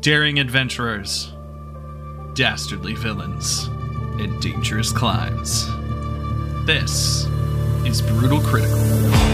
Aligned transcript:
daring 0.00 0.38
adventurers, 0.38 1.30
dastardly 2.32 2.94
villains, 2.94 3.66
and 4.18 4.40
dangerous 4.40 4.92
climbs. 4.92 5.66
This 6.64 7.26
is 7.84 8.00
Brutal 8.00 8.40
Critical. 8.40 9.29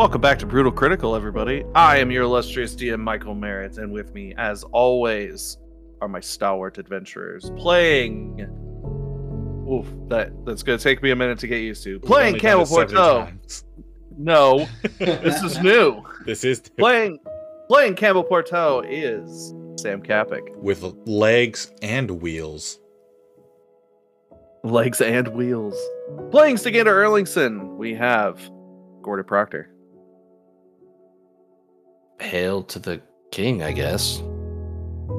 Welcome 0.00 0.22
back 0.22 0.38
to 0.38 0.46
Brutal 0.46 0.72
Critical, 0.72 1.14
everybody. 1.14 1.62
I 1.74 1.98
am 1.98 2.10
your 2.10 2.22
illustrious 2.22 2.74
DM, 2.74 3.00
Michael 3.00 3.34
Merritt, 3.34 3.76
and 3.76 3.92
with 3.92 4.14
me, 4.14 4.32
as 4.38 4.64
always, 4.72 5.58
are 6.00 6.08
my 6.08 6.20
stalwart 6.20 6.78
adventurers 6.78 7.50
playing. 7.58 8.40
Oof, 9.70 9.86
that 10.08 10.32
that's 10.46 10.62
gonna 10.62 10.78
take 10.78 11.02
me 11.02 11.10
a 11.10 11.16
minute 11.16 11.38
to 11.40 11.46
get 11.46 11.58
used 11.58 11.84
to. 11.84 12.00
Playing 12.00 12.38
Camel 12.38 12.64
Porto. 12.64 13.30
No, 14.16 14.66
this 14.98 15.42
is 15.42 15.60
new. 15.60 16.02
This 16.24 16.44
is 16.44 16.60
playing 16.78 17.18
playing 17.68 17.94
Campbell 17.94 18.24
Porto 18.24 18.80
is 18.80 19.52
Sam 19.76 20.00
Kapik. 20.00 20.56
with 20.56 20.82
legs 21.04 21.72
and 21.82 22.10
wheels. 22.22 22.80
Legs 24.64 25.02
and 25.02 25.28
wheels. 25.28 25.78
Playing 26.30 26.56
Stigander 26.56 26.86
Erlingson, 26.86 27.76
we 27.76 27.92
have 27.92 28.40
Gordon 29.02 29.26
Proctor. 29.26 29.70
Hail 32.20 32.62
to 32.64 32.78
the 32.78 33.00
king, 33.32 33.62
I 33.62 33.72
guess. 33.72 34.20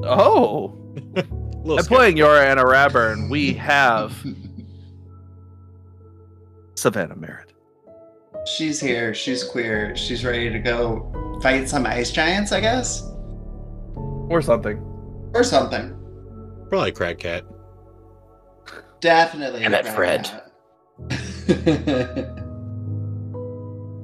Oh, 0.04 0.74
I'm 1.18 1.86
playing 1.86 2.18
Yora 2.18 2.44
Anna 2.46 2.66
Raburn, 2.66 3.30
we 3.30 3.54
have 3.54 4.14
Savannah 6.76 7.16
Merritt. 7.16 7.54
She's 8.48 8.80
here. 8.80 9.14
She's 9.14 9.44
queer. 9.44 9.96
She's 9.96 10.26
ready 10.26 10.50
to 10.50 10.58
go 10.60 11.40
fight 11.44 11.70
some 11.70 11.86
ice 11.86 12.12
giants, 12.12 12.52
I 12.52 12.60
guess, 12.62 13.04
Or 13.96 14.42
something. 14.42 14.78
or 15.36 15.44
something. 15.44 15.90
sketchy. 15.90 16.70
probably 16.70 16.92
crack 16.92 17.20
cat. 17.20 17.46
Definitely. 19.00 19.60
Damn 19.62 19.74
it, 19.76 19.88
Fred. 19.88 20.28
Fred. 21.08 22.38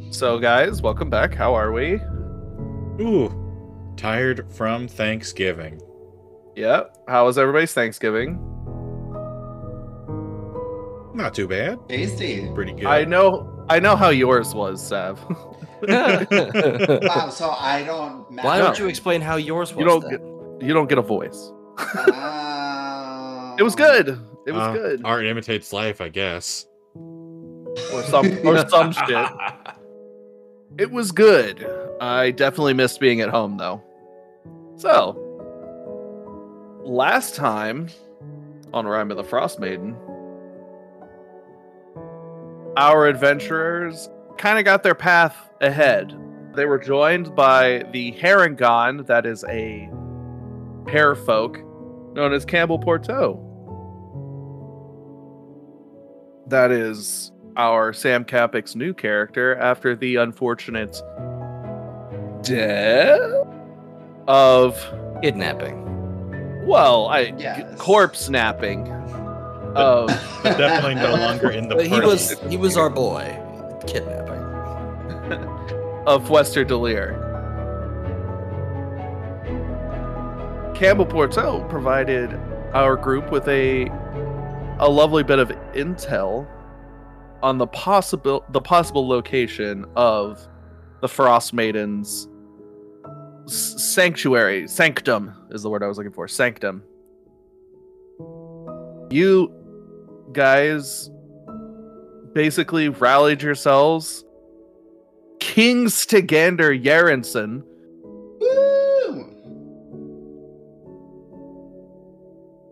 So, 0.09 0.39
guys, 0.39 0.81
welcome 0.81 1.09
back. 1.09 1.35
How 1.35 1.53
are 1.53 1.73
we? 1.73 1.99
Ooh, 2.99 3.93
tired 3.95 4.51
from 4.51 4.87
Thanksgiving. 4.87 5.79
Yep. 6.55 6.97
How 7.07 7.25
was 7.25 7.37
everybody's 7.37 7.73
Thanksgiving? 7.73 8.39
Not 11.13 11.33
too 11.33 11.47
bad. 11.47 11.79
Tasty. 11.89 12.49
Pretty 12.53 12.73
good. 12.73 12.85
I 12.85 13.03
know. 13.03 13.65
I 13.69 13.79
know 13.79 13.95
how 13.95 14.09
yours 14.09 14.53
was, 14.53 14.85
Sav. 14.85 15.19
Wow. 15.87 17.29
So 17.29 17.51
I 17.51 17.83
don't. 17.85 18.31
Matter. 18.31 18.47
Why 18.47 18.57
don't 18.57 18.79
you 18.79 18.87
explain 18.87 19.21
how 19.21 19.35
yours 19.35 19.75
was? 19.75 19.79
You 19.79 19.85
don't 19.87 20.01
then? 20.01 20.11
get- 20.57 20.67
you 20.67 20.73
don't 20.73 20.89
get 20.89 20.97
a 20.97 21.03
voice. 21.03 21.51
Uh, 21.77 23.55
It 23.59 23.63
was 23.63 23.75
good. 23.75 24.09
It 24.47 24.53
was 24.53 24.63
Uh, 24.63 24.73
good. 24.73 25.01
Art 25.05 25.27
imitates 25.27 25.71
life, 25.71 26.01
I 26.01 26.09
guess. 26.09 26.65
Or 26.95 28.01
some 28.09 28.25
or 28.43 28.67
some 28.69 28.91
shit. 29.07 29.27
It 30.79 30.89
was 30.91 31.11
good. 31.11 31.59
I 31.99 32.31
definitely 32.31 32.73
missed 32.73 32.99
being 32.99 33.21
at 33.21 33.29
home 33.29 33.57
though. 33.57 33.81
So, 34.75 35.17
last 36.83 37.35
time 37.35 37.89
on 38.73 38.85
Rime 38.85 39.11
of 39.11 39.17
the 39.17 39.23
Frost 39.23 39.59
Maiden, 39.59 39.95
our 42.77 43.07
adventurers 43.07 44.09
kind 44.37 44.59
of 44.59 44.65
got 44.65 44.83
their 44.83 44.95
path 44.95 45.35
ahead. 45.61 46.15
They 46.53 46.65
were 46.65 46.77
joined 46.77 47.35
by 47.35 47.83
the 47.91 48.11
Harengon, 48.13 49.07
that 49.07 49.25
is 49.25 49.43
a 49.45 49.89
hare 50.89 51.15
folk 51.15 51.59
known 52.13 52.33
as 52.33 52.45
Campbell 52.45 52.79
Porto. 52.79 53.43
That 56.47 56.71
is 56.71 57.31
our 57.57 57.91
Sam 57.93 58.23
Kapik's 58.23 58.75
new 58.75 58.93
character 58.93 59.55
after 59.55 59.95
the 59.95 60.17
unfortunate 60.17 61.01
death 62.47 63.19
of 64.27 64.77
Kidnapping. 65.21 66.65
well, 66.65 67.07
I 67.07 67.33
Yes. 67.37 67.77
corpse 67.79 68.19
snapping 68.21 68.91
of 69.75 70.07
Definitely 70.43 70.95
no 70.95 71.15
longer 71.15 71.49
in 71.51 71.67
the 71.69 71.75
But 71.75 71.87
he 71.87 71.99
was 71.99 72.31
he 72.49 72.57
was 72.57 72.77
our 72.77 72.89
boy. 72.89 73.37
Kidnapping. 73.85 74.43
of 76.07 76.29
Wester 76.29 76.63
Delir. 76.65 77.15
Campbell 80.75 81.05
Porto 81.05 81.63
provided 81.69 82.33
our 82.73 82.95
group 82.95 83.31
with 83.31 83.47
a 83.47 83.87
a 84.79 84.87
lovely 84.87 85.23
bit 85.23 85.39
of 85.39 85.49
intel 85.73 86.47
on 87.41 87.57
the 87.57 87.67
possible 87.67 88.45
the 88.49 88.61
possible 88.61 89.07
location 89.07 89.85
of 89.95 90.47
the 91.01 91.07
Frost 91.07 91.53
Maidens 91.53 92.27
s- 92.27 92.27
sanctuary 93.47 94.67
sanctum 94.67 95.33
is 95.51 95.63
the 95.63 95.69
word 95.69 95.83
I 95.83 95.87
was 95.87 95.97
looking 95.97 96.11
for 96.11 96.27
sanctum. 96.27 96.83
You 99.09 99.53
guys 100.33 101.09
basically 102.33 102.89
rallied 102.89 103.41
yourselves. 103.41 104.25
King 105.39 105.85
Stigander 105.85 106.83
Yarenson 106.83 107.63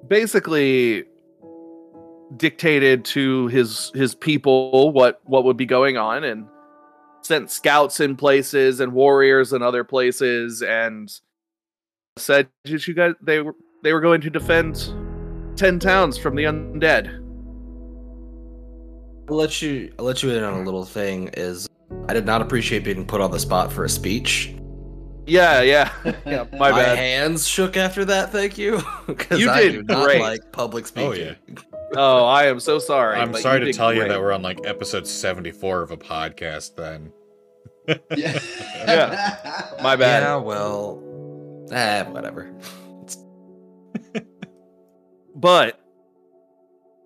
basically 0.07 1.05
dictated 2.37 3.05
to 3.05 3.47
his 3.47 3.91
his 3.93 4.13
people 4.13 4.91
what 4.91 5.21
what 5.25 5.43
would 5.45 5.57
be 5.57 5.65
going 5.65 5.97
on 5.97 6.23
and 6.23 6.47
sent 7.25 7.49
scouts 7.49 7.99
in 7.99 8.15
places 8.15 8.79
and 8.79 8.93
warriors 8.93 9.51
in 9.51 9.63
other 9.63 9.83
places 9.83 10.61
and 10.61 11.19
said 12.17 12.47
that 12.63 12.87
you 12.87 12.93
guys 12.93 13.13
they 13.21 13.41
were 13.41 13.55
they 13.83 13.93
were 13.93 13.99
going 14.01 14.21
to 14.21 14.29
defend 14.29 14.75
10 15.57 15.79
towns 15.79 16.17
from 16.17 16.35
the 16.35 16.43
undead 16.43 17.21
I'll 19.29 19.35
let 19.37 19.59
you 19.61 19.91
I'll 19.97 20.05
let 20.05 20.21
you 20.21 20.29
in 20.31 20.43
on 20.43 20.53
a 20.53 20.63
little 20.63 20.85
thing 20.85 21.29
is 21.33 21.67
I 22.07 22.13
did 22.13 22.25
not 22.25 22.41
appreciate 22.41 22.83
being 22.83 23.05
put 23.07 23.21
on 23.21 23.31
the 23.31 23.39
spot 23.39 23.73
for 23.73 23.83
a 23.85 23.89
speech. 23.89 24.53
yeah 25.25 25.61
yeah 25.61 25.91
yeah 26.25 26.45
my 26.53 26.69
My 26.69 26.71
bad 26.71 26.97
hands 26.97 27.47
shook 27.47 27.75
after 27.75 28.05
that, 28.05 28.31
thank 28.31 28.57
you. 28.57 28.81
Because 29.07 29.39
You 29.39 29.49
I 29.49 29.61
did 29.63 29.71
do 29.87 29.93
not 29.93 30.05
great. 30.05 30.21
like 30.21 30.51
public 30.51 30.85
speaking. 30.85 31.09
Oh, 31.09 31.13
yeah. 31.13 31.33
Oh 31.95 32.25
i 32.25 32.45
am 32.45 32.59
so 32.59 32.79
sorry 32.79 33.17
I'm 33.17 33.31
but 33.31 33.41
sorry 33.41 33.59
to 33.59 33.67
did 33.67 33.75
tell 33.75 33.93
you 33.93 34.07
that 34.07 34.19
we're 34.19 34.31
on 34.31 34.41
like 34.41 34.65
episode 34.65 35.07
74 35.07 35.81
of 35.83 35.91
a 35.91 35.97
podcast 35.97 36.75
then. 36.75 37.11
Yeah. 38.15 38.39
Yeah. 38.87 39.71
My 39.81 39.95
bad. 39.95 40.23
Yeah, 40.23 40.37
well 40.37 41.01
eh, 41.71 42.03
whatever. 42.03 42.51
But 45.35 45.79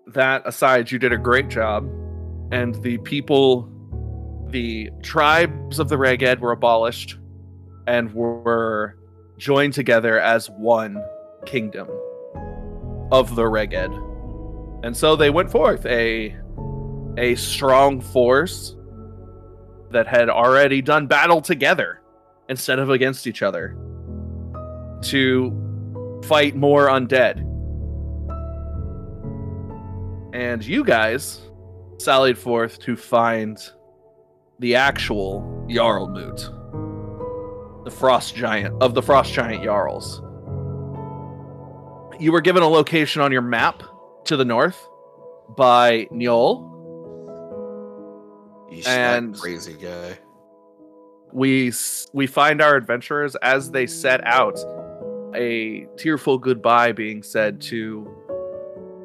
that 0.06 0.42
aside, 0.46 0.90
you 0.90 0.98
did 0.98 1.12
a 1.12 1.18
great 1.18 1.48
job, 1.48 1.84
and 2.52 2.80
the 2.82 2.98
people, 2.98 3.68
the 4.48 4.90
tribes 5.02 5.80
of 5.80 5.88
the 5.88 5.96
Reghed 5.98 6.38
were 6.38 6.52
abolished 6.52 7.18
and 7.88 8.12
were 8.14 8.96
joined 9.36 9.72
together 9.72 10.18
as 10.20 10.48
one 10.50 11.02
kingdom 11.44 11.88
of 13.10 13.34
the 13.34 13.42
Reghed. 13.44 13.92
And 14.82 14.96
so 14.96 15.16
they 15.16 15.30
went 15.30 15.50
forth 15.50 15.84
a 15.86 16.36
a 17.18 17.34
strong 17.34 18.00
force 18.00 18.76
that 19.90 20.06
had 20.06 20.28
already 20.28 20.80
done 20.80 21.06
battle 21.06 21.40
together 21.40 22.00
instead 22.48 22.78
of 22.78 22.88
against 22.88 23.26
each 23.26 23.42
other 23.42 23.76
to 25.02 26.20
fight 26.24 26.54
more 26.54 26.86
undead 26.86 27.44
and 30.32 30.64
you 30.64 30.84
guys 30.84 31.40
sallied 31.98 32.38
forth 32.38 32.78
to 32.80 32.96
find 32.96 33.58
the 34.58 34.76
actual 34.76 35.66
Jarlmoot, 35.68 37.84
the 37.84 37.90
frost 37.90 38.34
giant 38.34 38.74
of 38.80 38.94
the 38.94 39.02
frost 39.02 39.32
giant 39.32 39.64
Jarls. 39.64 40.22
You 42.20 42.32
were 42.32 42.40
given 42.40 42.62
a 42.62 42.68
location 42.68 43.22
on 43.22 43.32
your 43.32 43.42
map 43.42 43.82
to 44.24 44.36
the 44.36 44.44
north 44.44 44.78
by. 45.56 46.06
Yeesh, 48.70 48.86
And- 48.86 49.36
crazy 49.38 49.74
guy. 49.74 50.18
We 51.32 51.72
we 52.12 52.26
find 52.26 52.60
our 52.60 52.74
adventurers 52.76 53.36
as 53.36 53.70
they 53.70 53.86
set 53.86 54.20
out 54.26 54.58
a 55.34 55.86
tearful 55.96 56.38
goodbye 56.38 56.90
being 56.92 57.22
said 57.22 57.60
to 57.62 58.08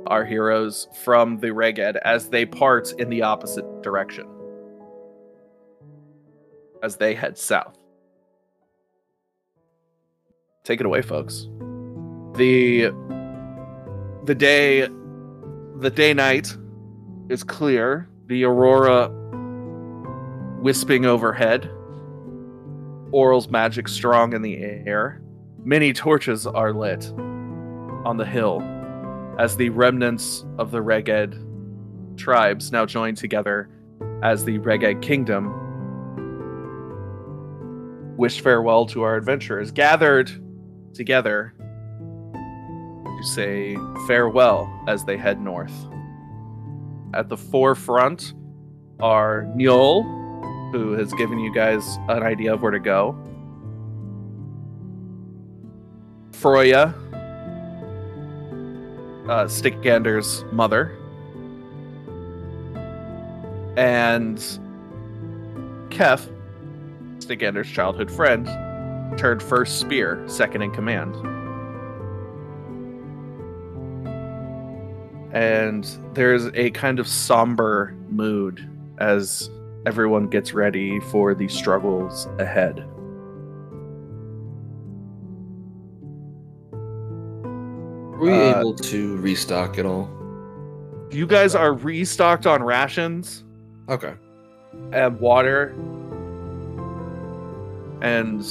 our 0.08 0.26
heroes 0.26 0.88
from 1.04 1.38
the 1.38 1.48
Reghed 1.54 1.98
as 2.04 2.30
they 2.30 2.46
part 2.46 2.94
in 2.94 3.10
the 3.10 3.22
opposite 3.22 3.66
direction. 3.84 4.28
As 6.82 6.98
they 6.98 7.14
head 7.14 7.38
south. 7.38 7.78
Take 10.64 10.80
it 10.80 10.86
away, 10.88 11.02
folks. 11.04 11.48
The 12.34 12.92
the 14.26 14.36
day 14.36 14.88
the 15.80 15.90
day 15.90 16.14
night 16.14 16.56
is 17.30 17.44
clear. 17.44 18.10
The 18.28 18.44
aurora 18.46 19.10
wisping 20.62 21.06
overhead. 21.06 21.70
Auril's 23.12 23.50
magic 23.50 23.88
strong 23.88 24.34
in 24.34 24.42
the 24.42 24.58
air. 24.58 25.22
Many 25.64 25.94
torches 25.94 26.48
are 26.48 26.74
lit 26.74 27.12
on 28.06 28.18
the 28.18 28.26
hill 28.26 28.62
as 29.38 29.58
the 29.58 29.70
remnants 29.70 30.46
of 30.58 30.72
the 30.72 30.82
Reghed 30.82 31.38
tribes 32.18 32.72
now 32.72 32.86
join 32.86 33.16
together 33.16 33.70
as 34.24 34.46
the 34.46 34.58
Reghed 34.60 35.02
kingdom 35.02 35.62
wish 38.18 38.40
farewell 38.40 38.86
to 38.86 39.02
our 39.02 39.18
adventurers 39.18 39.72
gathered 39.72 40.32
together 40.94 41.54
say 43.24 43.78
farewell 44.08 44.70
as 44.88 45.06
they 45.06 45.18
head 45.18 45.42
north. 45.42 45.74
At 47.14 47.30
the 47.30 47.38
forefront 47.38 48.34
are 49.00 49.44
Njol, 49.56 50.04
who 50.72 50.92
has 50.94 51.14
given 51.14 51.40
you 51.40 51.54
guys 51.54 51.98
an 52.10 52.24
idea 52.24 52.54
of 52.54 52.62
where 52.62 52.72
to 52.72 52.80
go. 52.80 53.18
Froya, 56.32 56.94
uh, 59.30 59.46
Stigander's 59.46 60.44
mother, 60.52 60.98
and 63.78 64.38
Kef, 65.90 66.30
Stigander's 67.20 67.72
childhood 67.72 68.12
friend, 68.12 68.46
turned 69.18 69.42
first 69.42 69.80
spear, 69.80 70.24
second 70.28 70.62
in 70.62 70.72
command. 70.72 71.16
And 75.36 75.86
there's 76.14 76.46
a 76.54 76.72
kind 76.72 76.98
of 76.98 77.08
somber 77.10 77.94
mood 78.10 78.68
as 79.00 79.50
everyone 79.86 80.28
gets 80.28 80.54
ready 80.54 81.00
for 81.12 81.36
the 81.36 81.50
struggles 81.50 82.26
ahead. 82.40 82.86
Were 88.12 88.20
we 88.20 88.32
Uh, 88.32 88.60
able 88.60 88.74
to 88.76 89.18
restock 89.18 89.78
at 89.78 89.86
all? 89.86 90.10
You 91.12 91.28
guys 91.28 91.54
are 91.54 91.74
restocked 91.74 92.48
on 92.48 92.64
rations 92.64 93.44
Okay. 93.90 94.14
and 94.94 95.20
water, 95.20 95.74
and 98.02 98.42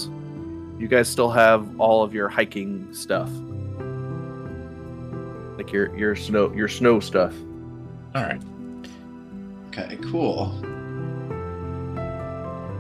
you 0.79 0.87
guys 0.87 1.09
still 1.09 1.31
have 1.31 1.67
all 1.81 2.03
of 2.03 2.13
your 2.15 2.29
hiking 2.29 2.87
stuff, 2.93 3.31
like 5.57 5.73
your 5.73 5.95
your 5.97 6.17
snow 6.17 6.53
your 6.53 6.69
snow 6.69 7.01
stuff. 7.01 7.35
All 8.15 8.23
right. 8.23 8.41
Okay, 9.69 9.97
cool. 10.11 10.47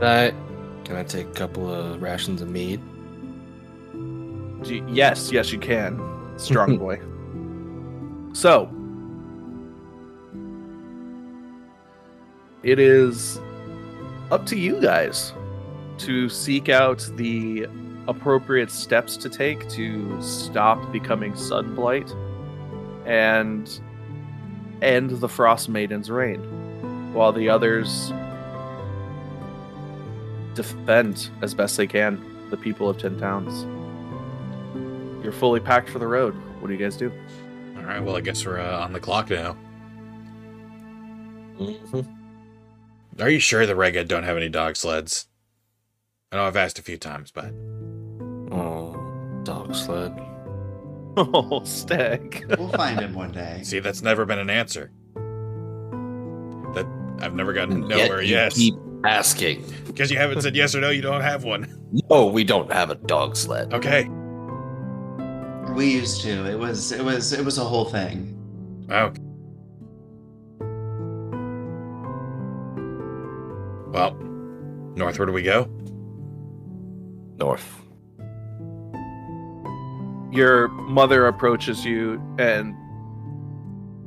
That 0.00 0.34
can 0.84 0.96
I 0.96 1.02
take 1.04 1.26
a 1.26 1.32
couple 1.32 1.72
of 1.72 2.02
rations 2.02 2.42
of 2.42 2.48
mead? 2.48 2.80
Y- 4.66 4.82
Yes, 4.88 5.30
yes, 5.32 5.52
you 5.52 5.58
can, 5.58 6.00
strong 6.38 6.78
boy. 6.84 6.98
So, 8.34 8.70
it 12.62 12.78
is 12.78 13.38
up 14.30 14.46
to 14.46 14.56
you 14.56 14.80
guys 14.80 15.32
to 15.98 16.28
seek 16.28 16.68
out 16.68 17.08
the 17.16 17.66
appropriate 18.08 18.70
steps 18.70 19.16
to 19.18 19.28
take 19.28 19.68
to 19.70 20.20
stop 20.20 20.90
becoming 20.92 21.32
sunblight 21.34 22.10
and 23.06 23.80
end 24.82 25.10
the 25.10 25.28
Frost 25.28 25.68
Maiden's 25.68 26.10
reign, 26.10 26.40
while 27.12 27.32
the 27.32 27.48
others 27.48 28.12
defend 30.54 31.30
as 31.42 31.54
best 31.54 31.76
they 31.76 31.86
can 31.86 32.24
the 32.50 32.56
people 32.56 32.88
of 32.88 32.98
Ten 32.98 33.18
Towns. 33.18 33.64
You're 35.24 35.32
fully 35.32 35.60
packed 35.60 35.88
for 35.88 35.98
the 35.98 36.06
road. 36.06 36.34
What 36.60 36.68
do 36.68 36.74
you 36.74 36.78
guys 36.78 36.96
do? 36.96 37.10
All 37.76 37.82
right. 37.82 38.02
Well, 38.02 38.16
I 38.16 38.20
guess 38.20 38.44
we're 38.44 38.60
uh, 38.60 38.80
on 38.80 38.92
the 38.92 39.00
clock 39.00 39.30
now. 39.30 39.56
Mm-hmm. 41.58 43.22
Are 43.22 43.30
you 43.30 43.38
sure 43.38 43.64
the 43.64 43.74
Reghed 43.74 44.08
don't 44.08 44.24
have 44.24 44.36
any 44.36 44.48
dog 44.48 44.76
sleds? 44.76 45.26
I 46.30 46.36
know 46.36 46.44
I've 46.44 46.56
asked 46.56 46.78
a 46.78 46.82
few 46.82 46.98
times, 46.98 47.30
but 47.30 47.52
Oh, 48.52 49.40
dog 49.44 49.74
sled. 49.74 50.12
Oh, 51.16 51.62
Stag. 51.64 52.44
We'll 52.58 52.68
find 52.70 53.00
him 53.00 53.14
one 53.14 53.30
day. 53.32 53.60
see, 53.62 53.78
that's 53.78 54.02
never 54.02 54.24
been 54.24 54.38
an 54.38 54.50
answer. 54.50 54.90
That 56.74 56.86
I've 57.20 57.34
never 57.34 57.52
gotten 57.52 57.74
And 57.82 57.88
nowhere. 57.88 58.20
yet 58.22 58.26
you 58.26 58.34
Yes, 58.36 58.54
Keep 58.56 58.74
asking. 59.04 59.64
because 59.86 60.10
you 60.10 60.16
haven't 60.18 60.40
said 60.42 60.56
yes 60.56 60.74
or 60.74 60.80
no. 60.80 60.90
You 60.90 61.02
don't 61.02 61.20
have 61.20 61.44
one. 61.44 61.68
No, 62.10 62.26
we 62.26 62.42
don't 62.42 62.72
have 62.72 62.90
a 62.90 62.96
dog 62.96 63.36
sled. 63.36 63.72
Okay. 63.72 64.08
We 65.74 65.92
used 65.92 66.22
to. 66.22 66.50
It 66.50 66.58
was 66.58 66.90
it 66.90 67.04
was 67.04 67.32
it 67.32 67.44
was 67.44 67.58
a 67.58 67.64
whole 67.64 67.84
thing. 67.84 68.32
Oh. 68.90 69.12
Well, 73.92 74.14
north. 74.96 75.18
Where 75.18 75.26
do 75.26 75.32
we 75.32 75.42
go? 75.42 75.68
North. 77.38 77.80
Your 80.34 80.66
mother 80.66 81.28
approaches 81.28 81.84
you 81.84 82.20
and 82.40 82.74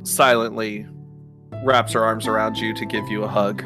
silently 0.06 0.86
wraps 1.64 1.94
her 1.94 2.04
arms 2.04 2.28
around 2.28 2.58
you 2.58 2.74
to 2.74 2.86
give 2.86 3.08
you 3.08 3.24
a 3.24 3.30
hug. 3.30 3.64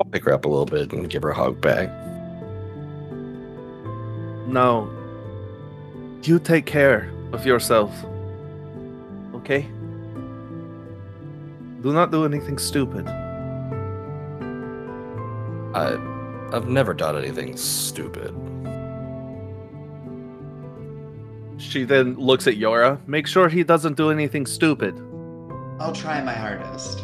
I'll 0.00 0.10
pick 0.10 0.24
her 0.24 0.32
up 0.32 0.46
a 0.46 0.48
little 0.48 0.66
bit 0.66 0.92
and 0.92 1.08
give 1.08 1.22
her 1.22 1.30
a 1.30 1.34
hug 1.34 1.60
back. 1.60 1.88
No. 4.48 4.90
You 6.24 6.40
take 6.40 6.66
care 6.66 7.12
of 7.32 7.46
yourself. 7.46 7.94
Okay? 9.32 9.62
Do 11.82 11.92
not 11.92 12.10
do 12.10 12.24
anything 12.24 12.58
stupid. 12.58 13.06
I, 15.76 16.13
I've 16.54 16.68
never 16.68 16.94
done 16.94 17.18
anything 17.18 17.56
stupid. 17.56 18.32
She 21.58 21.82
then 21.82 22.14
looks 22.14 22.46
at 22.46 22.54
Yora. 22.54 23.00
Make 23.08 23.26
sure 23.26 23.48
he 23.48 23.64
doesn't 23.64 23.96
do 23.96 24.12
anything 24.12 24.46
stupid. 24.46 24.94
I'll 25.80 25.92
try 25.92 26.22
my 26.22 26.32
hardest 26.32 27.02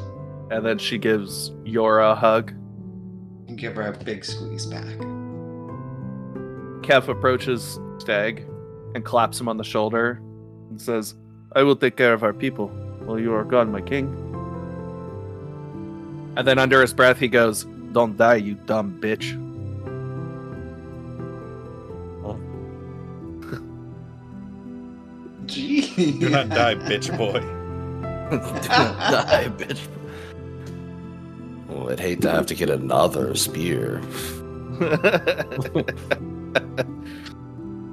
And 0.52 0.64
then 0.64 0.78
she 0.78 0.98
gives 0.98 1.50
Yora 1.64 2.12
a 2.12 2.14
hug. 2.14 2.52
and 3.48 3.58
give 3.58 3.74
her 3.74 3.88
a 3.88 4.04
big 4.04 4.24
squeeze 4.24 4.66
back. 4.66 4.96
Kef 6.82 7.08
approaches 7.08 7.80
Stag 7.98 8.46
and 8.94 9.04
claps 9.04 9.40
him 9.40 9.48
on 9.48 9.56
the 9.56 9.64
shoulder 9.64 10.22
and 10.70 10.80
says, 10.80 11.16
I 11.56 11.64
will 11.64 11.74
take 11.74 11.96
care 11.96 12.12
of 12.12 12.22
our 12.22 12.32
people 12.32 12.68
while 13.04 13.18
you 13.18 13.34
are 13.34 13.42
gone, 13.42 13.72
my 13.72 13.80
king. 13.80 14.06
And 16.36 16.46
then 16.46 16.60
under 16.60 16.80
his 16.80 16.94
breath, 16.94 17.18
he 17.18 17.26
goes, 17.26 17.66
Don't 17.92 18.16
die, 18.16 18.36
you 18.36 18.54
dumb 18.54 18.98
bitch. 19.00 19.36
Gee. 25.50 26.12
Do 26.20 26.30
not 26.30 26.48
die, 26.50 26.76
bitch 26.76 27.10
boy. 27.18 27.40
Do 28.30 28.36
not 28.36 29.10
die, 29.10 29.48
bitch. 29.48 29.80
Oh, 31.68 31.88
I'd 31.88 31.98
hate 31.98 32.20
to 32.22 32.30
have 32.30 32.46
to 32.46 32.54
get 32.54 32.70
another 32.70 33.34
spear. 33.34 34.00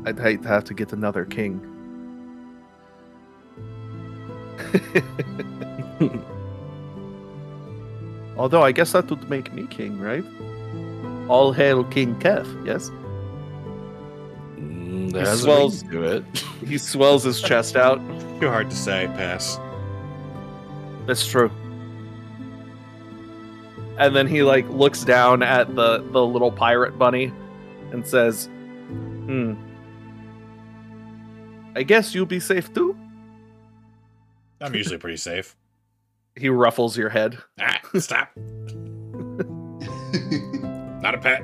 I'd 0.06 0.20
hate 0.20 0.44
to 0.44 0.48
have 0.48 0.66
to 0.66 0.76
get 0.76 0.94
another 0.94 1.26
king. 1.26 1.60
Although 8.38 8.62
I 8.64 8.72
guess 8.72 8.92
that 8.92 9.10
would 9.10 9.30
make 9.30 9.52
me 9.54 9.66
king, 9.68 10.00
right? 10.00 10.24
All 11.28 11.52
hail 11.52 11.84
King 11.84 12.16
Kef, 12.20 12.46
yes? 12.66 12.90
Mm, 14.58 15.06
He 15.08 15.12
there 15.12 15.26
has 15.26 15.42
swells- 15.42 15.84
to 15.84 16.04
it. 16.04 16.24
He 16.68 16.78
swells 16.78 17.24
his 17.24 17.42
chest 17.42 17.76
out. 17.76 17.98
Too 18.40 18.48
hard 18.50 18.70
to 18.70 18.76
say. 18.76 19.08
Pass. 19.16 19.58
That's 21.06 21.26
true. 21.28 21.50
And 23.98 24.16
then 24.16 24.28
he 24.28 24.44
like 24.44 24.68
looks 24.70 25.04
down 25.04 25.42
at 25.42 25.76
the 25.76 26.04
the 26.12 26.24
little 26.24 26.52
pirate 26.52 27.00
bunny 27.00 27.32
and 27.92 28.06
says, 28.06 28.46
"Hmm. 29.26 29.56
I 31.76 31.82
guess 31.84 32.14
you'll 32.14 32.28
be 32.28 32.40
safe 32.40 32.72
too." 32.74 32.96
I'm 34.62 34.76
usually 34.76 34.98
pretty 35.00 35.18
safe. 35.18 35.56
He 36.38 36.50
ruffles 36.50 36.96
your 36.98 37.10
head. 37.10 37.38
Ah, 37.60 37.80
stop. 37.98 38.30
Not 41.02 41.16
a 41.16 41.18
pet. 41.18 41.42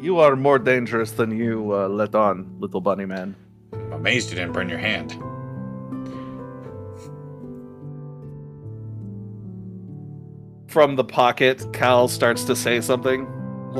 You 0.00 0.18
are 0.18 0.34
more 0.36 0.58
dangerous 0.58 1.10
than 1.10 1.30
you 1.36 1.74
uh, 1.74 1.88
let 1.88 2.14
on, 2.14 2.56
little 2.58 2.80
bunny 2.80 3.04
man. 3.04 3.36
I'm 3.74 3.92
amazed 3.92 4.30
you 4.30 4.36
didn't 4.36 4.52
burn 4.52 4.70
your 4.70 4.78
hand. 4.78 5.12
From 10.70 10.96
the 10.96 11.04
pocket, 11.04 11.70
Cal 11.74 12.08
starts 12.08 12.44
to 12.44 12.56
say 12.56 12.80
something. 12.80 13.26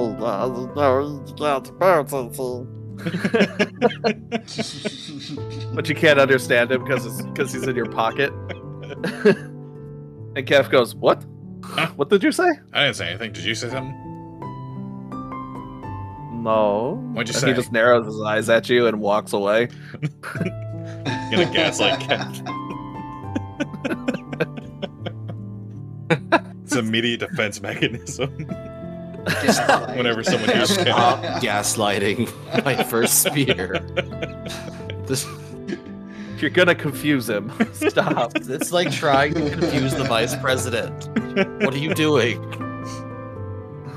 but 5.75 5.89
you 5.89 5.95
can't 5.95 6.19
understand 6.19 6.71
him 6.71 6.85
because 6.85 7.23
because 7.23 7.53
he's 7.53 7.67
in 7.67 7.75
your 7.75 7.87
pocket. 7.87 8.31
and 10.37 10.47
Kev 10.47 10.71
goes, 10.71 10.95
"What? 10.95 11.25
What 11.97 12.09
did 12.11 12.23
you 12.23 12.33
say?" 12.33 12.49
I 12.73 12.85
didn't 12.85 12.97
say 12.97 13.09
anything. 13.11 13.33
Did 13.33 13.45
you 13.45 13.55
say 13.55 13.69
something? 13.71 13.97
No. 16.43 16.95
What'd 17.13 17.35
you 17.35 17.39
and 17.41 17.49
he 17.51 17.55
just 17.55 17.71
narrows 17.73 18.07
his 18.07 18.21
eyes 18.23 18.49
at 18.49 18.69
you 18.69 18.87
and 18.87 19.01
walks 19.01 19.33
away. 19.35 19.69
Gonna 20.21 21.51
gaslight 21.53 22.01
Kev. 22.01 22.41
it's 26.65 26.73
an 26.73 26.79
immediate 26.87 27.21
defense 27.21 27.61
mechanism. 27.61 28.31
Whenever 29.97 30.23
someone 30.25 30.49
hears 30.49 30.71
Stop 30.73 31.23
Kev. 31.23 31.41
gaslighting 31.41 32.65
my 32.65 32.83
first 32.85 33.23
spear. 33.23 33.79
This, 35.07 35.25
If 35.27 35.40
you're 36.41 36.51
gonna 36.51 36.75
confuse 36.75 37.29
him, 37.29 37.53
stop. 37.73 38.33
it's 38.37 38.73
like 38.73 38.91
trying 38.91 39.35
to 39.35 39.51
confuse 39.51 39.95
the 39.95 40.05
vice 40.05 40.35
president. 40.37 41.09
What 41.63 41.75
are 41.75 41.79
you 41.79 41.95
doing? 41.95 42.41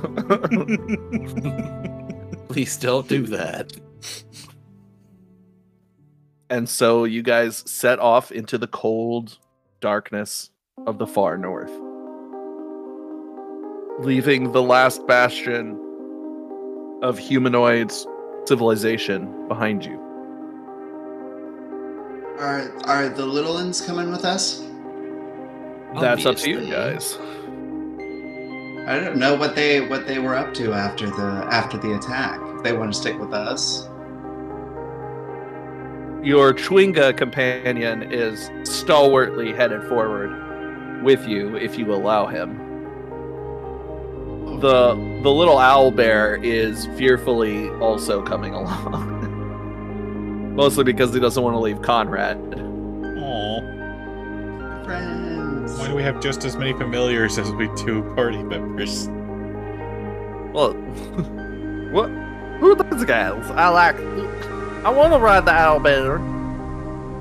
Please 2.50 2.76
don't 2.78 3.08
do 3.08 3.26
that. 3.28 3.72
and 6.50 6.68
so 6.68 7.06
you 7.06 7.24
guys 7.24 7.64
set 7.70 8.00
off 8.00 8.32
into 8.32 8.58
the 8.58 8.68
cold 8.68 9.38
darkness 9.80 10.50
of 10.86 10.98
the 10.98 11.08
far 11.08 11.38
north, 11.38 11.72
leaving 14.06 14.52
the 14.52 14.62
last 14.62 15.06
bastion 15.08 15.80
of 17.02 17.18
humanoid 17.18 17.92
civilization 18.46 19.48
behind 19.48 19.86
you. 19.86 20.03
Are 22.40 22.72
are 22.86 23.10
the 23.10 23.26
little 23.26 23.54
ones 23.54 23.82
coming 23.82 24.12
with 24.12 24.26
us? 24.26 24.62
Oh, 25.96 26.02
That's 26.02 26.26
up 26.26 26.38
to 26.38 26.50
you 26.50 26.72
guys. 26.72 27.18
I 28.88 29.00
don't 29.00 29.18
know 29.18 29.36
what 29.36 29.56
they 29.56 29.82
what 29.82 30.08
they 30.08 30.20
were 30.20 30.36
up 30.36 30.54
to 30.56 30.74
after 30.74 31.06
the 31.06 31.48
after 31.52 31.78
the 31.78 31.96
attack. 31.96 32.40
If 32.58 32.64
they 32.64 32.74
want 32.74 32.92
to 32.94 33.00
stick 33.00 33.18
with 33.20 33.34
us. 33.34 33.88
Your 36.24 36.54
Chwinga 36.54 37.16
companion 37.16 38.12
is 38.12 38.50
stalwartly 38.64 39.54
headed 39.54 39.84
forward 39.84 41.04
with 41.04 41.28
you 41.28 41.56
if 41.58 41.78
you 41.78 41.94
allow 41.94 42.26
him. 42.26 42.58
The 44.60 44.96
the 45.22 45.32
little 45.32 45.58
owl 45.60 45.92
bear 45.92 46.38
is 46.38 46.88
fearfully 46.98 47.70
also 47.72 48.22
coming 48.24 48.54
along. 48.56 49.13
Mostly 50.56 50.84
because 50.84 51.14
he 51.14 51.20
doesn't 51.20 51.42
want 51.42 51.56
to 51.56 51.60
leave 51.60 51.82
Conrad. 51.82 52.38
Aw. 53.18 53.60
friends. 54.84 55.74
Why 55.80 55.88
do 55.88 55.96
we 55.96 56.04
have 56.04 56.22
just 56.22 56.46
as 56.46 56.56
many 56.56 56.74
familiars 56.74 57.38
as 57.38 57.52
we 57.54 57.68
do 57.76 58.04
party 58.16 58.42
members? 58.44 59.08
Well, 60.54 60.74
what? 61.92 62.10
Who 62.60 62.72
are 62.72 62.76
those 62.76 63.04
guys? 63.04 63.50
I 63.52 63.68
like. 63.70 63.96
I 64.86 64.90
want 64.90 65.14
to 65.14 65.20
ride 65.20 65.46
the 65.46 65.52
owl 65.52 65.80
bear. 65.80 66.20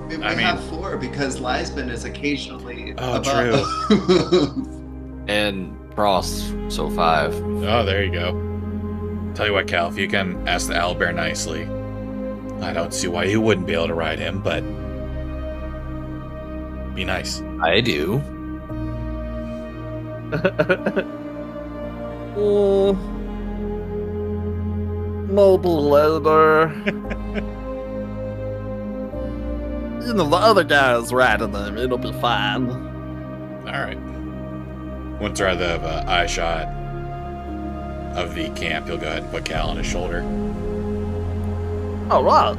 We, 0.09 0.17
we 0.19 0.25
I 0.25 0.31
mean- 0.31 0.41
have 0.41 0.63
four 0.65 0.97
because 0.99 1.41
Lisbon 1.41 1.89
is 1.89 2.05
occasionally 2.05 2.95
Oh, 2.99 3.15
above. 3.17 4.69
And 5.29 5.79
Frost, 5.95 6.53
so 6.69 6.91
five. 6.91 7.33
Oh, 7.35 7.85
there 7.85 8.03
you 8.03 8.11
go. 8.13 8.33
Tell 9.35 9.47
you 9.47 9.53
what, 9.53 9.69
Cal, 9.69 9.89
if 9.89 9.97
you 9.97 10.09
can 10.09 10.47
ask 10.49 10.67
the 10.67 10.75
owlbear 10.75 11.15
nicely, 11.15 11.65
I 12.63 12.73
don't 12.73 12.95
see 12.95 13.09
why 13.09 13.25
you 13.25 13.41
wouldn't 13.41 13.67
be 13.67 13.75
able 13.75 13.89
to 13.89 13.95
ride 13.95 14.19
him, 14.19 14.41
but 14.41 14.63
be 16.95 17.05
nice. 17.05 17.43
I 17.61 17.81
do. 17.81 18.23
oh, 22.37 22.93
mobile 25.33 25.89
leather. 25.89 26.73
you 30.07 30.13
know 30.15 30.29
the 30.29 30.37
other 30.37 30.65
guy's 30.65 31.13
riding 31.13 31.53
them. 31.53 31.79
It'll 31.79 31.99
be 31.99 32.13
fine. 32.13 32.71
All 32.71 33.73
right. 33.73 33.99
Once 35.21 35.41
I 35.41 35.55
have 35.55 35.85
an 35.85 36.09
eye 36.09 36.27
shot 36.27 36.67
of 38.17 38.35
the 38.35 38.51
camp, 38.51 38.87
he'll 38.87 38.99
go 38.99 39.07
ahead 39.07 39.23
and 39.23 39.33
put 39.33 39.45
Cal 39.45 39.71
on 39.71 39.79
his 39.79 39.87
shoulder. 39.87 40.23
All 42.11 42.25
right. 42.25 42.57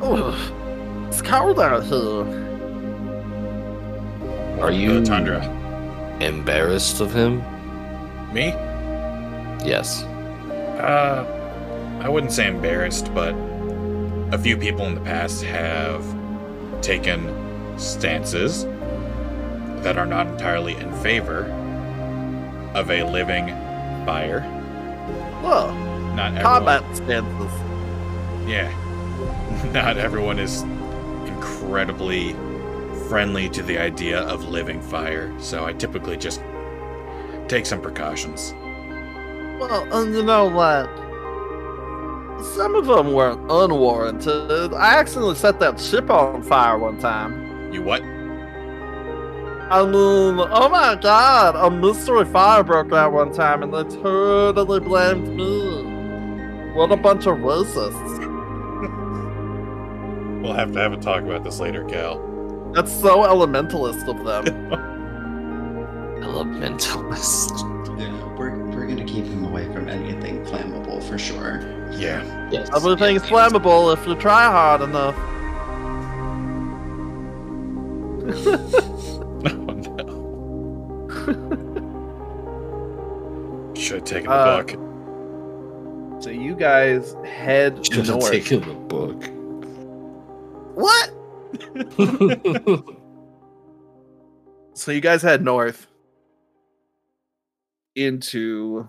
Oh, 0.00 1.06
it's 1.08 1.22
cold 1.22 1.60
out 1.60 1.84
here. 1.84 2.24
Are 4.60 4.70
The 4.70 4.76
you 4.76 5.04
tundra? 5.04 5.40
embarrassed 6.20 7.00
of 7.00 7.12
him? 7.12 7.38
Me? 8.32 8.48
Yes. 9.64 10.02
Uh, 10.04 11.24
I 12.00 12.08
wouldn't 12.08 12.32
say 12.32 12.46
embarrassed, 12.48 13.12
but 13.14 13.34
a 14.32 14.38
few 14.38 14.56
people 14.56 14.86
in 14.86 14.94
the 14.94 15.00
past 15.00 15.42
have 15.44 16.04
taken 16.80 17.28
stances 17.78 18.64
that 19.84 19.98
are 19.98 20.06
not 20.06 20.26
entirely 20.28 20.74
in 20.76 20.92
favor 21.02 21.44
of 22.74 22.90
a 22.90 23.02
living 23.04 23.48
fire. 24.06 24.40
Well, 25.42 25.72
Not 26.14 26.32
everyone. 26.36 26.42
combat 26.42 26.96
stances. 26.96 27.52
Yeah. 28.46 28.70
Not 29.72 29.98
everyone 29.98 30.38
is 30.38 30.62
incredibly 31.26 32.34
friendly 33.08 33.48
to 33.50 33.62
the 33.62 33.78
idea 33.78 34.20
of 34.20 34.44
living 34.44 34.80
fire, 34.80 35.32
so 35.38 35.64
I 35.66 35.72
typically 35.72 36.16
just 36.16 36.40
take 37.48 37.66
some 37.66 37.80
precautions. 37.80 38.54
Well, 39.60 39.86
and 39.92 40.14
you 40.14 40.22
know 40.22 40.48
what? 40.48 40.86
Some 42.54 42.74
of 42.74 42.86
them 42.86 43.12
were 43.12 43.38
unwarranted. 43.48 44.74
I 44.74 44.98
accidentally 44.98 45.36
set 45.36 45.60
that 45.60 45.78
ship 45.78 46.10
on 46.10 46.42
fire 46.42 46.78
one 46.78 46.98
time. 46.98 47.72
You 47.72 47.82
what? 47.82 48.02
I 49.70 49.84
mean, 49.84 50.38
oh 50.38 50.68
my 50.68 50.96
god, 50.96 51.54
a 51.54 51.70
mystery 51.70 52.24
fire 52.24 52.62
broke 52.62 52.92
out 52.92 53.12
one 53.12 53.32
time 53.32 53.62
and 53.62 53.72
they 53.72 53.84
totally 54.02 54.80
blamed 54.80 55.28
me. 55.28 56.72
What 56.74 56.92
a 56.92 56.96
bunch 56.96 57.26
of 57.26 57.38
racists. 57.38 58.31
We'll 60.42 60.54
have 60.54 60.72
to 60.72 60.80
have 60.80 60.92
a 60.92 60.96
talk 60.96 61.22
about 61.22 61.44
this 61.44 61.60
later, 61.60 61.84
Cal. 61.84 62.18
That's 62.74 62.92
so 62.92 63.22
elementalist 63.22 64.08
of 64.08 64.24
them. 64.24 64.70
Elementalist. 66.22 67.98
yeah, 67.98 68.12
we're 68.36 68.56
we're 68.70 68.86
gonna 68.86 69.04
keep 69.04 69.24
him 69.26 69.44
away 69.44 69.64
from 69.72 69.88
anything 69.88 70.44
flammable 70.44 71.02
for 71.02 71.18
sure. 71.18 71.60
Yeah. 71.92 72.22
Yes. 72.50 72.70
Everything's 72.74 73.22
flammable 73.22 73.92
if 73.92 74.06
you 74.06 74.14
try 74.16 74.44
hard 74.44 74.82
enough. 74.82 75.16
Oh 78.24 78.24
no. 79.42 79.52
Should 83.74 83.96
have 83.96 84.04
taken 84.04 84.30
the 84.30 84.36
Uh, 84.36 84.62
book. 84.62 84.70
So 86.22 86.30
you 86.30 86.54
guys 86.54 87.16
head 87.24 87.82
to 87.84 87.94
Should 87.94 88.06
have 88.06 88.18
north. 88.20 88.30
taken 88.30 88.60
the 88.60 88.74
book. 88.74 89.24
What? 90.74 91.12
So 94.74 94.90
you 94.90 95.02
guys 95.02 95.20
head 95.20 95.44
north 95.44 95.86
into 97.94 98.88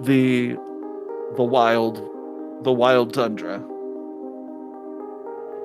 the 0.00 0.56
the 1.36 1.42
wild 1.42 1.96
the 2.62 2.72
wild 2.72 3.12
tundra. 3.12 3.62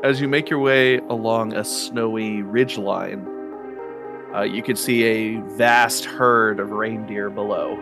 As 0.03 0.19
you 0.19 0.27
make 0.27 0.49
your 0.49 0.59
way 0.59 0.97
along 0.97 1.53
a 1.53 1.63
snowy 1.63 2.41
ridgeline, 2.41 3.27
uh, 4.33 4.41
you 4.41 4.63
can 4.63 4.75
see 4.75 5.03
a 5.03 5.41
vast 5.55 6.05
herd 6.05 6.59
of 6.59 6.71
reindeer 6.71 7.29
below. 7.29 7.77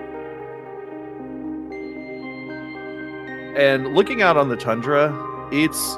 and 3.57 3.95
looking 3.95 4.21
out 4.21 4.37
on 4.37 4.49
the 4.49 4.55
tundra, 4.55 5.11
it's 5.51 5.97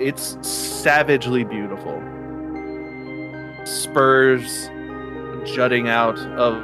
it's 0.00 0.36
savagely 0.46 1.44
beautiful. 1.44 2.02
Spurs 3.64 4.68
jutting 5.44 5.88
out 5.88 6.18
of, 6.18 6.56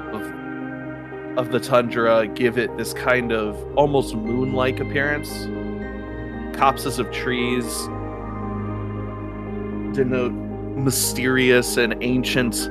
of 1.39 1.51
the 1.53 1.61
tundra 1.61 2.27
give 2.27 2.59
it 2.59 2.77
this 2.77 2.93
kind 2.93 3.33
of 3.33 3.57
almost 3.77 4.15
moon-like 4.15 4.81
appearance. 4.81 5.31
Copses 6.57 6.99
of 6.99 7.11
trees 7.11 7.65
denote 9.95 10.33
mysterious 10.33 11.77
and 11.77 11.95
ancient 12.03 12.69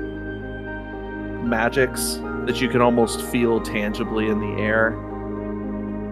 magics 1.43 2.19
that 2.45 2.61
you 2.61 2.69
can 2.69 2.81
almost 2.81 3.21
feel 3.21 3.61
tangibly 3.61 4.27
in 4.27 4.39
the 4.39 4.61
air. 4.61 4.95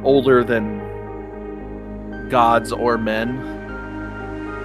Older 0.03 0.43
than 0.43 0.79
gods 2.29 2.71
or 2.71 2.97
men. 2.97 3.58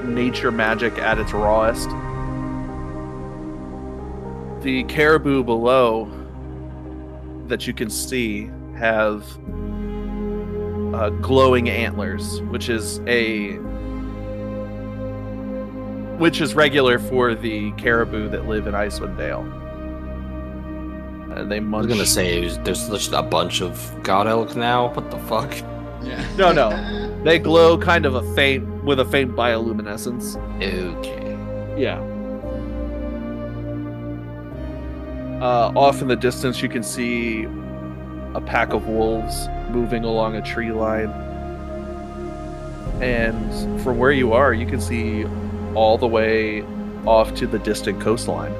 Nature 0.04 0.52
magic 0.52 0.98
at 0.98 1.18
its 1.18 1.32
rawest. 1.32 1.88
The 4.62 4.84
caribou 4.84 5.42
below 5.42 6.10
that 7.48 7.66
you 7.66 7.74
can 7.74 7.90
see 7.90 8.50
have 8.76 9.24
uh, 10.94 11.10
glowing 11.20 11.68
antlers, 11.68 12.40
which 12.42 12.68
is 12.68 13.00
a 13.06 13.56
which 16.18 16.40
is 16.40 16.54
regular 16.54 16.98
for 16.98 17.34
the 17.34 17.72
caribou 17.72 18.28
that 18.28 18.46
live 18.46 18.66
in 18.66 18.74
Icewind 18.74 19.16
Dale. 19.16 19.40
And 21.36 21.50
they 21.50 21.58
I 21.58 21.60
was 21.60 21.86
gonna 21.86 22.06
say 22.06 22.48
there's 22.58 22.88
just 22.88 23.12
a 23.12 23.22
bunch 23.22 23.60
of 23.60 23.94
god 24.02 24.28
elk 24.28 24.54
now. 24.54 24.92
What 24.94 25.10
the 25.10 25.18
fuck? 25.20 25.52
Yeah. 26.02 26.24
No, 26.36 26.52
no. 26.52 27.00
They 27.24 27.38
glow 27.38 27.78
kind 27.78 28.04
of 28.04 28.16
a 28.16 28.34
faint 28.34 28.68
with 28.84 29.00
a 29.00 29.04
faint 29.04 29.34
bioluminescence. 29.34 30.36
Okay. 30.62 31.80
Yeah. 31.80 31.98
Uh, 35.40 35.72
off 35.74 36.00
in 36.00 36.08
the 36.08 36.16
distance, 36.16 36.62
you 36.62 36.68
can 36.68 36.82
see 36.82 37.44
a 38.34 38.40
pack 38.40 38.72
of 38.72 38.86
wolves 38.86 39.48
moving 39.70 40.04
along 40.04 40.36
a 40.36 40.42
tree 40.42 40.72
line. 40.72 41.10
And 43.02 43.82
from 43.82 43.98
where 43.98 44.12
you 44.12 44.32
are, 44.32 44.54
you 44.54 44.66
can 44.66 44.80
see 44.80 45.24
all 45.74 45.98
the 45.98 46.06
way 46.06 46.62
off 47.04 47.34
to 47.34 47.46
the 47.46 47.58
distant 47.58 48.00
coastline 48.00 48.52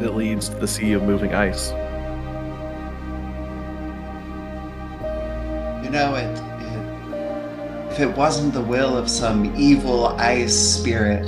that 0.00 0.14
leads 0.14 0.48
to 0.48 0.56
the 0.56 0.68
sea 0.68 0.92
of 0.92 1.02
moving 1.02 1.34
ice. 1.34 1.70
You 5.84 5.90
know, 5.90 6.14
it, 6.16 6.38
it. 6.38 6.55
If 7.96 8.02
it 8.02 8.14
wasn't 8.14 8.52
the 8.52 8.60
will 8.60 8.94
of 8.94 9.08
some 9.08 9.54
evil 9.56 10.08
ice 10.18 10.54
spirit, 10.54 11.26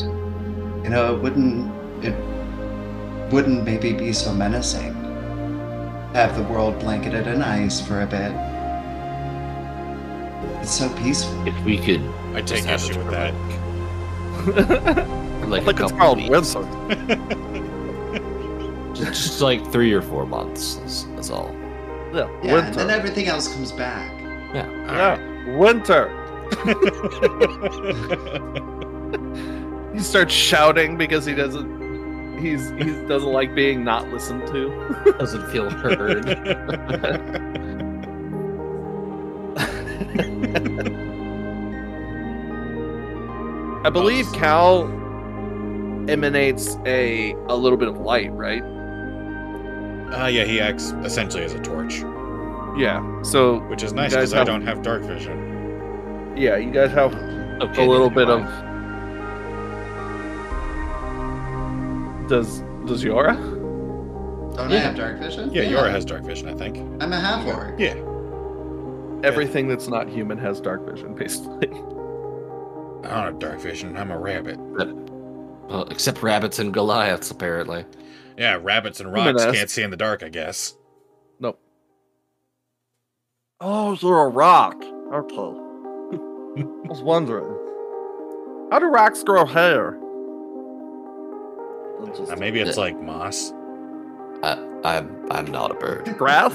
you 0.82 0.90
know, 0.90 1.16
it 1.16 1.22
wouldn't. 1.22 1.72
It 2.04 2.12
wouldn't 3.32 3.64
maybe 3.64 3.94
be 3.94 4.12
so 4.12 4.34
menacing. 4.34 4.92
Have 6.12 6.36
the 6.36 6.42
world 6.42 6.78
blanketed 6.78 7.26
in 7.26 7.40
ice 7.40 7.80
for 7.80 8.02
a 8.02 8.06
bit. 8.06 8.32
It's 10.60 10.70
so 10.78 10.90
peaceful. 10.96 11.48
If 11.48 11.58
we 11.64 11.78
could 11.78 12.02
I 12.34 12.42
take 12.42 12.66
issue 12.66 12.98
with 12.98 13.06
for 13.06 13.12
that. 13.12 13.34
like, 15.48 15.64
like 15.64 15.66
Like 15.66 15.80
a 15.80 15.84
it's 15.84 15.92
couple 15.92 15.96
called 15.96 16.18
weeks, 16.18 16.54
winter. 16.54 16.68
just, 18.94 19.22
just 19.24 19.40
like 19.40 19.66
three 19.72 19.94
or 19.94 20.02
four 20.02 20.26
months. 20.26 20.74
That's, 20.74 21.04
that's 21.14 21.30
all. 21.30 21.50
Yeah, 22.12 22.28
Yeah, 22.42 22.66
and 22.66 22.74
then 22.74 22.90
everything 22.90 23.28
else 23.28 23.48
comes 23.54 23.72
back. 23.72 24.12
Yeah. 24.52 24.68
Yeah, 25.16 25.56
winter. 25.56 26.14
He 29.98 30.04
starts 30.04 30.32
shouting 30.32 30.96
because 30.96 31.26
he 31.26 31.34
doesn't. 31.34 32.38
He's 32.38 32.70
he 32.70 32.84
doesn't 33.08 33.32
like 33.32 33.52
being 33.54 33.82
not 33.82 34.08
listened 34.10 34.46
to. 34.46 34.70
Doesn't 35.18 35.50
feel 35.50 35.68
heard. 35.70 36.28
I 43.84 43.90
believe 43.90 44.30
Cal 44.32 44.84
emanates 46.08 46.76
a 46.86 47.32
a 47.48 47.56
little 47.56 47.78
bit 47.78 47.88
of 47.88 47.98
light, 47.98 48.32
right? 48.32 48.62
Uh, 50.12 50.26
yeah, 50.26 50.44
he 50.44 50.60
acts 50.60 50.92
essentially 51.02 51.42
as 51.42 51.54
a 51.54 51.60
torch, 51.60 52.02
Yeah. 52.76 53.02
So 53.22 53.58
which 53.68 53.82
is 53.82 53.92
nice 53.92 54.14
guys 54.14 54.30
because 54.30 54.34
I 54.34 54.44
don't 54.44 54.62
have 54.62 54.82
dark 54.82 55.02
vision. 55.02 55.57
Yeah, 56.38 56.56
you 56.56 56.70
guys 56.70 56.90
have 56.92 57.12
a 57.14 57.66
little 57.84 58.10
never 58.10 58.26
bit 58.26 58.28
of. 58.28 58.42
Does 62.28 62.60
does 62.86 63.04
Yora? 63.04 63.36
Don't 64.56 64.72
I 64.72 64.78
have 64.78 64.96
dark 64.96 65.18
vision? 65.18 65.52
Yeah, 65.52 65.62
Yora 65.62 65.90
has 65.90 66.04
dark 66.04 66.24
vision, 66.24 66.48
I 66.48 66.54
think. 66.54 66.78
I'm 67.02 67.12
a 67.12 67.20
half 67.20 67.46
orc. 67.46 67.78
Yeah. 67.78 67.94
Everything 69.24 69.68
that's 69.68 69.88
not 69.88 70.08
human 70.08 70.38
has 70.38 70.60
dark 70.60 70.88
vision, 70.88 71.14
basically. 71.16 71.68
I 71.68 73.14
don't 73.14 73.24
have 73.24 73.38
dark 73.38 73.60
vision. 73.60 73.96
I'm 73.96 74.10
a 74.10 74.18
rabbit. 74.18 74.58
Well, 74.58 75.86
except 75.90 76.22
rabbits 76.22 76.58
and 76.58 76.72
Goliaths, 76.72 77.30
apparently. 77.30 77.84
Yeah, 78.36 78.58
rabbits 78.60 79.00
and 79.00 79.12
rocks 79.12 79.44
can't 79.44 79.70
see 79.70 79.82
in 79.82 79.90
the 79.90 79.96
dark, 79.96 80.22
I 80.22 80.28
guess. 80.28 80.74
Nope. 81.40 81.60
Oh, 83.60 83.92
is 83.94 84.00
there 84.00 84.18
a 84.18 84.28
rock? 84.28 84.82
Okay. 85.12 85.67
I 86.58 86.88
was 86.88 87.02
wondering. 87.02 87.56
How 88.70 88.78
do 88.78 88.86
rocks 88.86 89.22
grow 89.22 89.44
hair? 89.46 89.98
Uh, 92.30 92.36
maybe 92.36 92.60
it's 92.60 92.76
like 92.76 93.00
moss. 93.00 93.52
I, 94.42 94.56
I'm 94.84 95.26
I'm 95.30 95.46
not 95.46 95.70
a 95.70 95.74
bird. 95.74 96.14
grass? 96.18 96.54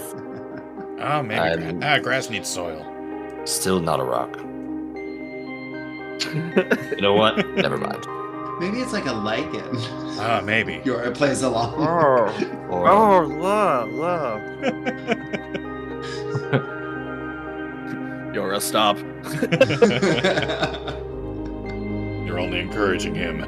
Oh, 0.99 1.21
maybe. 1.23 1.39
I'm- 1.39 1.79
gra- 1.79 1.87
ah, 1.89 1.99
grass 1.99 2.29
needs 2.29 2.47
soil. 2.49 2.85
Still 3.45 3.81
not 3.81 3.99
a 3.99 4.03
rock. 4.03 4.35
You 6.33 7.01
know 7.01 7.13
what? 7.13 7.45
Never 7.55 7.77
mind. 7.77 8.05
Maybe 8.59 8.79
it's 8.79 8.93
like 8.93 9.05
a 9.07 9.11
lichen. 9.13 9.67
Ah, 10.19 10.39
maybe. 10.43 10.81
Your, 10.85 11.03
it 11.03 11.15
plays 11.15 11.41
along. 11.41 11.73
oh, 11.77 12.67
Or, 12.69 12.87
oh, 12.89 13.19
love, 13.25 13.89
love. 13.91 14.41
Yora, 18.33 18.61
stop. 18.61 18.97
You're 22.25 22.39
only 22.39 22.59
encouraging 22.59 23.15
him. 23.15 23.41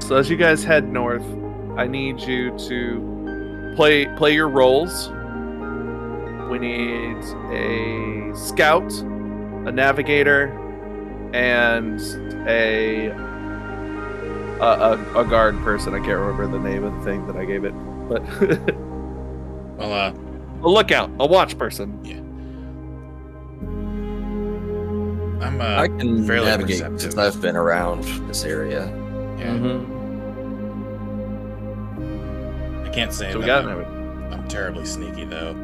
So 0.00 0.16
as 0.16 0.30
you 0.30 0.36
guys 0.36 0.64
head 0.64 0.90
north, 0.90 1.24
I 1.76 1.86
need 1.86 2.20
you 2.20 2.56
to 2.68 3.72
play 3.76 4.06
play 4.16 4.34
your 4.34 4.48
roles. 4.48 5.08
We 6.50 6.58
need 6.58 7.16
a 7.52 8.32
scout, 8.34 8.90
a 8.92 9.70
navigator, 9.70 10.48
and 11.32 12.00
a 12.48 13.08
a, 14.60 14.60
a, 14.60 15.20
a 15.20 15.24
guard 15.24 15.56
person. 15.62 15.94
I 15.94 15.98
can't 15.98 16.18
remember 16.18 16.48
the 16.48 16.58
name 16.58 16.84
of 16.84 16.94
the 16.94 17.02
thing 17.04 17.26
that 17.26 17.36
I 17.36 17.44
gave 17.44 17.64
it, 17.64 17.72
but 18.08 18.24
Well, 19.80 19.94
uh, 19.94 20.12
a 20.62 20.68
lookout, 20.68 21.10
a 21.18 21.26
watch 21.26 21.56
person. 21.58 21.98
I'm 25.42 25.60
uh, 25.60 25.64
I 25.82 25.88
can 25.88 26.26
fairly 26.26 26.46
navigate 26.46 26.80
receptive. 26.80 27.00
since 27.00 27.16
I've 27.16 27.40
been 27.40 27.56
around 27.56 28.04
this 28.28 28.44
area. 28.44 28.86
yeah, 29.38 29.54
I 32.84 32.88
can't 32.92 33.12
say 33.12 33.32
So 33.32 33.38
we 33.40 33.46
got 33.46 33.64
I'm. 33.66 34.32
I'm 34.32 34.48
terribly 34.48 34.84
sneaky 34.84 35.24
though. 35.24 35.56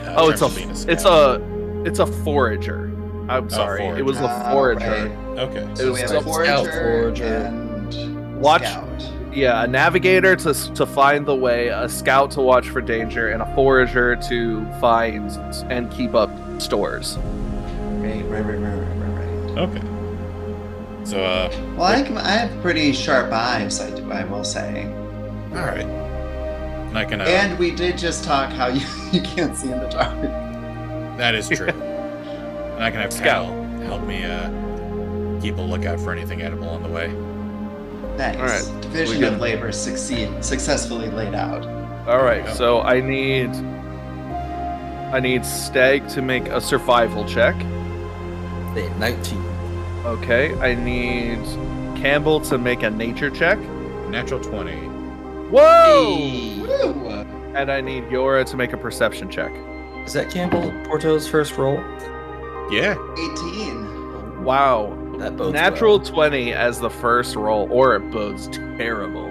Uh, 0.00 0.14
Oh, 0.18 0.28
it's 0.30 0.40
terms 0.40 0.56
a 0.58 0.62
of 0.64 0.88
it's 0.90 1.04
a 1.04 1.82
it's 1.86 1.98
a 2.00 2.06
forager. 2.06 2.92
I'm 3.28 3.50
sorry, 3.50 3.84
it 3.86 4.04
was 4.04 4.18
a 4.20 4.28
forager. 4.52 4.86
right. 5.08 5.38
okay. 5.38 5.68
So 5.74 5.92
we 5.92 6.00
have 6.00 6.10
a 6.10 6.20
Scout, 6.20 6.24
forager, 6.24 6.70
forager. 6.72 7.24
and 7.24 8.40
Watch- 8.40 8.62
scout. 8.62 9.12
Yeah, 9.36 9.64
a 9.64 9.66
navigator 9.66 10.34
to 10.36 10.54
to 10.74 10.86
find 10.86 11.26
the 11.26 11.34
way, 11.34 11.68
a 11.68 11.88
scout 11.90 12.30
to 12.32 12.40
watch 12.40 12.70
for 12.70 12.80
danger, 12.80 13.28
and 13.28 13.42
a 13.42 13.54
forager 13.54 14.16
to 14.16 14.64
find 14.80 15.30
and 15.70 15.90
keep 15.92 16.14
up 16.14 16.30
stores. 16.58 17.18
Right, 17.98 18.24
right, 18.30 18.44
right, 18.44 18.56
right, 18.58 18.78
right, 18.78 18.96
right, 18.96 19.54
right. 19.54 19.58
Okay. 19.58 19.82
So, 21.04 21.22
uh, 21.22 21.50
Well, 21.76 21.84
I, 21.84 22.02
can, 22.02 22.16
I 22.18 22.30
have 22.30 22.62
pretty 22.62 22.92
sharp 22.92 23.30
eyes. 23.30 23.78
I, 23.80 23.90
do, 23.90 24.10
I 24.10 24.24
will 24.24 24.42
say. 24.42 24.86
all 25.52 25.66
right. 25.66 25.86
And 25.86 26.96
I 26.98 27.04
can. 27.04 27.20
Uh, 27.20 27.24
And 27.24 27.58
we 27.58 27.70
did 27.72 27.98
just 27.98 28.24
talk 28.24 28.50
how 28.50 28.66
you, 28.78 28.86
you 29.12 29.20
can't 29.20 29.54
see 29.56 29.70
in 29.70 29.78
the 29.80 29.88
dark. 29.88 30.18
that 31.18 31.34
is 31.34 31.48
true. 31.48 31.68
and 31.68 32.82
I 32.82 32.90
can 32.90 33.00
have 33.00 33.12
Scout. 33.12 33.46
Cal 33.46 33.66
help 33.86 34.02
me 34.04 34.24
uh, 34.24 34.50
keep 35.42 35.58
a 35.58 35.60
lookout 35.60 36.00
for 36.00 36.10
anything 36.10 36.40
edible 36.42 36.68
on 36.70 36.82
the 36.82 36.88
way. 36.88 37.08
Nice. 38.16 38.36
All 38.36 38.46
right. 38.72 38.82
Division 38.82 39.24
of 39.24 39.40
labor 39.40 39.72
succeed 39.72 40.44
successfully 40.44 41.10
laid 41.10 41.34
out. 41.34 41.66
All 42.08 42.22
right, 42.22 42.48
so 42.54 42.80
I 42.82 43.00
need 43.00 43.50
I 45.12 45.20
need 45.20 45.44
Stag 45.44 46.08
to 46.10 46.22
make 46.22 46.48
a 46.48 46.60
survival 46.60 47.24
check. 47.24 47.54
Hey, 48.74 48.88
19. 48.98 49.42
Okay, 50.04 50.54
I 50.60 50.74
need 50.74 51.38
Campbell 52.00 52.40
to 52.42 52.58
make 52.58 52.82
a 52.82 52.90
nature 52.90 53.30
check. 53.30 53.58
Natural 54.08 54.40
20. 54.40 54.72
Whoa! 55.50 56.16
Woo! 56.60 57.08
And 57.54 57.70
I 57.70 57.80
need 57.80 58.04
Yora 58.04 58.44
to 58.46 58.56
make 58.56 58.72
a 58.72 58.76
perception 58.76 59.30
check. 59.30 59.52
Is 60.04 60.12
that 60.12 60.30
Campbell 60.30 60.70
Porto's 60.84 61.26
first 61.26 61.56
roll? 61.56 61.78
Yeah. 62.70 62.96
18. 63.16 64.44
Wow. 64.44 64.92
That 65.18 65.36
bodes 65.36 65.52
Natural 65.54 65.98
well. 65.98 66.06
20 66.06 66.52
as 66.52 66.78
the 66.80 66.90
first 66.90 67.36
roll, 67.36 67.68
or 67.70 67.96
it 67.96 68.10
bodes 68.10 68.48
terrible. 68.48 69.28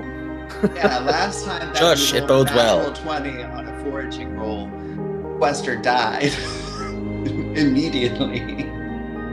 Yeah, 0.76 1.00
last 1.00 1.45
time 1.45 1.67
that 1.74 1.78
Shush, 1.78 2.13
we 2.13 2.19
it 2.19 2.28
bodes 2.28 2.52
a 2.52 2.56
well. 2.56 2.78
natural 2.89 2.95
20 3.04 3.43
on 3.43 3.67
a 3.67 3.84
foraging 3.84 4.36
roll. 4.38 4.69
Wester 5.38 5.76
died 5.76 6.32
immediately 7.58 8.69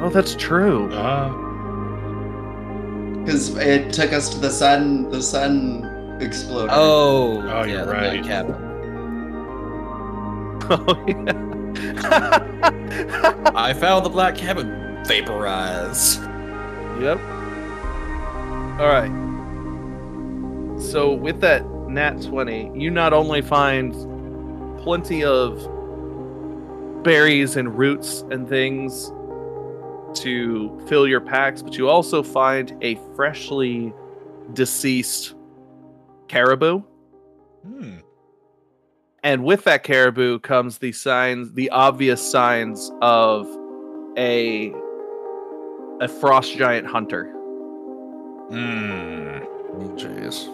Oh, 0.01 0.09
that's 0.11 0.35
true. 0.35 0.91
Uh, 0.93 1.29
because 3.21 3.57
it 3.57 3.93
took 3.93 4.13
us 4.13 4.29
to 4.31 4.39
the 4.41 4.51
sun. 4.51 5.09
The 5.11 5.23
sun 5.23 6.19
exploded. 6.21 6.71
Oh, 6.73 7.41
Oh, 7.43 7.63
yeah, 7.63 7.65
you're 7.67 7.85
the 7.87 7.93
right. 7.93 8.21
Black 8.23 8.25
Cabin. 8.25 8.55
Oh, 10.71 11.05
yeah. 11.07 11.33
I 13.55 13.73
found 13.75 14.05
the 14.07 14.11
Black 14.11 14.35
Cabin. 14.37 14.99
Vaporize. 15.07 16.19
Yep. 17.03 17.19
All 18.79 18.87
right. 18.87 19.11
So 20.81 21.13
with 21.13 21.41
that 21.41 21.69
nat 21.89 22.23
20, 22.23 22.79
you 22.79 22.91
not 22.91 23.13
only 23.13 23.43
find 23.43 23.93
plenty 24.83 25.25
of 25.25 25.59
berries 27.03 27.57
and 27.57 27.77
roots 27.77 28.23
and 28.31 28.49
things 28.49 29.13
to 30.21 30.81
fill 30.89 31.09
your 31.09 31.21
packs, 31.21 31.61
but 31.61 31.77
you 31.77 31.89
also 31.89 32.23
find 32.23 32.77
a 32.83 32.95
freshly 33.17 33.93
deceased 34.53 35.35
caribou. 36.29 36.83
hmm. 37.67 37.97
And 39.25 39.45
with 39.45 39.65
that 39.65 39.83
caribou 39.83 40.39
comes 40.39 40.79
the 40.79 40.93
signs, 40.93 41.53
the 41.53 41.71
obvious 41.71 42.21
signs 42.21 42.93
of 43.01 43.47
a 44.17 44.73
a 46.03 46.09
frost 46.09 46.57
giant 46.57 46.87
hunter. 46.87 47.27
Hmm. 48.51 49.39
Jeez. 49.97 50.49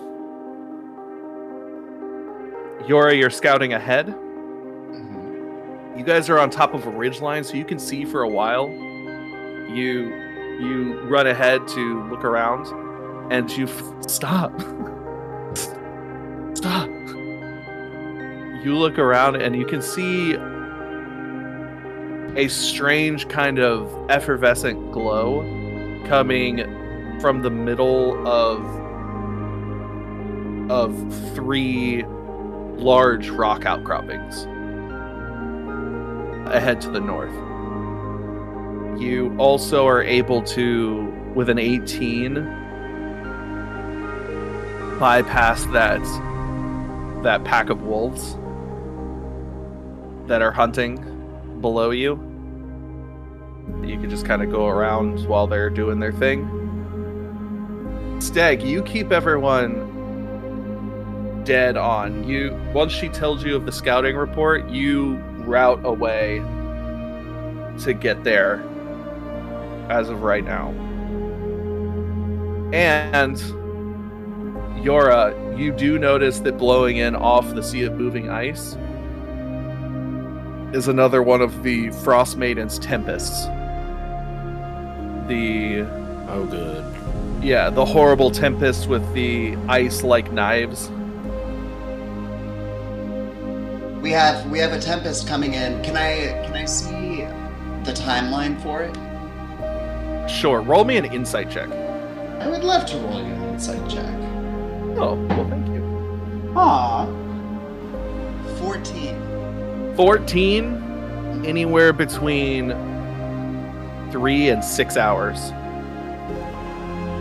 Yora, 2.86 3.18
you're 3.18 3.30
scouting 3.30 3.72
ahead. 3.72 4.08
Mhm. 4.08 5.98
You 5.98 6.04
guys 6.04 6.28
are 6.30 6.38
on 6.38 6.50
top 6.50 6.74
of 6.74 6.86
a 6.86 6.90
ridge 6.90 7.20
line, 7.20 7.44
so 7.44 7.54
you 7.56 7.64
can 7.64 7.78
see 7.78 8.04
for 8.04 8.22
a 8.22 8.28
while. 8.28 8.68
You 9.74 10.12
you 10.60 11.00
run 11.08 11.26
ahead 11.26 11.66
to 11.68 12.02
look 12.10 12.24
around, 12.24 12.66
and 13.32 13.50
you 13.56 13.64
f- 13.64 13.82
stop. 14.08 14.52
stop. 16.54 16.88
You 18.64 18.74
look 18.74 18.98
around, 18.98 19.36
and 19.36 19.56
you 19.56 19.64
can 19.64 19.80
see 19.80 20.36
a 22.38 22.46
strange 22.46 23.28
kind 23.28 23.58
of 23.58 23.92
effervescent 24.08 24.92
glow 24.92 25.42
coming 26.06 26.58
from 27.20 27.42
the 27.42 27.50
middle 27.50 28.26
of 28.26 28.64
of 30.70 30.94
three 31.34 32.04
large 32.76 33.28
rock 33.30 33.66
outcroppings 33.66 34.44
ahead 36.54 36.80
to 36.80 36.90
the 36.90 37.00
north. 37.00 37.34
You 39.00 39.34
also 39.36 39.86
are 39.86 40.02
able 40.02 40.42
to, 40.42 41.12
with 41.34 41.48
an 41.48 41.58
18, 41.58 42.34
bypass 45.00 45.64
that 45.66 46.02
that 47.24 47.42
pack 47.42 47.68
of 47.68 47.82
wolves 47.82 48.36
that 50.28 50.40
are 50.40 50.52
hunting 50.52 51.04
below 51.60 51.90
you. 51.90 52.27
You 53.82 53.98
can 53.98 54.10
just 54.10 54.26
kind 54.26 54.42
of 54.42 54.50
go 54.50 54.66
around 54.66 55.26
while 55.26 55.46
they're 55.46 55.70
doing 55.70 55.98
their 55.98 56.12
thing. 56.12 56.46
Steg, 58.18 58.66
you 58.66 58.82
keep 58.82 59.12
everyone 59.12 59.84
dead 61.44 61.76
on. 61.76 62.28
You 62.28 62.58
once 62.74 62.92
she 62.92 63.08
tells 63.08 63.44
you 63.44 63.56
of 63.56 63.64
the 63.64 63.72
scouting 63.72 64.16
report, 64.16 64.68
you 64.68 65.16
route 65.46 65.84
away 65.84 66.38
to 67.80 67.94
get 67.94 68.24
there 68.24 68.62
as 69.88 70.10
of 70.10 70.22
right 70.22 70.44
now. 70.44 70.68
And 72.72 73.36
Yora, 74.84 75.58
you 75.58 75.72
do 75.72 75.98
notice 75.98 76.40
that 76.40 76.58
blowing 76.58 76.98
in 76.98 77.16
off 77.16 77.54
the 77.54 77.62
sea 77.62 77.84
of 77.84 77.94
moving 77.94 78.28
ice 78.28 78.76
is 80.74 80.86
another 80.86 81.22
one 81.22 81.40
of 81.40 81.62
the 81.62 81.90
Frost 81.90 82.36
Maiden's 82.36 82.78
tempests. 82.78 83.46
The 85.28 85.82
Oh, 86.28 86.46
good. 86.50 86.84
yeah, 87.42 87.70
the 87.70 87.84
horrible 87.84 88.30
tempest 88.30 88.88
with 88.88 89.12
the 89.12 89.56
ice 89.68 90.02
like 90.02 90.32
knives. 90.32 90.90
We 94.02 94.10
have 94.12 94.48
we 94.50 94.58
have 94.58 94.72
a 94.72 94.80
tempest 94.80 95.26
coming 95.28 95.54
in. 95.54 95.82
Can 95.82 95.96
I 95.96 96.42
can 96.46 96.54
I 96.54 96.64
see 96.64 97.26
the 97.84 97.92
timeline 97.92 98.60
for 98.62 98.82
it? 98.82 98.94
Sure, 100.30 100.60
roll 100.62 100.84
me 100.84 100.96
an 100.96 101.04
insight 101.06 101.50
check. 101.50 101.68
I 102.40 102.48
would 102.48 102.64
love 102.64 102.86
to 102.86 102.96
roll 102.98 103.18
you 103.20 103.32
an 103.32 103.42
insight 103.50 103.86
check. 103.88 104.14
Oh, 104.96 105.14
well, 105.30 105.48
thank 105.48 105.66
you. 105.68 106.52
ah 106.56 107.06
Fourteen. 108.58 109.16
14, 109.96 111.42
anywhere 111.44 111.92
between 111.92 112.70
three 114.10 114.48
and 114.48 114.64
six 114.64 114.96
hours. 114.96 115.52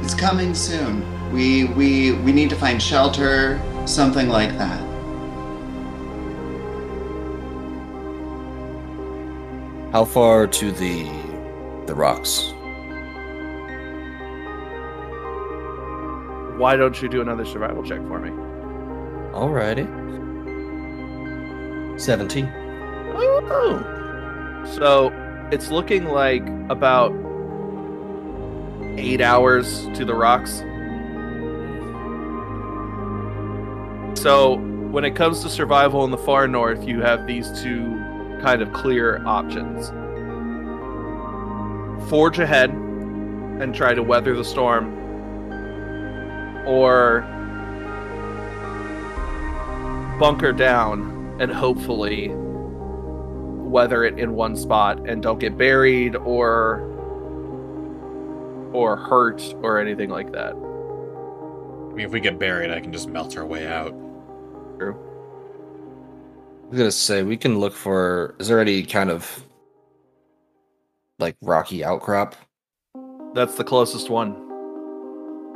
It's 0.03 0.13
coming 0.13 0.55
soon. 0.55 1.03
We 1.31 1.65
we 1.65 2.13
we 2.13 2.31
need 2.31 2.49
to 2.49 2.55
find 2.55 2.81
shelter, 2.81 3.59
something 3.85 4.29
like 4.29 4.57
that. 4.57 4.79
How 9.91 10.05
far 10.05 10.47
to 10.47 10.71
the 10.71 11.03
the 11.85 11.95
rocks? 11.95 12.53
Why 16.57 16.75
don't 16.75 17.01
you 17.01 17.07
do 17.07 17.21
another 17.21 17.45
survival 17.45 17.83
check 17.83 17.99
for 18.07 18.19
me? 18.19 18.31
Alrighty. 19.31 19.85
17. 21.99 22.45
So 24.75 25.09
it's 25.51 25.69
looking 25.69 26.05
like 26.05 26.47
about 26.69 27.13
eight 28.97 29.21
hours 29.21 29.87
to 29.93 30.03
the 30.03 30.13
rocks. 30.13 30.63
So 34.19 34.57
when 34.91 35.05
it 35.05 35.15
comes 35.15 35.41
to 35.43 35.49
survival 35.49 36.03
in 36.03 36.11
the 36.11 36.17
far 36.17 36.47
north, 36.47 36.87
you 36.87 37.01
have 37.01 37.27
these 37.27 37.51
two 37.61 38.01
kind 38.41 38.61
of 38.61 38.73
clear 38.73 39.25
options 39.25 39.89
forge 42.09 42.39
ahead 42.39 42.69
and 42.69 43.75
try 43.75 43.93
to 43.93 44.01
weather 44.01 44.35
the 44.35 44.45
storm, 44.45 44.93
or 46.65 47.21
bunker 50.19 50.51
down 50.51 51.35
and 51.39 51.51
hopefully 51.51 52.29
weather 53.67 54.03
it 54.03 54.17
in 54.17 54.33
one 54.33 54.55
spot 54.55 55.07
and 55.07 55.21
don't 55.21 55.39
get 55.39 55.57
buried 55.57 56.15
or 56.15 56.81
or 58.73 58.95
hurt 58.97 59.41
or 59.63 59.79
anything 59.79 60.09
like 60.09 60.31
that. 60.33 60.53
I 60.53 61.93
mean, 61.93 62.05
if 62.05 62.11
we 62.11 62.19
get 62.19 62.37
buried, 62.37 62.69
I 62.71 62.79
can 62.79 62.91
just 62.91 63.07
melt 63.09 63.35
our 63.37 63.45
way 63.45 63.65
out. 63.67 63.91
True. 64.77 64.95
I 66.65 66.69
was 66.69 66.77
gonna 66.77 66.91
say 66.91 67.23
we 67.23 67.37
can 67.37 67.59
look 67.59 67.73
for. 67.73 68.35
Is 68.39 68.47
there 68.47 68.59
any 68.59 68.83
kind 68.83 69.09
of 69.09 69.43
like 71.19 71.35
rocky 71.41 71.83
outcrop? 71.83 72.35
That's 73.33 73.55
the 73.55 73.63
closest 73.63 74.09
one. 74.09 74.43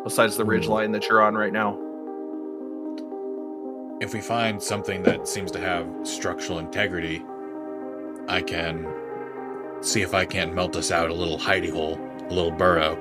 Besides 0.03 0.35
the 0.37 0.45
ridge 0.45 0.65
Hmm. 0.65 0.71
line 0.71 0.91
that 0.93 1.07
you're 1.07 1.21
on 1.21 1.35
right 1.35 1.53
now. 1.53 1.77
If 4.01 4.13
we 4.15 4.21
find 4.21 4.61
something 4.61 5.03
that 5.03 5.27
seems 5.27 5.51
to 5.51 5.59
have 5.59 5.85
structural 6.03 6.57
integrity, 6.57 7.23
I 8.27 8.41
can 8.41 8.87
see 9.81 10.01
if 10.01 10.13
I 10.13 10.25
can't 10.25 10.53
melt 10.53 10.75
us 10.75 10.91
out 10.91 11.09
a 11.09 11.13
little 11.13 11.37
hidey 11.37 11.71
hole, 11.71 11.99
a 12.29 12.33
little 12.33 12.51
burrow. 12.51 12.97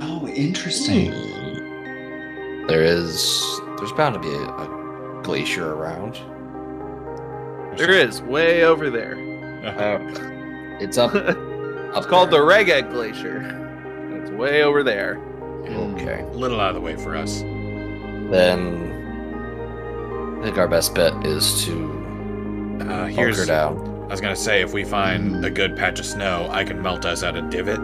Oh, 0.00 0.26
interesting. 0.28 1.12
Hmm. 1.12 2.66
There 2.66 2.82
is. 2.82 3.60
There's 3.78 3.92
bound 3.92 4.14
to 4.14 4.20
be 4.20 4.28
a, 4.28 4.42
a 4.42 5.20
glacier 5.22 5.74
around. 5.74 6.14
There 7.76 7.90
is, 7.92 8.22
way 8.22 8.64
over 8.64 8.90
there. 8.90 9.14
Uh-huh. 9.64 9.98
Oh, 10.00 10.78
it's 10.80 10.98
up. 10.98 11.14
up 11.14 11.36
It's 11.96 12.06
called 12.06 12.30
the 12.30 12.36
there. 12.36 12.46
Reghed 12.46 12.90
Glacier. 12.90 14.20
It's 14.22 14.30
way 14.30 14.62
over 14.62 14.82
there. 14.82 15.18
Okay. 15.66 16.22
A 16.22 16.36
little 16.36 16.60
out 16.60 16.70
of 16.70 16.74
the 16.76 16.80
way 16.80 16.96
for 16.96 17.16
us. 17.16 17.40
Then 18.30 18.90
I 20.40 20.44
think 20.44 20.58
our 20.58 20.68
best 20.68 20.94
bet 20.94 21.14
is 21.26 21.64
to 21.64 21.99
Uh, 22.80 23.06
here's. 23.06 23.48
I 23.48 24.12
was 24.12 24.20
gonna 24.20 24.34
say, 24.34 24.62
if 24.62 24.72
we 24.72 24.82
find 24.84 25.44
a 25.44 25.50
good 25.50 25.76
patch 25.76 26.00
of 26.00 26.06
snow, 26.06 26.48
I 26.50 26.64
can 26.64 26.82
melt 26.82 27.04
us 27.04 27.22
out 27.22 27.36
a 27.36 27.42
divot, 27.42 27.78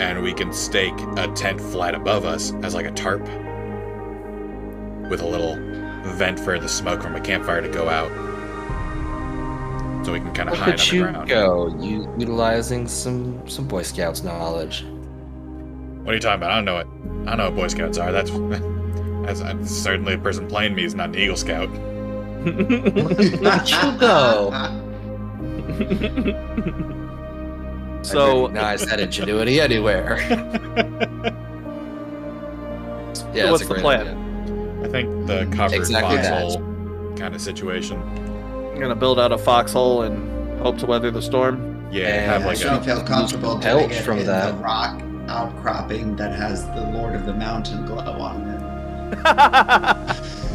and 0.00 0.22
we 0.22 0.32
can 0.32 0.52
stake 0.52 0.98
a 1.16 1.28
tent 1.34 1.60
flat 1.60 1.94
above 1.94 2.24
us 2.24 2.52
as 2.62 2.74
like 2.74 2.86
a 2.86 2.90
tarp, 2.90 3.22
with 5.08 5.20
a 5.22 5.26
little 5.26 5.54
vent 6.14 6.40
for 6.40 6.58
the 6.58 6.68
smoke 6.68 7.00
from 7.00 7.14
a 7.14 7.20
campfire 7.20 7.60
to 7.60 7.68
go 7.68 7.88
out, 7.88 8.10
so 10.04 10.12
we 10.12 10.18
can 10.18 10.32
kind 10.32 10.48
of 10.48 10.58
hide 10.58 10.80
on 10.80 10.86
you 10.94 11.02
ground. 11.02 11.28
go, 11.28 11.68
you 11.80 12.12
utilizing 12.18 12.88
some 12.88 13.48
some 13.48 13.68
Boy 13.68 13.82
Scouts 13.82 14.24
knowledge. 14.24 14.84
What 16.02 16.12
are 16.12 16.14
you 16.14 16.20
talking 16.20 16.38
about? 16.42 16.50
I 16.50 16.56
don't 16.56 16.64
know 16.64 16.74
what 16.74 16.86
I 17.28 17.36
don't 17.36 17.38
know 17.38 17.50
what 17.50 17.56
Boy 17.56 17.68
Scouts 17.68 17.98
are. 17.98 18.10
That's 18.10 18.30
that's, 19.26 19.40
that's 19.40 19.70
certainly 19.70 20.14
a 20.14 20.18
person 20.18 20.48
playing 20.48 20.74
me 20.74 20.84
is 20.84 20.94
not 20.94 21.10
an 21.10 21.14
Eagle 21.16 21.36
Scout. 21.36 21.68
Look 22.46 23.44
at 23.44 23.70
you 23.70 23.98
go. 23.98 24.50
I 24.52 24.70
so 28.02 28.42
recognize 28.42 28.86
that 28.86 29.00
ingenuity 29.00 29.60
anywhere. 29.60 30.18
Yeah, 33.34 33.46
So 33.46 33.50
what's 33.52 33.64
a 33.64 33.66
the 33.66 33.74
great 33.74 33.82
plan? 33.82 34.00
idea. 34.06 34.16
I 34.84 34.88
think 34.88 35.26
the 35.26 35.46
covered 35.56 35.74
Exactly 35.76 36.16
that. 36.16 36.42
foxhole 36.52 37.14
kind 37.16 37.34
of 37.34 37.40
situation. 37.40 38.00
I'm 38.00 38.78
gonna 38.80 38.94
build 38.94 39.18
out 39.18 39.32
a 39.32 39.38
foxhole 39.38 40.02
and 40.02 40.60
hope 40.60 40.78
to 40.78 40.86
weather 40.86 41.10
the 41.10 41.20
storm. 41.22 41.88
Yeah, 41.90 42.06
And 42.08 42.30
have 42.30 42.42
I 42.42 42.46
like 42.46 42.60
don't 42.60 42.80
a 42.80 42.84
feel 42.84 43.02
comfortable 43.02 43.58
Pelt 43.58 43.90
doing 43.90 44.02
from 44.02 44.18
in 44.18 44.26
that. 44.26 44.52
the 44.56 44.58
rock 44.62 45.02
outcropping 45.28 46.14
that 46.16 46.32
has 46.32 46.64
the 46.68 46.82
Lord 46.92 47.14
of 47.16 47.26
the 47.26 47.34
Mountain 47.34 47.86
glow 47.86 47.96
on 48.20 48.42
it. 48.42 48.56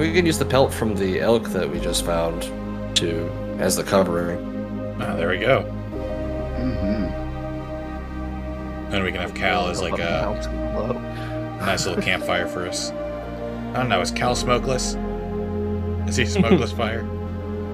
We 0.00 0.14
can 0.14 0.24
use 0.24 0.38
the 0.38 0.46
pelt 0.46 0.72
from 0.72 0.96
the 0.96 1.20
elk 1.20 1.50
that 1.50 1.68
we 1.68 1.78
just 1.78 2.06
found 2.06 2.44
to 2.96 3.28
as 3.58 3.76
the 3.76 3.84
covering. 3.84 4.38
Ah, 4.98 5.14
there 5.14 5.28
we 5.28 5.36
go. 5.36 5.60
hmm 5.60 7.04
Then 8.90 9.02
we 9.04 9.12
can 9.12 9.20
have 9.20 9.34
Cal 9.34 9.68
as 9.68 9.82
like 9.82 9.98
a 9.98 10.38
nice 11.60 11.84
little 11.84 12.02
campfire 12.02 12.48
for 12.48 12.66
us. 12.66 12.92
I 12.92 13.74
don't 13.74 13.90
know. 13.90 14.00
Is 14.00 14.10
Cal 14.10 14.34
smokeless? 14.34 14.96
Is 16.08 16.16
he 16.16 16.24
smokeless 16.24 16.72
fire? 16.80 17.02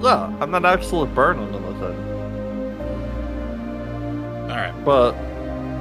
Yeah, 0.01 0.29
I'm 0.41 0.51
not 0.51 0.65
actually 0.65 1.07
burning 1.07 1.47
anything. 1.47 1.97
All 4.43 4.57
right. 4.57 4.73
But 4.83 5.15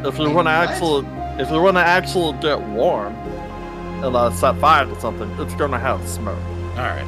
if 0.07 0.17
you 0.17 0.27
Wait, 0.27 0.35
want 0.37 0.47
to 0.47 0.53
actually, 0.53 1.05
if 1.43 1.51
you 1.51 1.61
want 1.61 1.77
to 1.77 1.83
actually 1.83 2.39
get 2.41 2.61
warm 2.61 3.17
and 4.05 4.17
uh, 4.17 4.31
set 4.31 4.59
fire 4.59 4.85
to 4.87 5.01
something, 5.01 5.31
it's 5.41 5.55
gonna 5.55 5.79
have 5.79 6.07
smoke. 6.09 6.39
All 6.77 6.85
right. 6.85 7.07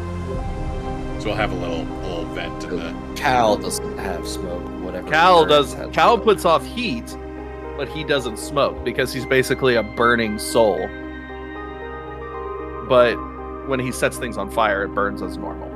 So 1.20 1.26
we'll 1.26 1.34
have 1.36 1.52
a 1.52 1.56
little 1.56 1.82
a 1.82 2.00
little 2.06 2.24
vent 2.34 2.64
in 2.64 2.76
the. 2.76 3.14
Cal 3.16 3.56
doesn't 3.56 3.98
have 3.98 4.26
smoke. 4.26 4.62
Whatever. 4.82 5.08
Cal 5.10 5.44
does. 5.44 5.74
has 5.74 5.90
Cal 5.92 6.14
smoke. 6.14 6.24
puts 6.24 6.44
off 6.44 6.64
heat, 6.64 7.16
but 7.76 7.88
he 7.88 8.04
doesn't 8.04 8.38
smoke 8.38 8.84
because 8.84 9.12
he's 9.12 9.26
basically 9.26 9.74
a 9.74 9.82
burning 9.82 10.38
soul. 10.38 10.78
But 12.88 13.16
when 13.68 13.80
he 13.80 13.92
sets 13.92 14.16
things 14.16 14.38
on 14.38 14.50
fire, 14.50 14.84
it 14.84 14.88
burns 14.94 15.20
as 15.20 15.36
normal. 15.36 15.68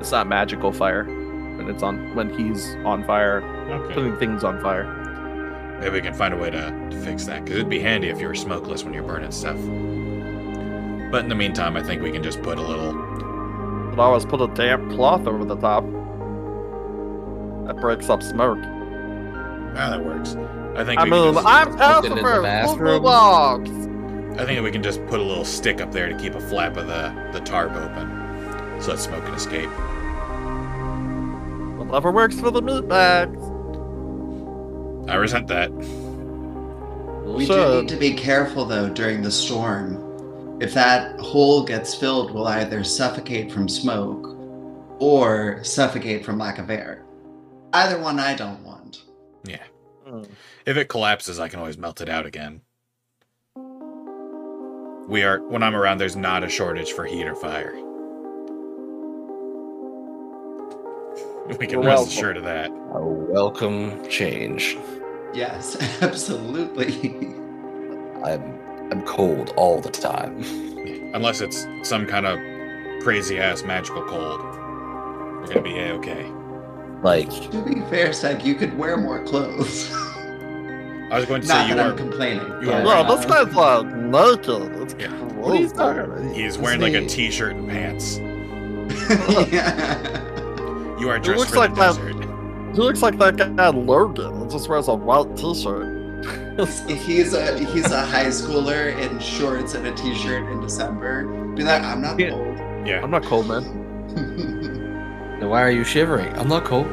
It's 0.00 0.12
not 0.12 0.26
magical 0.26 0.72
fire. 0.72 1.04
When 1.04 1.68
it's 1.68 1.82
on, 1.82 2.14
when 2.14 2.30
he's 2.38 2.74
on 2.86 3.04
fire, 3.04 3.42
Okay. 3.70 3.94
putting 3.94 4.16
things 4.16 4.42
on 4.44 4.60
fire. 4.62 4.84
Maybe 5.80 5.90
we 5.90 6.00
can 6.00 6.14
find 6.14 6.32
a 6.32 6.36
way 6.36 6.48
to, 6.50 6.88
to 6.90 7.00
fix 7.02 7.26
that 7.26 7.44
because 7.44 7.56
it'd 7.58 7.68
be 7.68 7.80
handy 7.80 8.08
if 8.08 8.18
you 8.20 8.26
were 8.26 8.34
smokeless 8.34 8.84
when 8.84 8.94
you're 8.94 9.02
burning 9.02 9.30
stuff. 9.30 9.56
But 11.10 11.22
in 11.24 11.28
the 11.28 11.34
meantime, 11.34 11.76
I 11.76 11.82
think 11.82 12.02
we 12.02 12.10
can 12.12 12.22
just 12.22 12.40
put 12.42 12.58
a 12.58 12.62
little. 12.62 12.92
But 13.94 13.98
always 14.02 14.24
put 14.24 14.40
a 14.40 14.46
damp 14.54 14.90
cloth 14.92 15.26
over 15.26 15.44
the 15.44 15.56
top. 15.56 15.84
That 17.66 17.80
breaks 17.80 18.08
up 18.08 18.22
smoke. 18.22 18.58
Ah, 19.76 19.90
that 19.90 20.04
works. 20.04 20.36
I 20.76 20.84
think 20.84 21.00
I 21.00 21.04
we 21.04 21.10
mean, 21.10 21.34
can 21.34 21.34
just, 21.34 21.46
I'm 21.46 21.66
Put 21.72 22.04
it 22.04 22.10
in 22.10 22.14
the 22.16 22.22
Calcifer, 22.22 22.42
bathroom. 22.42 23.02
Bulldogs. 23.02 23.70
I 24.40 24.44
think 24.46 24.62
we 24.62 24.70
can 24.70 24.82
just 24.82 25.04
put 25.06 25.18
a 25.20 25.22
little 25.22 25.44
stick 25.44 25.80
up 25.80 25.90
there 25.92 26.08
to 26.08 26.14
keep 26.16 26.34
a 26.34 26.40
flap 26.40 26.76
of 26.76 26.86
the 26.86 27.12
the 27.32 27.40
tarp 27.40 27.72
open, 27.72 28.80
so 28.80 28.92
that 28.92 28.98
smoke 28.98 29.24
can 29.24 29.34
escape. 29.34 29.68
Whatever 31.78 32.12
works 32.12 32.38
for 32.38 32.50
the 32.52 32.62
meat 32.62 32.86
bags. 32.88 33.36
I 35.10 35.16
resent 35.16 35.48
that. 35.48 35.72
We 37.24 37.46
do 37.46 37.80
need 37.80 37.88
to 37.88 37.96
be 37.96 38.14
careful 38.14 38.64
though 38.64 38.88
during 38.88 39.22
the 39.22 39.30
storm. 39.30 39.99
If 40.60 40.74
that 40.74 41.18
hole 41.18 41.64
gets 41.64 41.94
filled, 41.94 42.32
we'll 42.32 42.46
either 42.46 42.84
suffocate 42.84 43.50
from 43.50 43.66
smoke 43.66 44.36
or 44.98 45.64
suffocate 45.64 46.22
from 46.22 46.38
lack 46.38 46.58
of 46.58 46.68
air. 46.68 47.02
Either 47.72 47.98
one 47.98 48.20
I 48.20 48.34
don't 48.34 48.62
want. 48.62 49.04
Yeah. 49.44 49.62
Hmm. 50.06 50.24
If 50.66 50.76
it 50.76 50.90
collapses, 50.90 51.40
I 51.40 51.48
can 51.48 51.60
always 51.60 51.78
melt 51.78 52.02
it 52.02 52.10
out 52.10 52.26
again. 52.26 52.60
We 55.08 55.22
are 55.22 55.40
when 55.48 55.62
I'm 55.62 55.74
around. 55.74 55.96
There's 55.96 56.14
not 56.14 56.44
a 56.44 56.48
shortage 56.50 56.92
for 56.92 57.06
heat 57.06 57.26
or 57.26 57.34
fire. 57.34 57.74
We 61.58 61.66
can 61.66 61.82
You're 61.82 61.90
rest 61.90 62.12
assured 62.12 62.36
of 62.36 62.44
that. 62.44 62.70
A 62.70 63.04
welcome 63.04 64.08
change. 64.08 64.78
Yes, 65.34 65.76
absolutely. 66.02 67.10
I'm 68.22 68.59
I'm 68.90 69.02
cold 69.02 69.52
all 69.56 69.80
the 69.80 69.90
time. 69.90 70.42
Unless 71.14 71.40
it's 71.40 71.66
some 71.82 72.06
kind 72.06 72.26
of 72.26 72.38
crazy 73.02 73.38
ass 73.38 73.62
magical 73.62 74.02
cold, 74.04 74.40
we're 74.42 75.46
gonna 75.46 75.62
be 75.62 75.78
a 75.78 75.92
okay. 75.94 76.30
Like 77.02 77.30
To 77.50 77.62
be 77.62 77.80
fair, 77.88 78.12
Stag, 78.12 78.42
you 78.44 78.54
could 78.54 78.76
wear 78.76 78.96
more 78.96 79.24
clothes. 79.24 79.90
I 81.12 81.16
was 81.16 81.24
going 81.26 81.40
to 81.40 81.46
say 81.48 81.54
Not 81.54 81.68
you 81.70 81.74
that 81.74 81.86
I'm 81.86 81.92
are. 81.92 81.96
complaining. 81.96 82.46
you 82.62 82.70
are 82.70 82.84
Well, 82.84 83.04
right. 83.04 83.16
this 83.16 83.24
guy's 83.26 83.52
like 83.54 83.86
naked. 83.86 84.82
It's 84.82 84.94
Yeah. 84.98 85.10
What 85.34 85.52
are 85.52 85.60
you 85.60 85.68
talking 85.68 86.02
about? 86.04 86.36
He's 86.36 86.56
wearing 86.58 86.80
like 86.80 86.94
a 86.94 87.00
he- 87.00 87.06
t-shirt 87.08 87.56
and 87.56 87.68
pants. 87.68 88.18
yeah. 89.50 90.16
You 91.00 91.08
are 91.08 91.18
dressed 91.18 91.38
looks 91.38 91.50
for 91.52 91.56
like 91.56 91.70
the 91.74 91.80
that- 91.80 91.96
desert. 91.96 92.74
He 92.76 92.80
looks 92.82 93.00
like 93.02 93.16
that 93.18 93.36
guy 93.56 93.68
Logan. 93.70 94.42
He 94.42 94.48
just 94.52 94.68
wears 94.68 94.86
a 94.88 94.94
white 94.94 95.34
t-shirt. 95.36 95.99
He's 96.88 97.32
a 97.32 97.58
he's 97.58 97.90
a 97.90 98.04
high 98.04 98.26
schooler 98.26 98.94
in 99.00 99.18
shorts 99.18 99.72
and 99.74 99.86
a 99.86 99.92
t-shirt 99.92 100.44
in 100.50 100.60
December. 100.60 101.24
Be 101.54 101.62
like, 101.64 101.82
I'm 101.82 102.02
not 102.02 102.18
Yeah. 102.18 102.32
old. 102.32 102.58
Yeah. 102.86 103.00
I'm 103.02 103.10
not 103.10 103.24
cold, 103.24 103.48
man. 103.48 103.64
Then 105.40 105.48
why 105.48 105.62
are 105.62 105.70
you 105.70 105.84
shivering? 105.84 106.36
I'm 106.38 106.48
not 106.48 106.64
cold. 106.64 106.86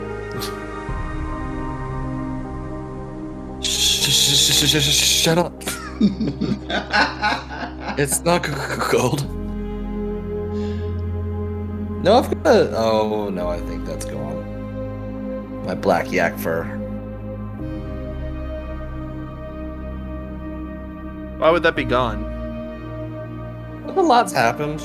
Sh- 3.61 3.67
sh- 3.69 4.09
sh- 4.09 4.67
sh- 4.67 4.79
sh- 4.79 5.21
Shut 5.23 5.37
up. 5.37 5.53
It's 7.99 8.23
not 8.23 8.45
c- 8.45 8.51
c- 8.51 8.57
cold. 8.79 9.25
No, 12.03 12.19
I've 12.19 12.29
got 12.43 12.55
a. 12.55 12.77
Oh 12.77 13.29
no, 13.29 13.47
I 13.49 13.59
think 13.61 13.85
that's 13.85 14.05
gone. 14.05 14.45
My 15.65 15.73
black 15.75 16.11
yak 16.11 16.37
fur. 16.37 16.63
Why 21.37 21.49
would 21.51 21.63
that 21.63 21.75
be 21.75 21.83
gone? 21.83 22.23
A 23.95 24.01
lot's 24.01 24.31
happened. 24.31 24.79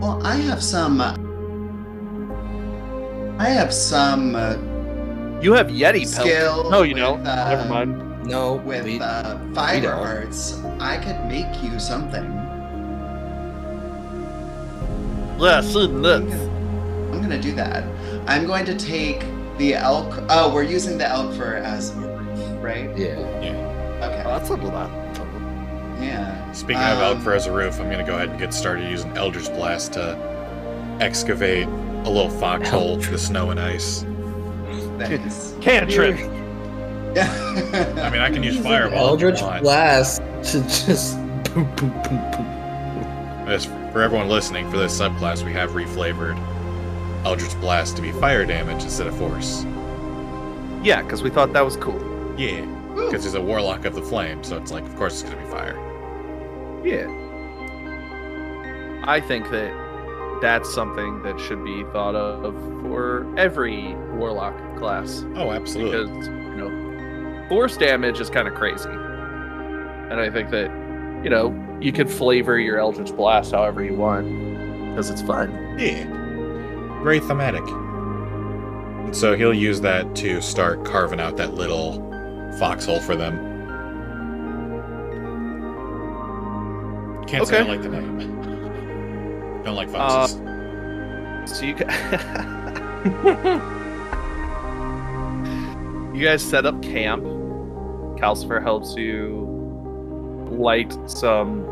well, 0.00 0.20
I 0.24 0.36
have 0.36 0.62
some. 0.62 1.00
uh, 1.00 1.14
I 3.38 3.48
have 3.50 3.72
some 3.72 4.34
uh, 4.34 4.56
You 5.42 5.52
have 5.52 5.66
Yeti 5.68 6.02
pelt. 6.14 6.26
skill. 6.26 6.70
No, 6.70 6.82
you 6.82 6.94
with, 6.94 7.02
don't. 7.02 7.26
uh, 7.26 7.48
Never 7.50 7.68
mind. 7.68 8.24
No, 8.26 8.54
With 8.54 8.84
we, 8.84 8.98
uh, 9.00 9.38
fiber 9.54 9.90
arts, 9.92 10.58
I 10.80 10.96
could 10.96 11.20
make 11.26 11.62
you 11.62 11.78
something. 11.78 12.24
Yeah, 15.38 15.60
she 15.60 15.84
I'm 15.84 16.02
gonna, 16.02 16.24
I'm 17.12 17.20
gonna 17.20 17.40
do 17.40 17.52
that. 17.56 17.84
I'm 18.26 18.46
going 18.46 18.64
to 18.64 18.74
take 18.76 19.20
the 19.58 19.74
elk. 19.74 20.12
Oh, 20.30 20.52
we're 20.52 20.62
using 20.64 20.96
the 20.98 21.06
elk 21.06 21.34
fur 21.36 21.56
as 21.56 21.90
a 21.90 21.94
roof, 22.00 22.15
right? 22.66 22.96
yeah. 22.96 23.18
Yeah. 23.40 24.04
Okay. 24.04 24.22
That's 24.24 24.50
a 24.50 24.56
that. 24.56 24.90
Yeah. 26.00 26.52
Speaking 26.52 26.82
of 26.82 26.98
elk 27.00 27.16
Um, 27.16 27.22
fur 27.24 27.34
as 27.34 27.46
a 27.46 27.52
roof, 27.52 27.80
I'm 27.80 27.90
gonna 27.90 28.04
go 28.04 28.14
ahead 28.16 28.28
and 28.30 28.38
get 28.38 28.52
started 28.52 28.90
using 28.90 29.16
Eldritch 29.16 29.46
Blast 29.48 29.94
to 29.94 30.16
excavate 31.00 31.66
a 31.66 32.10
little 32.10 32.28
foxhole 32.30 33.00
through 33.00 33.12
the 33.12 33.18
snow 33.18 33.50
and 33.50 33.58
ice. 33.60 34.04
Thanks. 34.98 35.54
Cantrip. 35.60 36.18
Yeah. 37.14 37.30
I 38.04 38.10
mean, 38.10 38.20
I 38.20 38.30
can 38.30 38.42
use 38.42 38.56
Use 38.56 38.64
fireball. 38.64 39.14
if 39.14 39.20
you 39.20 39.28
Eldritch 39.28 39.40
blast 39.62 40.20
to 40.52 40.60
just 40.62 41.16
boom, 41.54 41.64
boom, 41.76 41.90
boom, 42.02 42.30
boom. 42.30 42.46
As 43.48 43.64
for 43.92 44.02
everyone 44.02 44.28
listening, 44.28 44.70
for 44.70 44.76
this 44.76 44.98
subclass, 45.00 45.42
we 45.44 45.52
have 45.54 45.70
reflavored 45.70 46.36
Eldritch 47.24 47.58
Blast 47.60 47.96
to 47.96 48.02
be 48.02 48.12
fire 48.12 48.44
damage 48.44 48.82
instead 48.82 49.06
of 49.06 49.16
force. 49.16 49.64
Yeah, 50.82 51.02
because 51.02 51.22
we 51.22 51.30
thought 51.30 51.52
that 51.54 51.64
was 51.64 51.76
cool. 51.76 51.98
Yeah, 52.36 52.60
hmm. 52.62 53.06
because 53.06 53.24
he's 53.24 53.34
a 53.34 53.40
warlock 53.40 53.84
of 53.84 53.94
the 53.94 54.02
flame, 54.02 54.42
so 54.44 54.56
it's 54.56 54.70
like, 54.72 54.84
of 54.84 54.94
course, 54.96 55.20
it's 55.22 55.30
gonna 55.30 55.42
be 55.42 55.50
fire. 55.50 55.76
Yeah. 56.84 57.06
I 59.04 59.20
think 59.20 59.50
that 59.50 59.72
that's 60.42 60.72
something 60.72 61.22
that 61.22 61.38
should 61.40 61.64
be 61.64 61.84
thought 61.92 62.14
of 62.14 62.54
for 62.82 63.26
every 63.38 63.94
warlock 64.16 64.54
class 64.76 65.24
Oh, 65.34 65.50
absolutely. 65.52 66.04
because 66.12 66.26
you 66.28 66.56
know 66.56 67.46
force 67.48 67.76
damage 67.76 68.20
is 68.20 68.28
kind 68.30 68.46
of 68.48 68.54
crazy, 68.54 68.88
and 68.90 70.20
I 70.20 70.28
think 70.30 70.50
that 70.50 70.70
you 71.24 71.30
know 71.30 71.54
you 71.80 71.92
could 71.92 72.10
flavor 72.10 72.58
your 72.58 72.78
Eldritch 72.78 73.14
Blast 73.16 73.52
however 73.52 73.82
you 73.82 73.94
want 73.94 74.26
because 74.90 75.08
it's 75.10 75.22
fun. 75.22 75.52
Yeah. 75.78 76.04
Very 77.02 77.20
thematic. 77.20 77.62
And 77.66 79.14
so 79.16 79.36
he'll 79.36 79.54
use 79.54 79.80
that 79.82 80.16
to 80.16 80.40
start 80.40 80.84
carving 80.84 81.20
out 81.20 81.36
that 81.36 81.54
little 81.54 82.00
foxhole 82.58 83.00
for 83.00 83.16
them. 83.16 83.36
Can't 87.26 87.46
say 87.46 87.58
I 87.58 87.60
Okay. 87.60 87.68
like 87.70 87.82
the 87.82 87.88
name. 87.88 88.18
Don't 89.64 89.74
like 89.74 89.88
Uh, 89.88 90.26
foxes. 90.28 91.58
So 91.58 91.64
you 91.64 91.74
ca- 91.74 91.92
you 96.14 96.24
guys 96.24 96.42
set 96.42 96.66
up 96.66 96.80
camp. 96.82 97.24
Calcifer 98.18 98.62
helps 98.62 98.96
you 98.96 99.44
light 100.50 100.96
some 101.10 101.64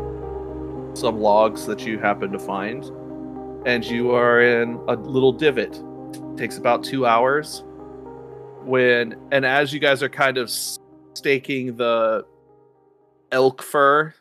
some 0.93 1.19
logs 1.19 1.65
that 1.65 1.85
you 1.85 1.99
happen 1.99 2.31
to 2.31 2.39
find, 2.39 2.85
and 3.65 3.83
you 3.85 4.11
are 4.11 4.41
in 4.41 4.79
a 4.87 4.95
little 4.95 5.31
divot. 5.33 5.81
takes 6.37 6.57
about 6.57 6.83
two 6.83 7.05
hours. 7.05 7.63
When 8.65 9.15
and 9.31 9.45
as 9.45 9.71
you 9.73 9.79
guys 9.79 10.01
are 10.01 10.09
kind 10.09 10.37
of 10.37 10.49
staking 11.13 11.75
the 11.77 12.25
elk 13.31 13.61
fur 13.61 14.13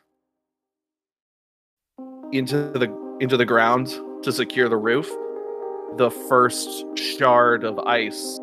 into 2.32 2.70
the 2.70 3.16
into 3.20 3.36
the 3.36 3.44
ground 3.44 3.88
to 4.22 4.32
secure 4.32 4.68
the 4.68 4.76
roof, 4.76 5.10
the 5.96 6.10
first 6.28 6.84
shard 6.98 7.64
of 7.64 7.78
ice 7.80 8.38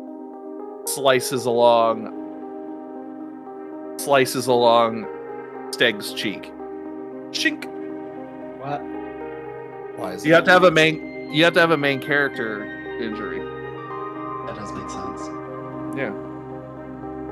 slices 0.86 1.44
along 1.44 2.18
slices 3.98 4.46
along 4.48 5.06
Steg's 5.70 6.12
cheek. 6.12 6.50
Shink. 7.30 7.66
What? 8.58 8.80
Why 9.98 10.12
is 10.12 10.26
You 10.26 10.34
have 10.34 10.44
to 10.44 10.50
have 10.50 10.64
a 10.64 10.70
main 10.70 11.32
you 11.32 11.44
have 11.44 11.54
to 11.54 11.60
have 11.60 11.70
a 11.70 11.76
main 11.76 12.00
character 12.00 12.64
injury. 13.00 13.38
That 14.46 14.56
does 14.56 14.72
make 14.72 14.90
sense. 14.90 15.01
Yeah. 15.96 16.12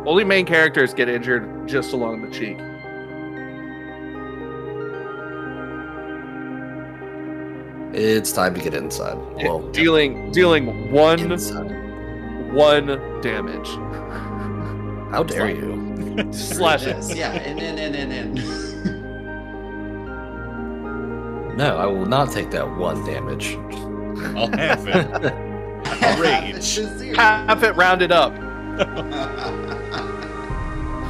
Only 0.07 0.25
main 0.25 0.47
characters 0.47 0.95
get 0.95 1.09
injured 1.09 1.69
just 1.69 1.93
along 1.93 2.23
the 2.23 2.31
cheek. 2.31 2.59
It's 7.93 8.33
time 8.33 8.55
to 8.55 8.61
get 8.61 8.73
inside. 8.73 9.19
Well, 9.43 9.61
dealing 9.73 10.31
dealing 10.31 10.93
one 10.93 11.33
inside. 11.33 11.71
one 12.53 12.87
damage. 13.21 13.69
How 15.11 15.25
dare 15.25 15.51
you? 15.51 16.29
Slash 16.33 16.87
it. 16.87 17.17
Yeah, 17.17 17.33
in, 17.43 17.59
in, 17.59 17.79
in, 17.79 17.95
in, 17.95 18.13
in. 18.13 18.35
No, 21.57 21.77
I 21.77 21.87
will 21.87 22.07
not 22.07 22.31
take 22.31 22.51
that 22.53 22.77
one 22.77 23.05
damage. 23.05 23.57
I'll 24.37 24.49
have 24.57 24.87
it. 24.87 26.21
Rage. 26.21 26.55
This 26.55 26.79
is 26.79 26.99
serious. 26.99 27.17
Half 27.17 27.63
it 27.65 27.73
rounded 27.73 28.13
up. 28.13 28.33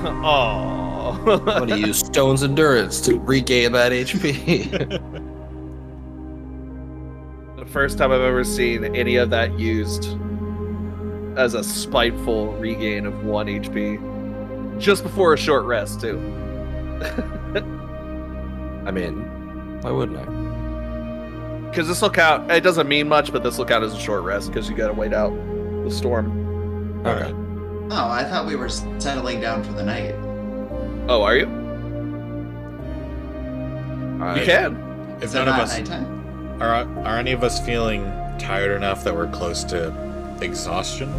Oh. 0.02 1.22
I'm 1.26 1.44
gonna 1.44 1.76
use 1.76 1.98
Stone's 1.98 2.42
Endurance 2.42 3.02
to 3.02 3.18
regain 3.20 3.72
that 3.72 3.92
HP. 3.92 4.80
the 7.56 7.66
first 7.66 7.98
time 7.98 8.10
I've 8.10 8.22
ever 8.22 8.44
seen 8.44 8.96
any 8.96 9.16
of 9.16 9.28
that 9.30 9.58
used 9.58 10.16
as 11.36 11.54
a 11.54 11.62
spiteful 11.62 12.54
regain 12.54 13.06
of 13.06 13.24
one 13.24 13.46
HP. 13.46 14.78
Just 14.78 15.02
before 15.02 15.34
a 15.34 15.38
short 15.38 15.64
rest, 15.64 16.00
too. 16.00 16.18
I 18.86 18.90
mean, 18.90 19.80
why 19.82 19.90
wouldn't 19.90 20.18
I? 20.18 21.68
Because 21.68 21.86
this 21.86 22.00
will 22.00 22.10
count. 22.10 22.50
It 22.50 22.62
doesn't 22.62 22.88
mean 22.88 23.08
much, 23.08 23.32
but 23.32 23.42
this 23.42 23.58
will 23.58 23.66
count 23.66 23.84
as 23.84 23.92
a 23.92 24.00
short 24.00 24.24
rest 24.24 24.48
because 24.48 24.70
you 24.70 24.76
got 24.76 24.88
to 24.88 24.94
wait 24.94 25.12
out 25.12 25.32
the 25.84 25.90
storm. 25.90 27.02
Okay. 27.06 27.49
Oh, 27.92 28.08
I 28.08 28.24
thought 28.24 28.46
we 28.46 28.56
were 28.56 28.68
settling 28.68 29.40
down 29.40 29.64
for 29.64 29.72
the 29.72 29.82
night. 29.82 30.14
Oh, 31.08 31.22
are 31.22 31.36
you? 31.36 31.46
I- 34.22 34.38
You 34.40 34.44
can. 34.46 35.16
If 35.18 35.24
Is 35.24 35.34
none 35.34 35.48
of 35.48 35.54
us 35.56 35.76
nighttime? 35.76 36.56
are, 36.62 36.86
are 37.04 37.18
any 37.18 37.32
of 37.32 37.42
us 37.42 37.64
feeling 37.64 38.04
tired 38.38 38.70
enough 38.76 39.02
that 39.04 39.14
we're 39.14 39.26
close 39.28 39.64
to 39.64 39.92
exhaustion? 40.40 41.12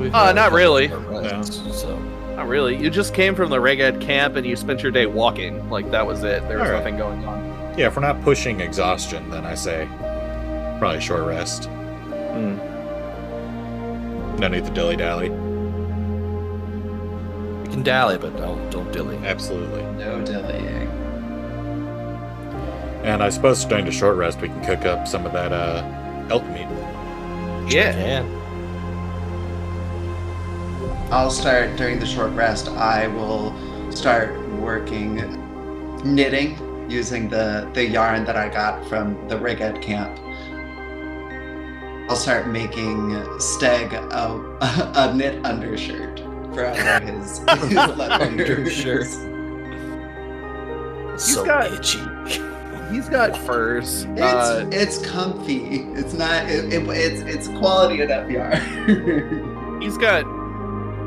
we've 0.00 0.14
Uh, 0.14 0.32
not 0.32 0.52
really. 0.52 0.88
short 0.88 1.02
rests, 1.08 1.60
So 1.80 1.96
Not 2.36 2.48
really. 2.48 2.76
You 2.76 2.90
just 2.90 3.14
came 3.14 3.34
from 3.36 3.50
the 3.50 3.60
Reghed 3.60 4.00
camp 4.00 4.34
and 4.36 4.44
you 4.46 4.56
spent 4.56 4.82
your 4.82 4.90
day 4.90 5.06
walking. 5.06 5.68
Like, 5.70 5.90
that 5.92 6.04
was 6.06 6.24
it. 6.24 6.48
There 6.48 6.58
was 6.58 6.66
Alright. 6.68 6.78
nothing 6.82 6.96
going 6.96 7.24
on. 7.26 7.74
Yeah, 7.78 7.86
if 7.88 7.96
we're 7.96 8.02
not 8.02 8.20
pushing 8.22 8.60
exhaustion, 8.60 9.30
then 9.30 9.44
I 9.44 9.54
say 9.54 9.86
probably 10.80 11.00
short 11.00 11.24
rest. 11.26 11.66
Hmm. 11.66 12.56
No 14.38 14.48
need 14.48 14.64
to 14.64 14.70
dilly 14.70 14.96
dally. 14.96 15.30
we 15.30 15.36
can 17.70 17.82
dally, 17.82 18.18
but 18.18 18.36
don't 18.36 18.70
don't 18.70 18.90
dilly. 18.92 19.16
Absolutely. 19.18 19.82
No 19.82 20.20
dillying. 20.22 20.90
And 23.04 23.22
I 23.22 23.28
suppose 23.30 23.64
during 23.64 23.84
the 23.84 23.92
short 23.92 24.16
rest, 24.16 24.40
we 24.40 24.48
can 24.48 24.64
cook 24.64 24.86
up 24.86 25.06
some 25.06 25.26
of 25.26 25.32
that 25.32 25.52
uh, 25.52 25.82
elk 26.30 26.44
meat. 26.48 26.66
Yeah. 27.72 27.92
Can. 27.92 28.40
I'll 31.12 31.30
start 31.30 31.76
during 31.76 31.98
the 32.00 32.06
short 32.06 32.32
rest. 32.32 32.68
I 32.68 33.06
will 33.08 33.54
start 33.90 34.36
working 34.58 35.16
knitting 36.02 36.58
using 36.90 37.28
the 37.28 37.70
the 37.72 37.86
yarn 37.86 38.24
that 38.24 38.36
I 38.36 38.48
got 38.48 38.86
from 38.88 39.16
the 39.28 39.36
Reghed 39.36 39.80
camp. 39.80 40.18
I'll 42.08 42.16
start 42.16 42.48
making 42.48 43.10
Steg 43.38 43.92
a, 43.92 44.92
a 45.10 45.14
knit 45.14 45.44
undershirt 45.44 46.20
for 46.54 46.66
under 46.66 47.00
his, 47.12 47.38
his 47.38 47.74
leather 47.96 48.24
Undershirt. 48.24 49.06
so 51.18 51.44
got- 51.44 51.72
itchy. 51.72 52.00
He's 52.92 53.08
got 53.08 53.36
furs. 53.46 54.04
It's 54.10 54.20
Uh, 54.20 54.68
it's 54.70 54.98
comfy. 55.06 55.80
It's 55.94 56.12
not. 56.12 56.48
It, 56.50 56.72
it, 56.72 56.82
it's 56.88 57.20
it's 57.22 57.48
quality 57.58 58.02
enough 58.02 58.30
yarn. 58.30 59.80
he's 59.80 59.96
got 59.96 60.24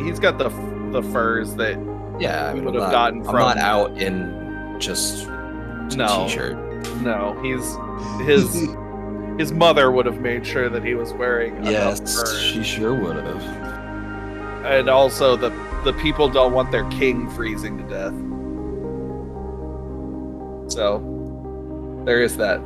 he's 0.02 0.20
got 0.20 0.38
the 0.40 0.50
the 0.92 1.04
furs 1.12 1.56
that 1.56 1.78
Yeah, 2.20 2.48
I 2.50 2.54
mean, 2.56 2.66
would 2.66 2.76
I'm 2.76 2.82
have 2.82 2.92
not, 2.92 2.92
gotten 2.92 3.20
I'm 3.20 3.26
from- 3.26 3.36
not 3.36 3.58
out 3.58 3.98
in 4.02 4.76
just 4.80 5.28
a 5.28 5.90
No. 5.96 6.26
t-shirt. 6.28 6.58
no 7.02 7.38
he's 7.44 7.78
his 8.28 8.68
his 9.38 9.52
mother 9.52 9.92
would 9.92 10.06
have 10.06 10.20
made 10.20 10.46
sure 10.46 10.70
that 10.70 10.84
he 10.84 10.94
was 10.96 11.14
wearing 11.14 11.56
enough 11.58 11.72
Yes, 11.72 12.00
furs. 12.20 12.42
she 12.42 12.64
sure 12.64 12.94
would 12.96 13.16
have. 13.18 13.42
and 14.66 14.90
also 14.90 15.36
the 15.36 15.50
the 15.84 15.94
people 15.94 16.28
don't 16.28 16.54
want 16.54 16.72
their 16.72 16.84
king 16.90 17.30
freezing 17.30 17.78
to 17.78 17.84
death. 17.84 18.14
So 20.72 21.00
there 22.06 22.22
is 22.22 22.36
that. 22.38 22.60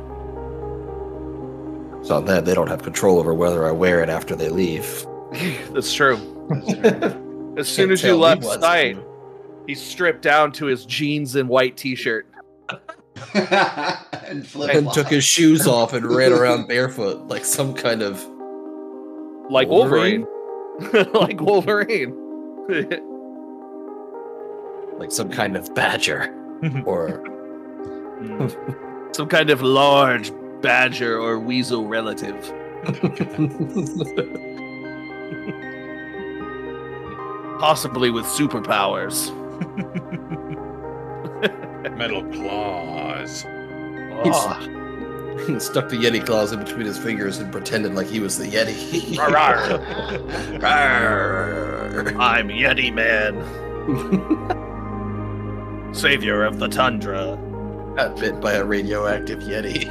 So 2.04 2.20
that 2.20 2.44
they 2.44 2.54
don't 2.54 2.66
have 2.68 2.82
control 2.82 3.18
over 3.20 3.32
whether 3.32 3.66
I 3.66 3.70
wear 3.70 4.02
it 4.02 4.08
after 4.08 4.34
they 4.34 4.48
leave. 4.48 5.06
that's 5.72 5.92
true. 5.94 6.16
As 7.56 7.68
soon 7.68 7.90
as 7.92 8.02
you 8.02 8.16
left 8.16 8.42
what's- 8.44 8.60
sight 8.62 8.98
he 9.68 9.74
stripped 9.76 10.22
down 10.22 10.50
to 10.50 10.66
his 10.66 10.84
jeans 10.84 11.36
and 11.36 11.48
white 11.48 11.76
t-shirt 11.76 12.26
and 13.34 14.46
flip 14.46 14.74
and 14.74 14.90
took 14.92 15.08
his 15.08 15.24
shoes 15.24 15.66
off 15.66 15.92
and 15.92 16.06
ran 16.06 16.32
around 16.32 16.66
barefoot 16.66 17.28
like 17.28 17.44
some 17.44 17.74
kind 17.74 18.02
of 18.02 18.24
like 19.50 19.68
Wolverine? 19.68 20.26
wolverine, 20.80 21.12
like 21.14 21.40
wolverine 21.40 22.16
like 24.98 25.12
some 25.12 25.30
kind 25.30 25.56
of 25.56 25.72
badger 25.74 26.34
or 26.86 27.22
some 29.12 29.28
kind 29.28 29.50
of 29.50 29.62
large 29.62 30.32
badger 30.62 31.18
or 31.18 31.38
weasel 31.38 31.86
relative 31.86 32.52
possibly 37.62 38.10
with 38.10 38.24
superpowers. 38.24 39.30
Metal 41.90 42.24
claws. 42.30 43.44
Oh, 43.46 44.22
ah. 44.26 44.60
He 45.46 45.58
stuck 45.60 45.88
the 45.88 45.96
Yeti 45.96 46.24
claws 46.24 46.52
in 46.52 46.60
between 46.60 46.86
his 46.86 46.98
fingers 46.98 47.38
and 47.38 47.50
pretended 47.50 47.94
like 47.94 48.06
he 48.06 48.20
was 48.20 48.38
the 48.38 48.46
Yeti. 48.46 49.16
Rawr. 49.16 49.78
Rawr. 50.60 52.16
I'm 52.18 52.48
Yeti 52.48 52.92
Man, 52.92 53.34
savior 55.94 56.44
of 56.44 56.58
the 56.58 56.68
tundra. 56.68 57.38
Got 57.96 58.18
bit 58.18 58.40
by 58.40 58.52
a 58.54 58.64
radioactive 58.64 59.40
Yeti. 59.40 59.88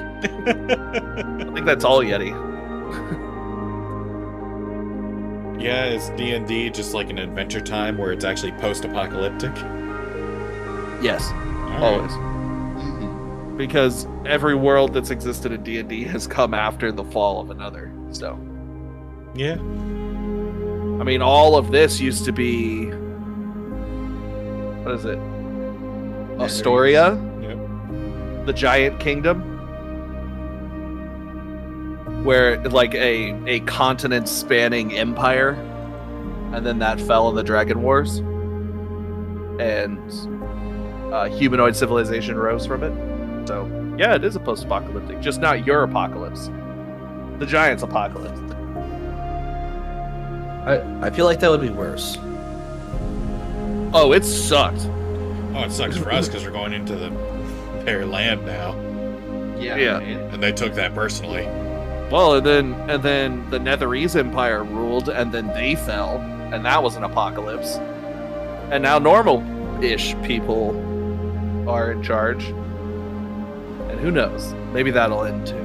I 1.47 1.53
think 1.53 1.65
that's 1.65 1.83
all 1.83 1.99
Yeti. 1.99 2.31
Yeah, 5.61 5.85
is 5.85 6.09
D 6.17 6.31
and 6.31 6.47
D 6.47 6.71
just 6.71 6.95
like 6.95 7.11
an 7.11 7.19
Adventure 7.19 7.61
Time 7.61 7.97
where 7.97 8.11
it's 8.11 8.25
actually 8.25 8.53
post-apocalyptic? 8.53 9.55
Yes, 11.03 11.31
Alright. 11.79 12.09
always. 12.11 12.11
Because 13.57 14.07
every 14.25 14.55
world 14.55 14.93
that's 14.93 15.11
existed 15.11 15.51
in 15.51 15.61
D&D 15.61 16.03
has 16.05 16.25
come 16.25 16.53
after 16.55 16.91
the 16.91 17.03
fall 17.03 17.39
of 17.41 17.51
another. 17.51 17.91
So, 18.11 18.39
Yeah. 19.35 19.55
I 19.55 21.03
mean, 21.03 21.21
all 21.21 21.55
of 21.55 21.69
this 21.71 21.99
used 21.99 22.25
to 22.25 22.31
be 22.31 22.85
what 24.83 24.95
is 24.95 25.05
it? 25.05 25.19
Ostoria, 26.39 27.13
Yep. 27.41 28.45
the 28.47 28.53
giant 28.53 28.99
kingdom, 28.99 29.41
where 32.23 32.57
like 32.69 32.95
a 32.95 33.35
a 33.47 33.59
continent 33.61 34.27
spanning 34.27 34.93
empire, 34.97 35.51
and 36.53 36.65
then 36.65 36.79
that 36.79 36.99
fell 37.01 37.29
in 37.29 37.35
the 37.35 37.43
Dragon 37.43 37.81
Wars, 37.83 38.17
and 39.59 39.99
uh, 41.11 41.25
humanoid 41.25 41.75
civilization 41.75 42.37
rose 42.37 42.65
from 42.65 42.83
it. 42.83 43.47
So 43.47 43.65
yeah, 43.97 44.15
it 44.15 44.23
is 44.23 44.35
a 44.35 44.39
post-apocalyptic, 44.39 45.19
just 45.21 45.39
not 45.41 45.65
your 45.65 45.83
apocalypse, 45.83 46.49
the 47.39 47.45
giants' 47.45 47.83
apocalypse. 47.83 48.39
I, 50.65 50.81
I 51.01 51.09
feel 51.09 51.25
like 51.25 51.39
that 51.39 51.49
would 51.49 51.61
be 51.61 51.69
worse. 51.69 52.17
Oh, 53.93 54.13
it 54.13 54.23
sucked. 54.23 54.87
Oh, 55.53 55.63
it 55.65 55.71
sucks 55.71 55.97
for 55.97 56.11
us 56.11 56.27
because 56.27 56.45
we're 56.45 56.51
going 56.51 56.73
into 56.73 56.95
the 56.95 57.09
their 57.83 58.05
land 58.05 58.45
now, 58.45 58.75
Yeah. 59.59 59.75
Yeah. 59.77 59.99
and 59.99 60.41
they 60.41 60.51
took 60.51 60.75
that 60.75 60.93
personally. 60.93 61.45
Well, 62.11 62.35
and 62.35 62.45
then 62.45 62.73
and 62.89 63.01
then 63.01 63.49
the 63.49 63.57
Netherese 63.57 64.15
Empire 64.15 64.63
ruled, 64.63 65.09
and 65.09 65.31
then 65.31 65.47
they 65.47 65.75
fell, 65.75 66.17
and 66.53 66.63
that 66.63 66.81
was 66.83 66.95
an 66.95 67.03
apocalypse. 67.03 67.77
And 68.71 68.83
now 68.83 68.99
normal-ish 68.99 70.15
people 70.21 70.73
are 71.67 71.91
in 71.91 72.01
charge, 72.03 72.45
and 72.45 73.99
who 73.99 74.11
knows? 74.11 74.53
Maybe 74.73 74.91
that'll 74.91 75.23
end 75.23 75.47
too. 75.47 75.57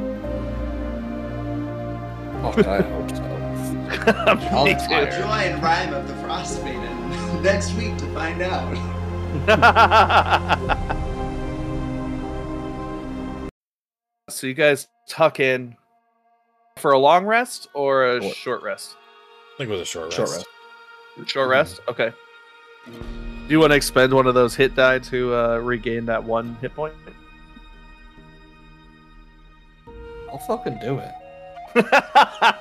Oh, 2.42 2.54
I 2.58 2.80
hope 2.82 3.10
so. 3.10 3.22
Me 4.64 4.74
Join 4.74 5.60
Rime 5.60 5.94
of 5.94 6.08
the 6.08 6.14
Frost 6.16 6.62
Maiden 6.64 7.42
next 7.42 7.72
week 7.74 7.96
to 7.98 8.06
find 8.14 8.42
out. 8.42 8.74
so 14.28 14.46
you 14.46 14.54
guys 14.54 14.88
tuck 15.08 15.40
in 15.40 15.76
for 16.78 16.92
a 16.92 16.98
long 16.98 17.26
rest 17.26 17.68
or 17.74 18.06
a 18.06 18.20
What? 18.20 18.34
short 18.36 18.62
rest? 18.62 18.96
I 19.54 19.58
think 19.58 19.68
it 19.70 19.72
was 19.72 19.82
a 19.82 19.84
short 19.84 20.06
rest. 20.06 20.16
Short 20.16 20.30
rest. 20.30 20.46
Short 21.26 21.48
rest. 21.48 21.80
Okay. 21.88 22.12
Do 23.46 23.52
you 23.52 23.60
want 23.60 23.70
to 23.70 23.76
expend 23.76 24.12
one 24.12 24.26
of 24.26 24.34
those 24.34 24.56
hit 24.56 24.74
die 24.74 24.98
to 24.98 25.32
uh, 25.32 25.58
regain 25.58 26.04
that 26.06 26.24
one 26.24 26.56
hit 26.60 26.74
point? 26.74 26.94
I'll 30.28 30.38
fucking 30.38 30.80
do 30.80 30.98
it. 30.98 31.12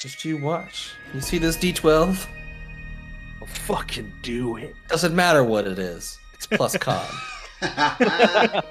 Just 0.00 0.24
you 0.24 0.38
watch. 0.38 0.92
You 1.12 1.20
see 1.20 1.36
this 1.36 1.58
D12? 1.58 2.26
I'll 3.40 3.46
fucking 3.46 4.10
do 4.22 4.56
it. 4.56 4.74
Doesn't 4.88 5.14
matter 5.14 5.44
what 5.44 5.66
it 5.66 5.78
is. 5.78 6.18
It's 6.32 6.46
plus 6.46 6.74
con. 6.80 7.04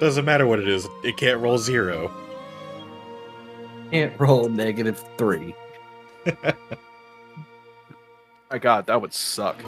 Doesn't 0.00 0.26
matter 0.26 0.46
what 0.46 0.58
it 0.58 0.68
is. 0.68 0.86
It 1.02 1.16
can't 1.16 1.40
roll 1.40 1.56
zero. 1.56 2.12
Can't 3.90 4.12
roll 4.20 4.50
negative 4.50 5.02
three. 5.16 5.54
My 8.54 8.58
God, 8.58 8.86
that 8.86 9.02
would 9.02 9.12
suck. 9.12 9.60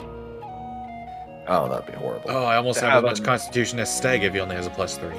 Oh, 1.49 1.67
that'd 1.67 1.85
be 1.87 1.91
horrible. 1.91 2.29
Oh, 2.29 2.45
I 2.45 2.55
almost 2.55 2.79
have 2.79 2.89
have 2.89 3.03
as 3.03 3.09
much 3.09 3.19
an- 3.19 3.25
Constitution 3.25 3.79
as 3.79 3.93
Stag 3.93 4.23
if 4.23 4.31
he 4.31 4.39
only 4.39 4.55
has 4.55 4.65
a 4.65 4.69
plus 4.69 4.97
three. 4.97 5.09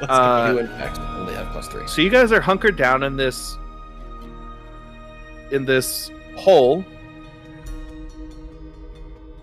Let's 0.00 0.10
uh, 0.10 0.46
go. 0.48 0.52
You 0.54 0.58
in 0.58 0.66
fact 0.66 0.98
only 0.98 1.32
have 1.34 1.46
plus 1.52 1.68
three. 1.68 1.86
So 1.86 2.02
you 2.02 2.10
guys 2.10 2.32
are 2.32 2.40
hunkered 2.40 2.74
down 2.74 3.04
in 3.04 3.16
this 3.16 3.56
in 5.52 5.64
this 5.64 6.10
hole, 6.34 6.84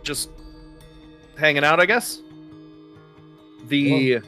just 0.04 0.32
hanging 1.38 1.64
out, 1.64 1.80
I 1.80 1.86
guess. 1.86 2.22
The. 3.70 4.20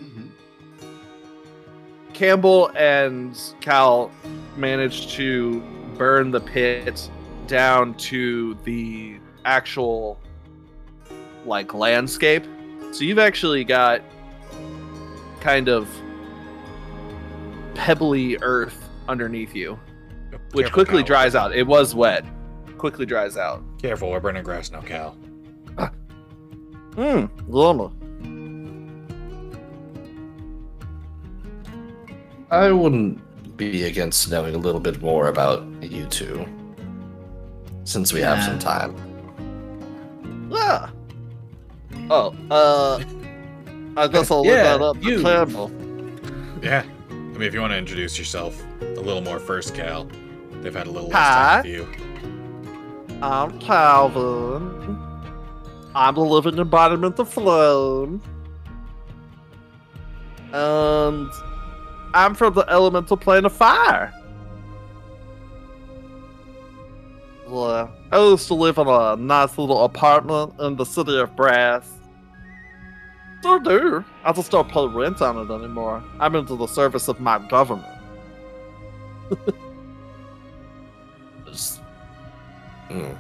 Campbell 2.20 2.70
and 2.76 3.40
Cal 3.62 4.12
managed 4.58 5.12
to 5.12 5.62
burn 5.98 6.32
the 6.32 6.42
pit 6.42 7.10
down 7.48 7.94
to 7.94 8.56
the 8.66 9.16
actual 9.46 10.20
like 11.46 11.74
landscape. 11.74 12.44
So 12.92 13.06
you've 13.06 13.20
actually 13.20 13.64
got 13.64 14.02
kind 15.40 15.70
of 15.70 15.88
pebbly 17.74 18.38
earth 18.42 18.90
underneath 19.08 19.56
you, 19.56 19.80
which 20.52 20.66
Careful, 20.66 20.74
quickly 20.74 21.04
Cal. 21.04 21.08
dries 21.08 21.36
out. 21.36 21.56
It 21.56 21.66
was 21.66 21.96
wet. 21.96 22.26
Quickly 22.78 23.06
dries 23.06 23.38
out. 23.38 23.64
Careful, 23.82 24.12
we're 24.12 24.20
burning 24.20 24.44
grass 24.44 24.72
now, 24.72 24.82
Cal. 24.82 25.12
Hmm. 26.96 27.28
Llama. 27.48 27.94
I 32.52 32.72
wouldn't 32.72 33.58
be 33.58 33.84
against 33.86 34.30
knowing 34.32 34.56
a 34.56 34.58
little 34.58 34.80
bit 34.82 35.02
more 35.02 35.28
about 35.28 35.64
you 35.84 36.06
two. 36.08 36.46
Since 37.84 38.14
we 38.14 38.22
have 38.22 38.44
some 38.44 38.60
time. 38.60 38.96
Ah. 40.54 40.92
Oh, 42.10 42.34
uh, 42.50 43.04
I 43.98 44.08
guess 44.08 44.32
I'll 44.32 44.46
Yeah, 44.46 44.76
look 44.76 44.96
that 44.96 45.00
up. 45.00 45.04
you. 45.04 45.18
You. 45.18 45.24
Campbell. 45.24 45.72
Yeah. 46.64 46.84
I 47.10 47.14
mean, 47.14 47.44
if 47.44 47.54
you 47.54 47.62
want 47.62 47.72
to 47.74 47.78
introduce 47.78 48.18
yourself 48.18 48.62
a 48.82 48.86
little 49.00 49.22
more 49.22 49.40
first, 49.40 49.74
Cal. 49.76 50.08
They've 50.62 50.74
had 50.74 50.88
a 50.88 50.92
little 50.92 51.10
less 51.10 51.18
Hi. 51.18 51.62
time 51.62 51.64
with 51.64 51.72
you. 51.72 53.20
I'm 53.22 53.60
Calvin. 53.60 54.98
I'm 55.96 56.16
the 56.16 56.22
living 56.22 56.58
embodiment 56.58 57.18
of 57.20 57.30
flame. 57.30 58.22
And 60.52 61.30
I'm 62.14 62.34
from 62.36 62.54
the 62.54 62.66
elemental 62.70 63.18
plane 63.18 63.46
of 63.46 63.54
fire. 63.54 64.14
Yeah. 67.48 67.88
I 68.12 68.20
used 68.20 68.48
to 68.48 68.54
live 68.54 68.78
in 68.78 68.88
a 68.88 69.16
nice 69.16 69.58
little 69.58 69.84
apartment 69.84 70.54
in 70.60 70.76
the 70.76 70.86
city 70.86 71.18
of 71.20 71.36
Brass. 71.36 71.92
Still 73.40 73.60
do. 73.60 74.06
I 74.24 74.32
just 74.34 74.52
don't 74.52 74.68
pay 74.70 74.86
rent 74.88 75.22
on 75.22 75.38
it 75.38 75.54
anymore. 75.54 76.04
I'm 76.20 76.36
into 76.36 76.56
the 76.56 76.68
service 76.68 77.08
of 77.08 77.20
my 77.20 77.40
government. 77.48 77.88
It's- 81.42 81.80
Hmm. 82.90 83.12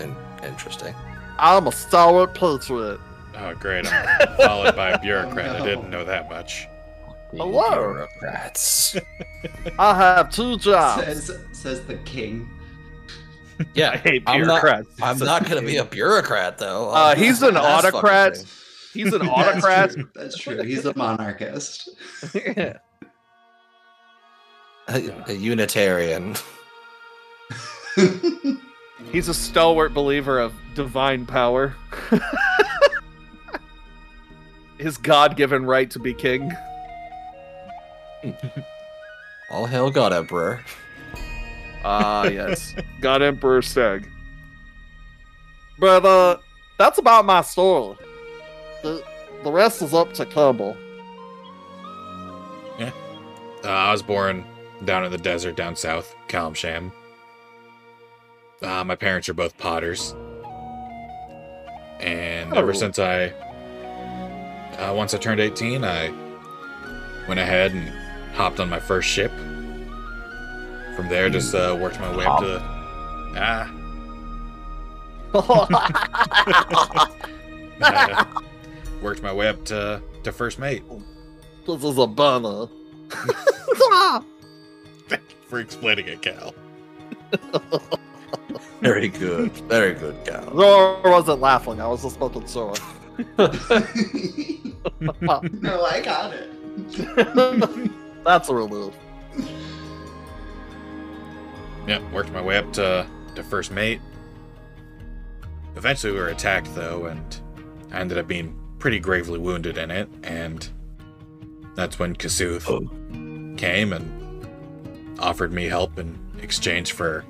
In- 0.00 0.16
interesting. 0.42 0.92
I'm 1.38 1.68
a 1.68 1.72
stalwart 1.72 2.34
patriot. 2.34 2.98
Oh, 3.38 3.54
great. 3.54 3.86
I'm 3.86 4.36
followed 4.36 4.74
by 4.74 4.90
a 4.90 4.98
bureaucrat. 5.02 5.46
Oh, 5.50 5.58
no. 5.58 5.62
I 5.62 5.64
didn't 5.66 5.90
know 5.90 6.04
that 6.04 6.28
much. 6.28 6.66
Hello. 7.36 7.92
Bureaucrats. 7.92 8.96
I 9.78 9.94
have 9.94 10.30
two 10.30 10.58
jobs. 10.58 11.04
Says 11.04 11.38
says 11.52 11.84
the 11.86 11.96
king. 11.98 12.48
yeah, 13.74 13.90
I 13.92 13.96
hate 13.96 14.22
I'm 14.26 14.40
not- 14.42 14.60
bureaucrats. 14.62 14.88
I'm 15.02 15.18
not 15.18 15.48
gonna 15.48 15.62
be 15.62 15.76
a 15.76 15.84
bureaucrat 15.84 16.58
though. 16.58 16.90
Uh, 16.90 17.14
he's 17.14 17.42
an 17.42 17.54
That's 17.54 17.86
autocrat. 17.86 18.44
He's 18.92 19.12
an 19.12 19.20
That's 19.26 19.30
autocrat. 19.30 19.90
true. 19.92 20.08
That's 20.14 20.36
true. 20.38 20.62
He's 20.62 20.84
a 20.86 20.94
monarchist. 20.96 21.88
A, 24.88 25.10
a 25.26 25.32
Unitarian. 25.32 26.36
He's 29.10 29.26
a 29.28 29.34
stalwart 29.34 29.92
believer 29.92 30.38
of 30.38 30.52
divine 30.76 31.26
power. 31.26 31.74
His 34.78 34.96
God 34.96 35.36
given 35.36 35.66
right 35.66 35.90
to 35.90 35.98
be 35.98 36.14
king. 36.14 36.52
All 39.50 39.66
hail 39.66 39.90
God 39.90 40.12
Emperor. 40.12 40.60
Ah, 41.84 42.26
yes. 42.26 42.74
God 43.00 43.22
Emperor 43.22 43.60
Steg. 43.60 44.08
But, 45.78 46.04
uh, 46.04 46.38
that's 46.78 46.98
about 46.98 47.24
my 47.24 47.42
story. 47.42 47.96
The, 48.82 49.04
the 49.44 49.52
rest 49.52 49.82
is 49.82 49.94
up 49.94 50.12
to 50.14 50.26
Campbell. 50.26 50.76
Uh, 53.64 53.68
I 53.68 53.90
was 53.90 54.02
born 54.02 54.44
down 54.84 55.04
in 55.04 55.10
the 55.10 55.18
desert 55.18 55.56
down 55.56 55.74
south, 55.74 56.14
Calimshan. 56.28 56.92
Uh, 58.62 58.84
my 58.84 58.94
parents 58.94 59.28
are 59.28 59.34
both 59.34 59.58
potters. 59.58 60.14
And 61.98 62.54
ever 62.54 62.70
Oh. 62.70 62.74
since 62.74 62.98
I. 63.00 63.30
Uh, 64.78 64.92
once 64.94 65.14
I 65.14 65.18
turned 65.18 65.40
18, 65.40 65.84
I 65.84 66.10
went 67.26 67.40
ahead 67.40 67.72
and 67.72 67.90
hopped 68.36 68.60
on 68.60 68.68
my 68.68 68.78
first 68.78 69.08
ship. 69.08 69.32
From 70.94 71.08
there, 71.08 71.28
just 71.30 71.54
uh, 71.54 71.76
worked 71.80 71.98
my 71.98 72.14
way 72.16 72.24
up 72.24 72.40
to. 72.40 72.62
Ah. 73.38 73.70
uh, 77.82 78.24
worked 79.02 79.22
my 79.22 79.32
way 79.32 79.48
up 79.48 79.64
to, 79.66 80.00
to 80.22 80.32
first 80.32 80.58
mate. 80.58 80.82
this 81.66 81.82
is 81.82 81.98
a 81.98 82.06
banner. 82.06 82.66
For 85.48 85.60
explaining 85.60 86.08
it, 86.08 86.22
Cal. 86.22 86.54
Very 88.80 89.08
good. 89.08 89.52
Very 89.68 89.94
good, 89.94 90.16
Cal. 90.24 90.52
No, 90.54 91.00
I 91.04 91.08
wasn't 91.08 91.40
laughing. 91.40 91.80
I 91.80 91.86
was 91.86 92.02
just 92.02 92.18
making 92.20 92.48
sure. 92.48 92.74
no, 93.38 93.48
I 95.84 96.00
got 96.04 96.34
it. 96.34 96.50
That's 98.26 98.48
a 98.48 98.54
relief. 98.56 98.92
Yeah, 101.86 102.00
worked 102.12 102.32
my 102.32 102.40
way 102.42 102.56
up 102.58 102.72
to, 102.72 103.06
to 103.36 103.42
first 103.44 103.70
mate. 103.70 104.00
Eventually, 105.76 106.12
we 106.12 106.18
were 106.18 106.28
attacked, 106.28 106.74
though, 106.74 107.06
and 107.06 107.38
I 107.92 108.00
ended 108.00 108.18
up 108.18 108.26
being 108.26 108.58
pretty 108.80 108.98
gravely 108.98 109.38
wounded 109.38 109.78
in 109.78 109.92
it. 109.92 110.08
And 110.24 110.68
that's 111.76 112.00
when 112.00 112.16
Kasuth 112.16 112.68
Oh. 112.68 112.80
came 113.56 113.92
and 113.92 115.14
offered 115.20 115.52
me 115.52 115.66
help 115.66 115.96
in 115.96 116.18
exchange 116.42 116.92
for 116.92 117.24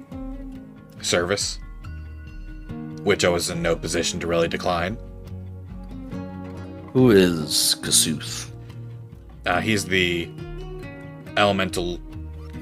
service, 1.03 1.59
which 3.03 3.23
I 3.23 3.29
was 3.29 3.51
in 3.51 3.61
no 3.61 3.77
position 3.77 4.19
to 4.21 4.27
really 4.27 4.49
decline. 4.49 4.97
Who 6.95 7.11
is 7.11 7.77
Kasuth? 7.83 8.51
Uh, 9.45 9.61
he's 9.61 9.85
the 9.85 10.31
elemental 11.37 11.99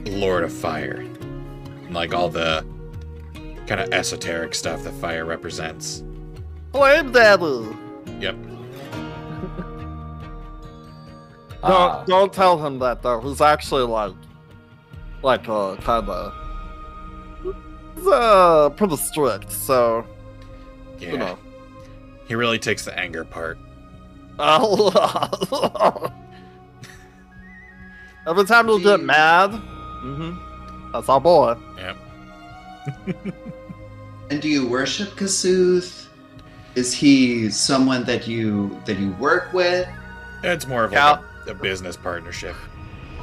lord 0.06 0.44
of 0.44 0.52
fire. 0.52 1.04
Like 1.90 2.12
all 2.14 2.28
the 2.28 2.64
kind 3.66 3.80
of 3.80 3.92
esoteric 3.92 4.54
stuff 4.54 4.82
that 4.84 4.92
fire 4.94 5.24
represents. 5.24 6.02
Flame 6.72 7.12
Daddy. 7.12 7.68
Yep. 8.20 8.36
Ah, 11.66 12.04
Don't 12.06 12.08
don't 12.08 12.32
tell 12.32 12.62
him 12.62 12.78
that 12.80 13.00
though. 13.00 13.20
He's 13.22 13.40
actually 13.40 13.84
like, 13.84 14.12
like 15.22 15.48
uh, 15.48 15.76
kind 15.76 16.06
of, 16.10 16.34
he's 17.96 18.06
uh, 18.06 18.68
pretty 18.76 18.96
strict. 18.98 19.50
So 19.50 20.04
Yeah. 20.98 21.12
you 21.12 21.18
know. 21.18 21.38
He 22.28 22.34
really 22.34 22.58
takes 22.58 22.84
the 22.84 22.98
anger 22.98 23.24
part. 23.24 23.56
Every 28.26 28.44
time 28.44 28.68
you 28.68 28.80
get 28.80 29.00
Jeez. 29.00 29.04
mad, 29.04 29.50
hmm 29.50 30.34
that's 30.92 31.08
our 31.08 31.20
boy. 31.20 31.56
Yep. 31.76 31.96
And 34.30 34.40
do 34.40 34.48
you 34.48 34.66
worship 34.66 35.10
Kasuth? 35.10 36.06
Is 36.74 36.94
he 36.94 37.50
someone 37.50 38.04
that 38.04 38.26
you 38.26 38.80
that 38.86 38.98
you 38.98 39.12
work 39.12 39.52
with? 39.52 39.86
It's 40.42 40.66
more 40.66 40.84
of 40.84 40.92
like 40.92 41.20
a, 41.46 41.50
a 41.50 41.54
business 41.54 41.96
partnership. 41.96 42.56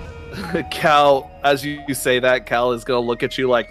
Cal, 0.72 1.30
as 1.43 1.66
you, 1.66 1.84
you 1.88 1.95
say 1.95 2.20
that, 2.20 2.45
Cal 2.45 2.72
is 2.72 2.84
gonna 2.84 2.99
look 3.02 3.24
at 3.24 3.38
you 3.38 3.49
like, 3.49 3.70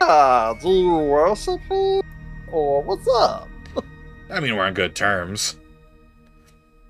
"Ah, 0.00 0.54
do 0.60 0.68
you 0.68 0.96
worship 0.96 1.60
him, 1.60 2.02
or 2.50 2.82
what's 2.82 3.06
up? 3.08 3.48
I 4.30 4.40
mean, 4.40 4.56
we're 4.56 4.64
on 4.64 4.74
good 4.74 4.96
terms. 4.96 5.56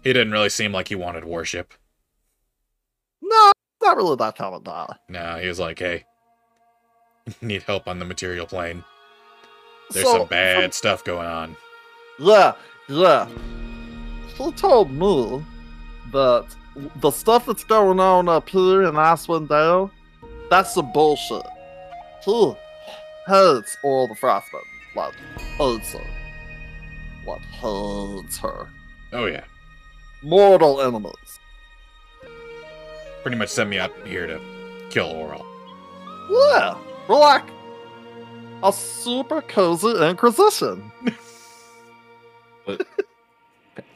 He 0.03 0.12
didn't 0.12 0.33
really 0.33 0.49
seem 0.49 0.73
like 0.73 0.89
he 0.89 0.95
wanted 0.95 1.25
worship. 1.25 1.75
No, 3.87 3.91
not 3.91 3.97
really 3.97 4.16
that 4.16 4.37
kind 4.37 4.55
of 4.55 4.64
guy. 4.64 4.95
No, 5.09 5.39
he 5.39 5.49
was 5.49 5.59
like, 5.61 5.78
hey, 5.78 6.05
need 7.41 7.62
help 7.62 7.89
on 7.89 7.99
the 7.99 8.05
material 8.05 8.47
plane. 8.47 8.84
There's 9.91 10.05
So, 10.07 10.18
some 10.18 10.26
bad 10.26 10.74
stuff 10.74 11.05
going 11.05 11.26
on. 11.26 11.57
Yeah, 12.18 12.55
yeah. 12.89 13.28
She 14.37 14.51
told 14.53 14.91
me 14.91 15.45
that 16.12 16.47
the 16.97 17.11
stuff 17.11 17.47
that's 17.47 17.64
going 17.64 18.01
on 18.01 18.28
up 18.28 18.49
here 18.49 18.82
in 18.82 18.95
Icewind 18.95 19.49
Dale, 19.49 19.91
that's 20.51 20.74
some 20.74 20.93
bullshit. 20.93 21.43
She 22.24 22.55
hates 23.26 23.76
all 23.84 24.09
the 24.09 24.14
Frost 24.14 24.49
Maiden. 24.53 24.66
Like, 24.97 25.14
hates 25.59 25.93
her. 25.93 26.05
Like, 27.26 27.41
hates 27.43 28.39
her. 28.39 28.68
Oh, 29.12 29.26
yeah. 29.26 29.45
Mortal 30.22 30.80
enemies. 30.80 31.12
Pretty 33.27 33.39
much 33.39 33.49
sent 33.49 33.68
me 33.70 33.77
out 33.77 33.91
here 34.07 34.24
to 34.29 34.41
kill 34.89 35.12
Auril. 35.12 35.45
Yeah, 36.31 36.79
we're 37.09 37.18
like 37.18 37.43
a 38.62 38.72
super 38.72 39.43
cozy 39.43 40.01
inquisition. 40.01 40.93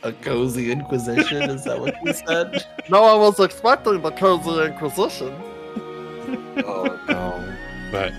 a 0.02 0.12
cozy 0.14 0.72
inquisition? 0.72 1.42
Is 1.48 1.62
that 1.62 1.78
what 1.78 1.94
you 2.04 2.12
said? 2.12 2.66
No 2.88 3.02
one 3.02 3.20
was 3.20 3.38
expecting 3.38 4.02
the 4.02 4.10
cozy 4.10 4.64
inquisition. 4.64 5.32
oh 6.66 7.00
no. 7.08 7.56
But 7.92 8.12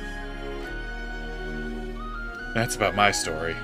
that's 2.53 2.77
about 2.77 2.95
my 2.95 3.11
story. 3.11 3.57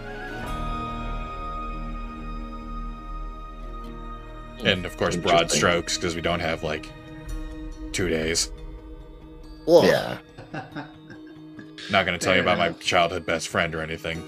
And 4.65 4.85
of 4.85 4.97
course, 4.97 5.15
broad 5.15 5.49
strokes 5.49 5.95
because 5.95 6.13
we 6.13 6.19
don't 6.19 6.41
have 6.41 6.61
like 6.61 6.91
two 7.91 8.09
days. 8.09 8.51
Ugh. 9.67 9.83
Yeah. 9.85 10.17
Not 11.91 12.05
going 12.05 12.17
to 12.17 12.23
tell 12.23 12.35
you 12.35 12.43
Fair 12.43 12.53
about 12.53 12.57
my 12.57 12.71
childhood 12.79 13.25
best 13.25 13.47
friend 13.47 13.73
or 13.75 13.81
anything. 13.81 14.21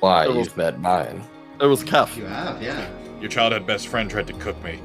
Why? 0.00 0.26
Was- 0.28 0.36
You've 0.48 0.56
met 0.56 0.80
mine. 0.80 1.22
It 1.60 1.66
was 1.66 1.82
Kef. 1.82 2.16
You 2.16 2.26
have, 2.26 2.62
yeah. 2.62 2.88
Your 3.20 3.30
childhood 3.30 3.66
best 3.66 3.88
friend 3.88 4.10
tried 4.10 4.26
to 4.26 4.34
cook 4.34 4.62
me. 4.62 4.80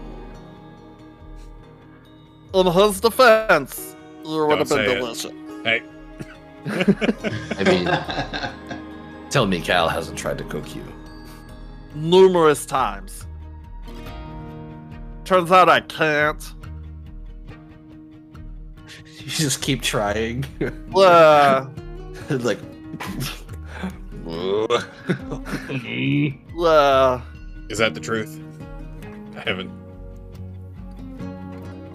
In 2.53 2.65
his 2.65 2.99
defense, 3.01 3.95
you 4.25 4.45
would 4.45 4.49
Don't 4.49 4.59
have 4.59 4.69
been 4.69 4.77
say 4.77 4.91
it. 4.91 4.95
delicious. 4.95 5.31
Hey, 5.63 5.83
I 7.57 7.63
mean, 7.63 9.29
tell 9.29 9.45
me 9.45 9.61
Cal 9.61 9.87
hasn't 9.89 10.17
tried 10.17 10.37
to 10.37 10.43
cook 10.45 10.75
you. 10.75 10.83
Numerous 11.95 12.65
times. 12.65 13.25
Turns 15.25 15.51
out 15.51 15.69
I 15.69 15.81
can't. 15.81 16.53
You 19.25 19.29
just 19.29 19.61
keep 19.61 19.81
trying. 19.81 20.45
Yeah, 20.59 21.67
like. 22.29 22.59
yeah, 26.55 27.21
is 27.69 27.77
that 27.77 27.93
the 27.93 27.99
truth? 28.01 28.39
I 29.35 29.41
haven't. 29.41 29.71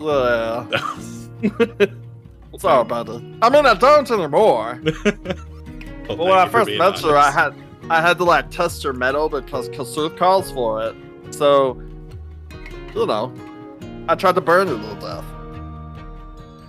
yeah. 0.01 0.67
all 2.65 2.81
about 2.81 3.09
it. 3.09 3.23
I 3.43 3.51
mean, 3.51 3.67
I 3.67 3.75
don't 3.75 4.11
anymore. 4.11 4.81
Well, 6.09 6.17
But 6.17 6.19
when 6.19 6.31
I 6.33 6.49
first 6.49 6.67
being 6.67 6.79
met 6.79 7.01
her, 7.01 7.17
I 7.17 7.31
had 7.31 7.55
I 7.91 8.01
had 8.01 8.19
to 8.19 8.25
like 8.25 8.51
test 8.51 8.83
her 8.85 8.93
metal 8.93 9.29
because 9.29 9.69
Kasuth 9.71 10.17
calls 10.17 10.51
for 10.53 10.83
it. 10.83 10.95
So, 11.31 11.81
you 12.95 13.07
know, 13.07 13.33
I 14.09 14.15
tried 14.15 14.37
to 14.37 14.41
burn 14.41 14.69
you 14.69 14.79
to 14.79 14.95
death. 15.01 15.25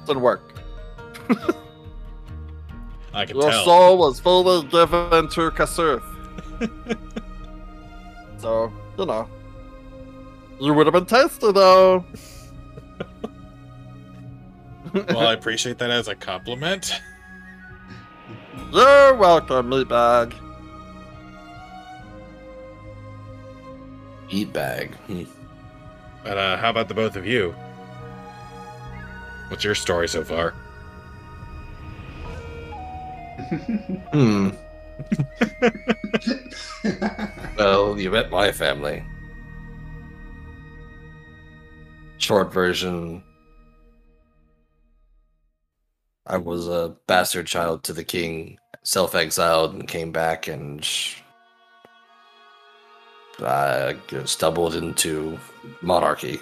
Didn't 0.08 0.22
work. 0.22 0.53
I 3.14 3.26
can 3.26 3.36
tell. 3.36 3.41
Your 3.41 3.51
tell. 3.51 3.66
soul 3.66 3.97
was 3.97 4.20
fully 4.20 4.66
given 4.68 5.28
to 5.30 5.51
Kasuth. 5.51 6.03
so, 8.38 8.72
you 8.97 9.05
know, 9.05 9.28
you 10.62 10.74
would 10.74 10.88
have 10.88 10.93
been 10.93 11.05
tested, 11.05 11.55
though. 11.55 12.05
well, 14.93 15.28
I 15.28 15.34
appreciate 15.38 15.78
that 15.80 15.91
as 15.91 16.08
a 16.08 16.16
compliment. 16.16 16.93
You're 18.72 19.16
welcome, 19.16 19.70
meatbag. 19.70 20.34
Eat 24.30 24.53
bag. 24.53 24.93
Hmm. 24.95 25.24
But 26.24 26.38
uh, 26.38 26.58
how 26.58 26.70
about 26.70 26.88
the 26.88 26.93
both 26.93 27.16
of 27.16 27.26
you? 27.26 27.55
What's 29.49 29.63
your 29.63 29.75
story 29.75 30.07
so 30.07 30.23
far? 30.23 30.51
Hmm. 34.11 34.49
Well, 37.57 37.99
you 37.99 38.11
met 38.11 38.29
my 38.29 38.51
family. 38.51 39.03
Short 42.19 42.53
version. 42.53 43.23
I 46.27 46.37
was 46.37 46.67
a 46.67 46.95
bastard 47.07 47.47
child 47.47 47.83
to 47.85 47.93
the 47.93 48.03
king, 48.03 48.59
self 48.83 49.15
exiled, 49.15 49.73
and 49.73 49.87
came 49.87 50.11
back 50.11 50.47
and 50.47 50.87
I 53.39 53.95
stumbled 54.25 54.75
into 54.75 55.39
monarchy. 55.81 56.39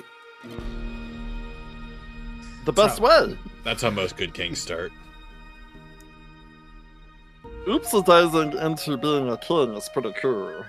The 2.66 2.74
best 2.74 3.00
way. 3.00 3.38
That's 3.64 3.82
how 3.82 3.90
most 3.92 4.18
good 4.18 4.34
kings 4.34 4.60
start. 4.60 4.92
Oopsidizing 7.68 8.62
into 8.64 8.98
being 8.98 9.30
a 9.30 9.38
king 9.38 9.74
is 9.76 9.90
pretty 9.90 10.14
cool. 10.22 10.64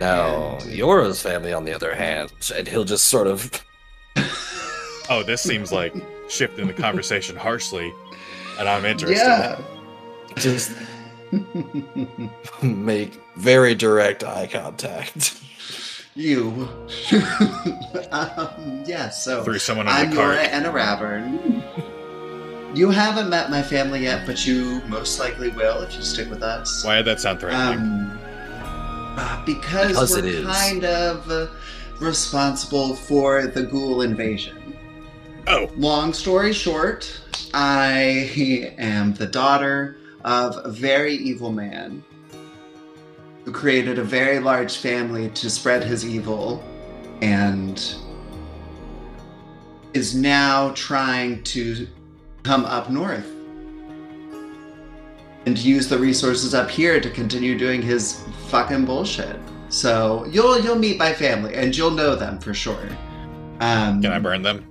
Now, 0.00 0.58
Yora's 0.66 1.22
family, 1.22 1.52
on 1.52 1.64
the 1.64 1.72
other 1.72 1.94
hand, 1.94 2.32
and 2.54 2.66
he'll 2.66 2.84
just 2.84 3.04
sort 3.06 3.26
of 3.26 3.64
Oh, 5.08 5.22
this 5.24 5.42
seems 5.42 5.72
like 5.72 5.94
shifting 6.28 6.66
the 6.66 6.72
conversation 6.72 7.36
harshly, 7.36 7.92
and 8.58 8.68
I'm 8.68 8.84
interested. 8.84 9.18
yeah. 9.18 9.60
just 10.36 10.72
make 12.62 13.20
very 13.36 13.74
direct 13.74 14.24
eye 14.24 14.48
contact. 14.50 15.40
You. 16.14 16.68
um, 18.12 18.82
yeah, 18.86 19.08
so 19.10 19.42
Threw 19.44 19.58
someone 19.58 19.88
on 19.88 19.94
I'm 19.94 20.10
the 20.10 20.16
Yora 20.16 20.36
cart. 20.36 20.48
and 20.52 20.66
a 20.66 20.70
Ravern. 20.70 21.62
You 22.76 22.90
haven't 22.90 23.28
met 23.28 23.50
my 23.50 23.62
family 23.62 24.02
yet, 24.02 24.26
but 24.26 24.46
you 24.46 24.80
most 24.88 25.18
likely 25.18 25.50
will 25.50 25.82
if 25.82 25.94
you 25.94 26.02
stick 26.02 26.30
with 26.30 26.42
us. 26.42 26.84
Why 26.84 26.96
did 26.96 27.04
that 27.06 27.20
sound 27.20 27.40
threatening? 27.40 27.78
Um, 27.78 28.18
uh, 29.16 29.44
because, 29.44 29.88
Because 29.88 30.12
we're 30.12 30.18
it 30.20 30.24
is. 30.26 30.46
kind 30.46 30.84
of 30.84 31.30
uh, 31.30 31.48
responsible 32.00 32.96
for 32.96 33.46
the 33.46 33.62
ghoul 33.62 34.00
invasion. 34.02 34.74
oh, 35.48 35.70
Long 35.76 36.14
story 36.14 36.52
short, 36.54 37.20
I 37.52 38.30
am 38.78 39.12
the 39.14 39.26
daughter 39.26 39.98
of 40.24 40.56
a 40.64 40.70
very 40.70 41.14
evil 41.14 41.52
man 41.52 42.02
who 43.44 43.52
created 43.52 43.98
a 43.98 44.04
very 44.04 44.38
large 44.38 44.76
family 44.76 45.28
to 45.30 45.50
spread 45.50 45.82
his 45.82 46.06
evil 46.06 46.62
and 47.20 47.96
is 49.94 50.14
now 50.14 50.70
trying 50.74 51.42
to 51.44 51.86
come 52.42 52.64
up 52.64 52.90
north 52.90 53.26
and 55.46 55.58
use 55.58 55.88
the 55.88 55.98
resources 55.98 56.54
up 56.54 56.70
here 56.70 57.00
to 57.00 57.10
continue 57.10 57.58
doing 57.58 57.82
his 57.82 58.22
fucking 58.48 58.84
bullshit. 58.84 59.36
So 59.68 60.26
you'll 60.26 60.60
you'll 60.60 60.78
meet 60.78 60.98
my 60.98 61.12
family 61.12 61.54
and 61.54 61.76
you'll 61.76 61.90
know 61.90 62.14
them 62.14 62.38
for 62.38 62.54
sure. 62.54 62.88
Um, 63.60 64.02
can 64.02 64.12
I 64.12 64.18
burn 64.18 64.42
them? 64.42 64.64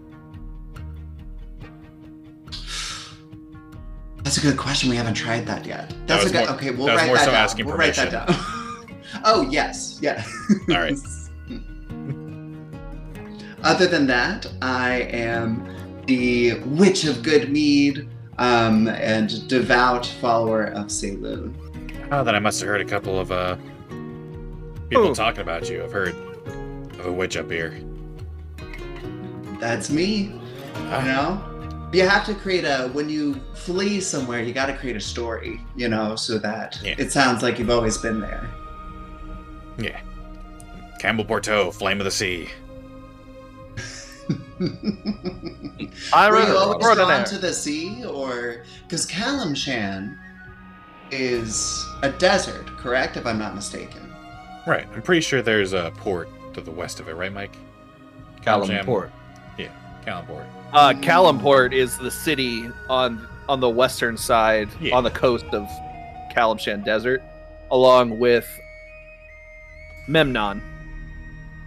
That's 4.24 4.38
a 4.38 4.42
good 4.42 4.58
question. 4.58 4.90
We 4.90 4.96
haven't 4.96 5.16
tried 5.16 5.46
that 5.48 5.66
yet. 5.66 5.94
That's 6.06 6.24
was 6.24 6.32
a 6.32 6.36
good. 6.38 6.46
more- 6.48 6.56
okay, 6.56 6.72
we'll 6.72 6.88
that 6.88 6.96
write 6.98 7.08
more 7.08 7.18
that 7.18 7.26
so 7.26 7.32
down. 7.32 7.44
asking 7.44 7.66
we'll 7.66 7.76
write 7.78 7.96
that 7.96 8.12
down. 8.12 8.28
oh 9.26 9.42
yes, 9.50 9.98
yeah. 10.02 10.24
All 10.70 10.78
right. 10.80 10.98
Other 13.64 13.86
than 13.88 14.08
that, 14.08 14.48
I 14.62 15.02
am 15.12 15.68
the 16.08 16.56
Witch 16.66 17.04
of 17.06 17.18
Goodmead 17.18 18.08
um, 18.40 18.88
and 18.88 19.48
devout 19.48 20.06
follower 20.20 20.66
of 20.66 20.88
Selûne. 20.88 21.54
Oh, 22.12 22.24
then 22.24 22.34
I 22.36 22.40
must 22.40 22.60
have 22.62 22.70
heard 22.70 22.82
a 22.82 22.86
couple 22.86 23.20
of 23.20 23.32
uh 23.32 23.56
people 24.90 25.08
Oh. 25.08 25.14
talking 25.14 25.42
about 25.42 25.70
you. 25.70 25.84
I've 25.84 25.92
heard 25.92 26.16
of 27.00 27.06
a 27.06 27.12
witch 27.12 27.38
up 27.38 27.52
here. 27.52 27.78
That's 29.60 29.90
me. 29.92 30.34
Ah. 30.76 31.00
You 31.00 31.06
know, 31.12 31.90
you 31.94 32.08
have 32.08 32.26
to 32.26 32.34
create 32.34 32.64
a 32.66 32.90
when 32.94 33.10
you 33.10 33.36
flee 33.54 34.02
somewhere, 34.02 34.42
you 34.42 34.54
got 34.54 34.66
to 34.66 34.76
create 34.76 34.96
a 34.96 35.00
story. 35.00 35.62
You 35.76 35.88
know, 35.88 36.16
so 36.16 36.40
that 36.40 36.80
Yeah. 36.84 36.96
it 36.98 37.12
sounds 37.12 37.44
like 37.44 37.60
you've 37.60 37.70
always 37.70 37.98
been 38.00 38.20
there. 38.20 38.50
Yeah. 39.78 40.00
Campbell 41.00 41.26
Porto, 41.26 41.72
Flame 41.72 42.00
of 42.00 42.06
the 42.06 42.12
Sea. 42.12 42.50
I 46.14 46.30
Were 46.30 46.36
read 46.38 46.48
you 46.48 46.54
it. 46.54 46.58
always 46.58 46.76
Extraordinaire. 46.76 47.06
drawn 47.06 47.26
to 47.26 47.38
the 47.40 47.54
sea, 47.54 48.06
or 48.06 48.64
because 48.84 49.06
Calimshan 49.08 50.18
is 51.12 51.86
a 52.04 52.10
desert, 52.12 52.66
correct? 52.78 53.18
If 53.18 53.26
I'm 53.26 53.40
not 53.40 53.56
mistaken. 53.56 54.12
Right. 54.68 54.88
I'm 54.94 55.02
pretty 55.02 55.22
sure 55.22 55.42
there's 55.42 55.74
a 55.74 55.92
port 55.98 56.30
to 56.54 56.62
the 56.62 56.72
west 56.72 57.00
of 57.00 57.08
it, 57.10 57.14
right, 57.16 57.34
Mike? 57.34 57.56
Callum 58.44 58.68
Jam. 58.70 58.86
Port. 58.86 59.12
Calimport. 60.06 60.46
Uh, 60.74 60.94
Calimport 60.94 61.74
is 61.74 61.96
the 62.00 62.10
city 62.10 62.68
on 62.90 63.28
on 63.48 63.60
the 63.60 63.70
western 63.70 64.18
side, 64.18 64.68
Yeah. 64.80 64.96
on 64.96 65.04
the 65.04 65.12
coast 65.12 65.46
of 65.52 65.68
Calimshan 66.34 66.84
Desert, 66.84 67.22
along 67.70 68.18
with 68.18 68.48
Memnon. 70.08 70.62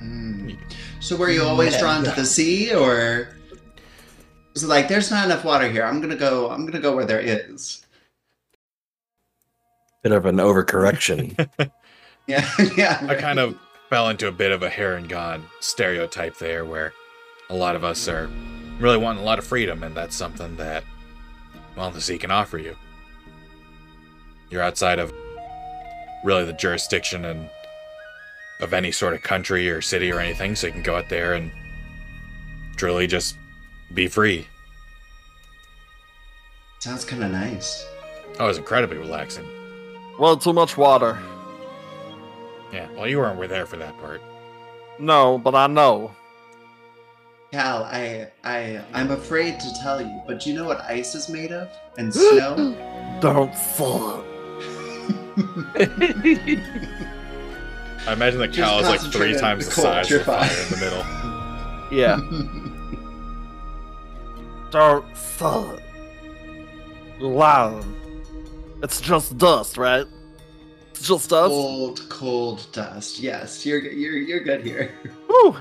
Mm. 0.03 0.57
So 1.01 1.16
were 1.16 1.30
you 1.30 1.45
always 1.45 1.76
drawn 1.78 2.05
to 2.05 2.11
the 2.11 2.24
sea, 2.24 2.74
or 2.74 3.37
was 4.53 4.62
it 4.62 4.68
like 4.68 4.89
there's 4.89 5.11
not 5.11 5.26
enough 5.26 5.45
water 5.45 5.68
here? 5.68 5.85
I'm 5.85 6.01
gonna 6.01 6.16
go. 6.16 6.51
I'm 6.51 6.66
gonna 6.66 6.80
go 6.80 6.95
where 6.95 7.05
there 7.07 7.20
is. 7.20 7.85
Bit 10.03 10.12
of 10.12 10.26
an 10.26 10.37
overcorrection. 10.37 11.49
Yeah, 12.26 12.49
yeah. 12.76 13.05
I 13.09 13.14
kind 13.16 13.39
of 13.39 13.59
fell 13.91 14.09
into 14.09 14.28
a 14.28 14.32
bit 14.32 14.53
of 14.53 14.62
a 14.62 14.70
Harengon 14.70 15.43
stereotype 15.61 16.39
there 16.39 16.64
where 16.64 16.93
a 17.51 17.55
lot 17.55 17.76
of 17.76 17.85
us 17.85 18.09
are 18.09 18.30
really 18.80 18.97
wanting 18.97 19.22
a 19.22 19.26
lot 19.26 19.39
of 19.39 19.47
freedom, 19.47 19.82
and 19.82 19.95
that's 19.95 20.16
something 20.16 20.57
that, 20.57 20.85
well, 21.76 21.91
the 21.91 22.01
sea 22.01 22.18
can 22.18 22.30
offer 22.30 22.59
you. 22.59 22.76
You're 24.51 24.62
outside 24.62 24.99
of 24.99 25.12
really 26.24 26.45
the 26.45 26.53
jurisdiction 26.53 27.24
and 27.24 27.51
of 28.61 28.73
any 28.73 28.93
sort 28.93 29.15
of 29.15 29.23
country 29.23 29.71
or 29.71 29.81
city 29.81 30.13
or 30.13 30.21
anything, 30.21 30.55
so 30.55 30.67
you 30.67 30.73
can 30.73 30.83
go 30.83 30.97
out 30.97 31.09
there 31.09 31.35
and 31.35 31.51
truly 32.77 33.07
just 33.07 33.37
be 33.93 34.09
free. 34.09 34.47
Sounds 36.79 37.05
kind 37.05 37.25
of 37.25 37.31
nice. 37.31 37.87
Oh, 38.39 38.47
it's 38.49 38.59
incredibly 38.59 38.99
relaxing. 38.99 39.47
Well, 40.19 40.37
too 40.37 40.53
much 40.53 40.77
water. 40.77 41.19
Yeah, 42.73 42.89
well, 42.97 43.07
you 43.07 43.19
weren't 43.19 43.49
there 43.49 43.67
for 43.67 43.77
that 43.77 43.97
part. 43.99 44.21
No, 44.99 45.39
but 45.39 45.55
I 45.55 45.67
know. 45.67 46.15
Cal, 47.53 47.85
I, 47.85 48.29
I, 48.43 48.81
I'm 48.93 49.13
afraid 49.13 49.61
to 49.61 49.75
tell 49.81 50.01
you, 50.03 50.23
but 50.27 50.41
do 50.41 50.51
you 50.51 50.57
know 50.57 50.65
what 50.65 50.81
ice 50.83 51.15
is 51.15 51.29
made 51.29 51.53
of 51.53 51.69
and 51.97 52.13
snow? 52.15 52.77
Don't 53.21 53.55
fall. 53.55 54.25
I 58.07 58.13
imagine 58.13 58.41
the 58.41 58.49
cow 58.49 58.81
is 58.81 58.89
like 58.89 59.01
three 59.01 59.39
times 59.39 59.67
the 59.69 59.75
the 59.75 59.81
size 59.81 60.13
of 60.13 60.19
the 60.19 60.25
fire 60.25 60.51
in 60.51 60.71
the 60.71 60.77
middle. 60.85 61.05
Yeah. 61.91 62.17
Don't 64.71 65.17
fall. 65.17 65.79
Loud. 67.21 67.85
It's 68.83 69.01
just 69.01 69.39
dust, 69.39 69.77
right? 69.77 70.07
It's 70.91 71.07
just 71.07 71.31
dust. 71.31 71.51
cold, 71.51 72.01
cold 72.09 72.67
dust. 72.73 73.21
Yes, 73.21 73.65
you're, 73.65 73.79
you're, 73.81 74.17
you're 74.17 74.41
good 74.41 74.67
here. 74.67 74.93
Whew. 75.29 75.57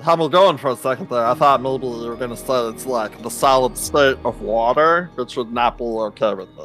Had 0.00 0.18
me 0.20 0.28
going 0.28 0.58
for 0.58 0.70
a 0.70 0.76
second 0.76 1.08
there. 1.08 1.26
I 1.26 1.34
thought 1.34 1.60
maybe 1.60 1.86
you 1.86 2.08
were 2.08 2.16
gonna 2.16 2.36
say 2.36 2.68
it's 2.68 2.86
like 2.86 3.20
the 3.22 3.30
solid 3.30 3.76
state 3.76 4.16
of 4.24 4.40
water, 4.40 5.10
which 5.16 5.36
would 5.36 5.52
not 5.52 5.76
be 5.76 5.84
okay 5.84 6.34
with 6.34 6.48
me. 6.56 6.64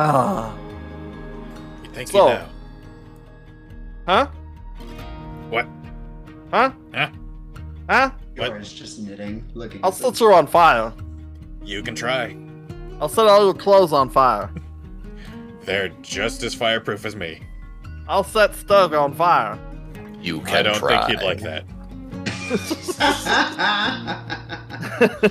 Ah. 0.00 0.54
You 1.82 1.90
think 1.90 2.08
So- 2.08 2.28
you 2.28 2.34
know? 2.34 2.44
Huh? 4.06 4.26
What? 5.50 5.66
Huh? 6.52 6.70
Huh? 6.94 7.08
Huh? 7.90 8.10
What? 8.36 8.48
Yours 8.50 8.72
just 8.72 9.00
knitting, 9.00 9.44
looking. 9.54 9.80
I'll 9.82 9.88
at 9.90 9.94
set 9.96 10.20
you 10.20 10.32
on 10.32 10.46
fire. 10.46 10.92
You 11.64 11.82
can 11.82 11.96
try. 11.96 12.36
I'll 13.00 13.08
set 13.08 13.26
all 13.26 13.44
your 13.44 13.54
clothes 13.54 13.92
on 13.92 14.08
fire. 14.08 14.50
They're 15.64 15.88
just 16.00 16.44
as 16.44 16.54
fireproof 16.54 17.04
as 17.04 17.16
me. 17.16 17.40
I'll 18.08 18.22
set 18.24 18.52
Stug 18.52 18.98
on 18.98 19.12
fire. 19.12 19.58
You 20.22 20.40
can 20.40 20.46
try. 20.48 20.58
I 20.60 20.62
don't 20.62 20.76
try. 20.78 21.06
think 21.06 21.20
you'd 21.20 21.26
like 21.26 21.40
that. 21.40 21.64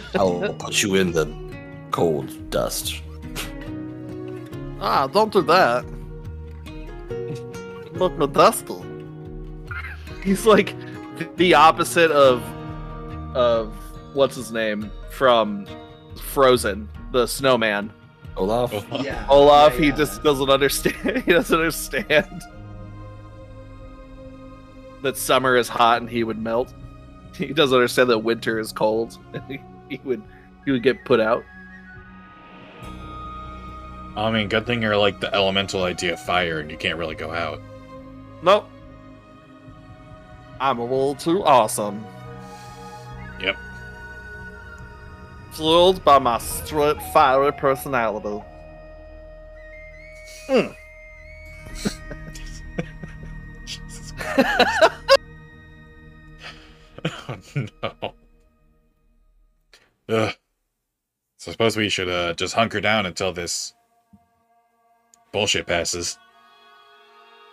I'll 0.15 0.53
put 0.59 0.83
you 0.83 0.95
in 0.95 1.11
the 1.13 1.25
cold 1.91 2.49
dust. 2.51 3.01
Ah, 4.79 5.07
don't 5.07 5.31
do 5.31 5.41
that. 5.43 5.85
Look, 7.93 8.17
no 8.17 8.27
dusty. 8.27 8.75
He's 10.23 10.45
like 10.45 10.75
the 11.37 11.53
opposite 11.53 12.11
of 12.11 12.43
of 13.35 13.73
what's 14.13 14.35
his 14.35 14.51
name 14.51 14.91
from 15.11 15.65
Frozen, 16.21 16.89
the 17.11 17.27
snowman. 17.27 17.91
Olaf. 18.35 18.71
Yeah. 19.03 19.25
Olaf, 19.29 19.73
yeah, 19.73 19.79
he 19.85 19.91
just 19.91 20.21
doesn't 20.23 20.49
understand. 20.49 21.23
He 21.25 21.31
doesn't 21.31 21.57
understand 21.57 22.43
that 25.01 25.17
summer 25.17 25.55
is 25.55 25.67
hot 25.67 26.01
and 26.01 26.09
he 26.09 26.23
would 26.23 26.37
melt. 26.39 26.73
He 27.35 27.47
doesn't 27.47 27.75
understand 27.75 28.09
that 28.09 28.19
winter 28.19 28.59
is 28.59 28.71
cold 28.71 29.17
and 29.33 29.43
he, 29.49 29.59
he 29.89 30.01
would 30.03 30.23
he 30.65 30.71
would 30.71 30.83
get 30.83 31.03
put 31.05 31.19
out. 31.19 31.43
I 34.17 34.31
mean, 34.31 34.49
good 34.49 34.65
thing 34.65 34.81
you're 34.81 34.97
like 34.97 35.19
the 35.19 35.31
elemental 35.31 35.83
idea 35.83 36.13
of 36.13 36.19
fire 36.19 36.59
and 36.59 36.71
you 36.71 36.77
can't 36.77 36.97
really 36.97 37.13
go 37.13 37.31
out. 37.31 37.61
Nope. 38.41 38.67
I'm 40.59 40.79
a 40.79 40.83
little 40.83 41.13
too 41.13 41.43
awesome. 41.43 42.03
Yep. 43.39 43.55
Fueled 45.51 46.03
by 46.03 46.17
my 46.17 46.39
straight 46.39 46.99
fiery 47.13 47.53
personality. 47.53 48.43
Mm. 50.49 50.75
Jesus 53.65 54.13
Christ. 54.17 54.91
oh 57.29 57.37
no. 57.55 58.13
Ugh. 60.09 60.33
So 61.37 61.51
I 61.51 61.53
suppose 61.53 61.77
we 61.77 61.89
should 61.89 62.09
uh, 62.09 62.33
just 62.33 62.55
hunker 62.55 62.81
down 62.81 63.05
until 63.05 63.31
this 63.31 63.75
bullshit 65.31 65.67
passes. 65.67 66.17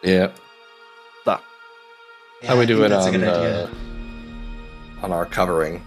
Yeah. 0.02 0.32
Duh. 1.24 1.38
Yeah, 2.42 2.48
How 2.48 2.54
we 2.56 2.64
I 2.64 2.66
think 2.66 2.78
doing 2.78 2.92
on 2.92 3.24
uh, 3.24 3.68
on 5.02 5.12
our 5.12 5.26
covering? 5.26 5.82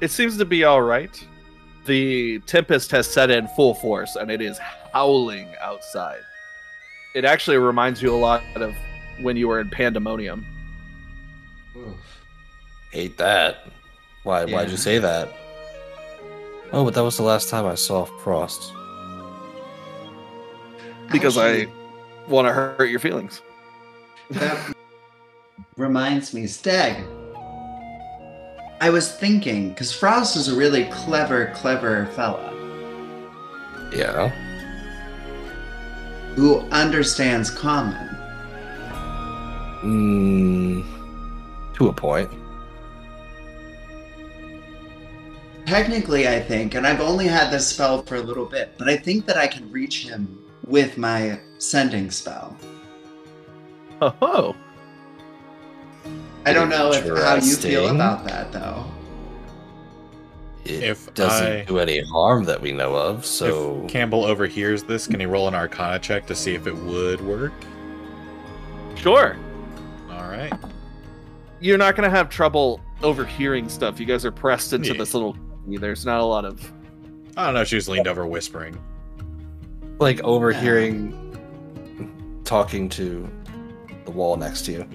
It 0.00 0.10
seems 0.10 0.36
to 0.38 0.44
be 0.44 0.64
all 0.64 0.82
right. 0.82 1.24
The 1.86 2.40
tempest 2.40 2.90
has 2.90 3.06
set 3.06 3.30
in 3.30 3.48
full 3.48 3.74
force 3.74 4.16
and 4.16 4.30
it 4.30 4.42
is 4.42 4.58
howling 4.92 5.54
outside. 5.60 6.20
It 7.14 7.24
actually 7.24 7.56
reminds 7.56 8.02
you 8.02 8.14
a 8.14 8.18
lot 8.18 8.42
of 8.56 8.74
when 9.20 9.36
you 9.36 9.48
were 9.48 9.60
in 9.60 9.70
Pandemonium. 9.70 10.44
Oof. 11.76 11.94
Hate 12.92 13.16
that. 13.18 13.68
Why? 14.24 14.44
Why'd 14.44 14.70
you 14.70 14.76
say 14.76 14.98
that? 14.98 15.28
Oh, 16.72 16.84
but 16.84 16.94
that 16.94 17.04
was 17.04 17.16
the 17.16 17.22
last 17.22 17.48
time 17.48 17.64
I 17.64 17.74
saw 17.76 18.04
Frost. 18.04 18.72
Because 21.10 21.36
Actually, 21.38 21.66
I 21.66 22.30
want 22.30 22.48
to 22.48 22.52
hurt 22.52 22.90
your 22.90 23.00
feelings. 23.00 23.42
That 24.30 24.74
reminds 25.76 26.34
me, 26.34 26.46
Stag. 26.46 27.04
I 28.80 28.90
was 28.90 29.12
thinking, 29.12 29.70
because 29.70 29.92
Frost 29.92 30.36
is 30.36 30.48
a 30.48 30.54
really 30.56 30.84
clever, 30.86 31.52
clever 31.54 32.06
fella 32.14 32.52
Yeah. 33.92 34.28
who 36.34 36.60
understands 36.70 37.50
common. 37.50 38.08
Mm, 39.82 40.84
to 41.74 41.88
a 41.88 41.92
point. 41.92 42.30
Technically, 45.64 46.28
I 46.28 46.40
think, 46.40 46.74
and 46.74 46.86
I've 46.86 47.00
only 47.00 47.26
had 47.26 47.50
this 47.50 47.66
spell 47.66 48.02
for 48.02 48.16
a 48.16 48.20
little 48.20 48.44
bit, 48.46 48.74
but 48.78 48.88
I 48.88 48.96
think 48.96 49.26
that 49.26 49.36
I 49.36 49.46
can 49.46 49.70
reach 49.72 50.06
him 50.06 50.38
with 50.66 50.98
my 50.98 51.38
sending 51.58 52.10
spell. 52.10 52.56
Oh, 54.00 54.54
I 56.44 56.52
don't 56.52 56.68
know 56.68 56.92
if, 56.92 57.04
how 57.06 57.36
you 57.36 57.56
feel 57.56 57.88
about 57.88 58.24
that, 58.26 58.52
though. 58.52 58.84
It 60.64 60.82
If 60.82 61.14
doesn't 61.14 61.46
I- 61.46 61.64
do 61.64 61.78
any 61.78 62.02
harm 62.04 62.44
that 62.44 62.60
we 62.60 62.72
know 62.72 62.94
of, 62.94 63.24
so 63.24 63.82
If 63.84 63.90
Campbell 63.90 64.24
overhears 64.24 64.82
this, 64.82 65.06
can 65.06 65.20
he 65.20 65.26
roll 65.26 65.48
an 65.48 65.54
Arcana 65.54 65.98
check 65.98 66.26
to 66.26 66.34
see 66.34 66.54
if 66.54 66.66
it 66.66 66.76
would 66.76 67.20
work? 67.20 67.52
sure. 68.96 69.36
All 70.10 70.28
right. 70.28 70.52
You're 71.60 71.78
not 71.78 71.94
going 71.96 72.08
to 72.10 72.14
have 72.16 72.28
trouble 72.28 72.80
overhearing 73.02 73.68
stuff. 73.68 74.00
You 74.00 74.06
guys 74.06 74.24
are 74.24 74.32
pressed 74.32 74.72
into 74.72 74.92
Yeah. 74.92 74.98
this 74.98 75.14
little. 75.14 75.36
There's 75.66 76.04
not 76.06 76.20
a 76.20 76.24
lot 76.24 76.44
of. 76.44 76.72
I 77.36 77.44
don't 77.46 77.54
know. 77.54 77.64
She 77.64 77.76
was 77.76 77.88
leaned 77.88 78.08
over 78.08 78.26
whispering. 78.26 78.76
Like 79.98 80.20
overhearing 80.22 81.12
talking 82.44 82.88
to 82.90 83.28
the 84.04 84.10
wall 84.10 84.36
next 84.36 84.62
to 84.66 84.72
you. 84.72 84.88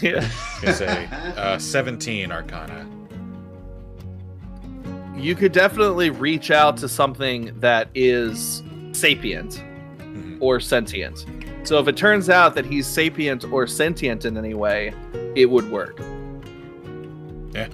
Yeah. 0.00 0.28
It's 0.62 0.80
a 0.80 1.04
uh, 1.38 1.58
17 1.58 2.30
Arcana. 2.32 2.86
You 5.16 5.34
could 5.34 5.52
definitely 5.52 6.10
reach 6.10 6.50
out 6.50 6.76
to 6.78 6.88
something 6.88 7.52
that 7.60 7.88
is 7.94 8.62
sapient 8.92 9.62
Mhm. 9.98 10.38
or 10.40 10.60
sentient. 10.60 11.26
So 11.64 11.78
if 11.80 11.88
it 11.88 11.96
turns 11.96 12.30
out 12.30 12.54
that 12.54 12.64
he's 12.64 12.86
sapient 12.86 13.44
or 13.52 13.66
sentient 13.66 14.24
in 14.24 14.38
any 14.38 14.54
way, 14.54 14.94
it 15.34 15.46
would 15.46 15.68
work. 15.70 16.00
Yeah. 17.52 17.68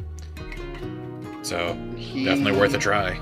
So 1.42 1.76
He- 1.96 2.24
definitely 2.24 2.58
worth 2.58 2.74
a 2.74 2.78
try. 2.78 3.20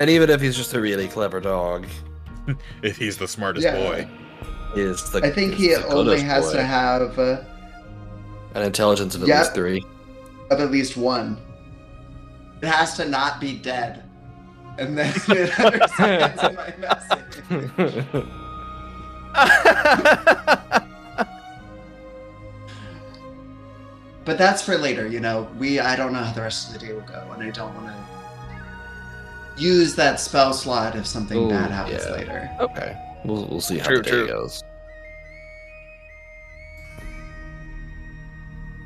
And 0.00 0.10
even 0.10 0.28
if 0.30 0.40
he's 0.40 0.56
just 0.56 0.74
a 0.74 0.80
really 0.80 1.08
clever 1.08 1.40
dog, 1.40 1.86
If 2.82 2.96
he's 2.96 3.16
the 3.18 3.26
smartest 3.28 3.64
Yeah. 3.64 3.74
boy. 3.76 4.08
he 4.74 4.80
is 4.82 5.10
the 5.10 5.24
I 5.24 5.30
think 5.30 5.54
he 5.54 5.74
only 5.74 6.20
has 6.20 6.46
boy. 6.46 6.52
to 6.54 6.62
have 6.64 7.18
uh, 7.18 7.40
an 8.54 8.62
intelligence 8.62 9.14
of 9.14 9.22
at 9.22 9.28
Yeah. 9.28 9.40
least 9.40 9.54
three. 9.54 9.84
of 10.50 10.60
at 10.60 10.70
least 10.70 10.96
one. 10.96 11.38
It 12.62 12.68
has 12.68 12.96
to 12.96 13.04
not 13.08 13.40
be 13.40 13.56
dead. 13.58 14.04
And 14.78 14.96
then 14.96 15.12
it 15.28 15.58
understands 15.58 16.42
my 16.42 16.74
message. 16.78 18.24
But 24.24 24.38
that's 24.38 24.62
for 24.62 24.76
later, 24.76 25.06
you 25.06 25.20
know. 25.20 25.48
We 25.58 25.78
I 25.78 25.94
don't 25.94 26.12
know 26.12 26.18
how 26.22 26.32
the 26.32 26.40
rest 26.42 26.68
of 26.68 26.72
the 26.80 26.86
day 26.86 26.92
will 26.92 27.02
go, 27.02 27.30
and 27.32 27.42
I 27.42 27.50
don't 27.50 27.72
want 27.74 27.86
to 27.86 27.94
use 29.56 29.94
that 29.96 30.20
spell 30.20 30.52
slot 30.52 30.96
if 30.96 31.06
something 31.06 31.38
Ooh, 31.38 31.48
bad 31.48 31.70
happens 31.70 32.04
yeah. 32.06 32.12
later. 32.12 32.50
okay, 32.60 32.96
we'll 33.24 33.46
we'll 33.46 33.60
see 33.60 33.78
how 33.78 33.86
True, 33.86 33.96
the 33.98 34.02
day 34.02 34.10
true. 34.10 34.26
goes. 34.28 34.62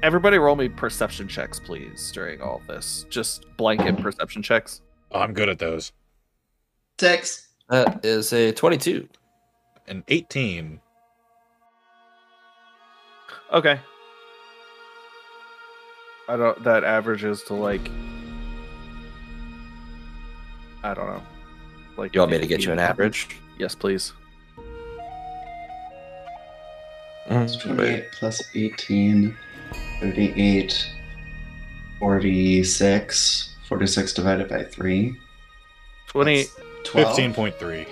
Everybody 0.03 0.39
roll 0.39 0.57
me 0.57 0.68
perception 0.68 1.29
checks, 1.29 1.61
please, 1.61 2.11
during 2.12 2.41
all 2.41 2.62
this. 2.66 3.05
Just 3.11 3.45
blanket 3.59 3.99
perception 3.99 4.43
checks. 4.43 4.81
I'm 5.12 5.35
good 5.35 5.49
at 5.51 5.59
those. 5.59 5.93
Six. 6.99 7.49
That 7.68 8.05
is 8.05 8.33
a 8.33 8.53
twenty-two. 8.53 9.09
An 9.89 10.05
18. 10.09 10.81
Okay. 13.53 13.81
I 16.29 16.37
don't 16.37 16.62
that 16.62 16.85
averages 16.85 17.43
to 17.45 17.55
like 17.55 17.91
I 20.83 20.95
don't 20.95 21.07
know. 21.07 21.22
Like 21.97 22.14
You 22.14 22.20
want 22.20 22.33
me 22.33 22.39
to 22.39 22.47
get 22.47 22.64
you 22.64 22.72
an 22.72 22.78
average? 22.78 23.28
Yes, 23.59 23.74
please. 23.74 24.12
Mm. 27.28 27.45
It's 27.45 27.57
28 27.57 28.07
plus 28.12 28.43
18, 28.55 29.37
38, 30.01 30.91
46. 31.99 33.57
46 33.68 34.12
divided 34.14 34.49
by 34.49 34.64
3. 34.64 35.16
20 36.09 36.45
12. 36.85 37.16
15.3. 37.16 37.87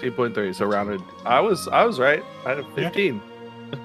15.3 0.00 0.54
so 0.54 0.66
rounded. 0.66 1.00
I 1.24 1.40
was 1.40 1.68
I 1.68 1.84
was 1.84 1.98
right. 1.98 2.22
I 2.44 2.56
had 2.56 2.66
15. 2.74 3.20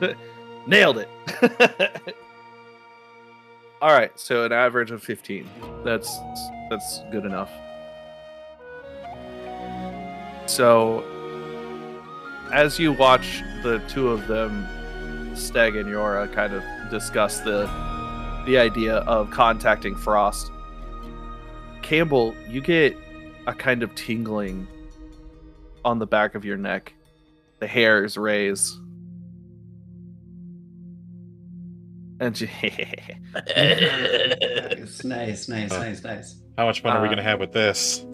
Nailed 0.68 0.98
it. 0.98 1.10
All 3.82 3.92
right, 3.92 4.12
so 4.20 4.46
an 4.46 4.52
average 4.52 4.92
of 4.92 5.04
15. 5.04 5.48
That's 5.84 6.18
that's 6.70 7.02
good 7.12 7.26
enough. 7.26 7.52
So 10.48 11.04
as 12.54 12.78
you 12.80 12.94
watch 12.94 13.42
the 13.64 13.80
two 13.88 14.10
of 14.10 14.28
them 14.28 14.66
Steg 15.34 15.78
and 15.80 15.90
Yora 15.90 16.32
kind 16.34 16.54
of 16.54 16.64
discuss 16.90 17.40
the 17.40 17.66
the 18.46 18.58
idea 18.60 18.98
of 18.98 19.32
contacting 19.32 19.96
Frost. 19.96 20.52
Campbell, 21.82 22.34
you 22.48 22.62
get 22.62 22.96
a 23.48 23.54
kind 23.54 23.82
of 23.84 23.94
tingling 23.96 24.68
on 25.84 26.00
the 26.00 26.06
back 26.08 26.36
of 26.36 26.46
your 26.46 26.58
neck. 26.58 26.94
The 27.60 27.68
hairs 27.68 28.18
raise. 28.18 28.80
And 32.20 32.40
you, 32.40 32.48
Nice, 33.56 35.04
nice, 35.04 35.50
nice, 35.50 35.72
nice, 35.72 36.04
nice. 36.04 36.36
How 36.58 36.66
much 36.66 36.82
fun 36.82 36.96
are 36.96 37.02
we 37.02 37.08
Uh, 37.08 37.12
going 37.12 37.18
to 37.18 37.24
have 37.24 37.40
with 37.40 37.52
this? 37.52 38.06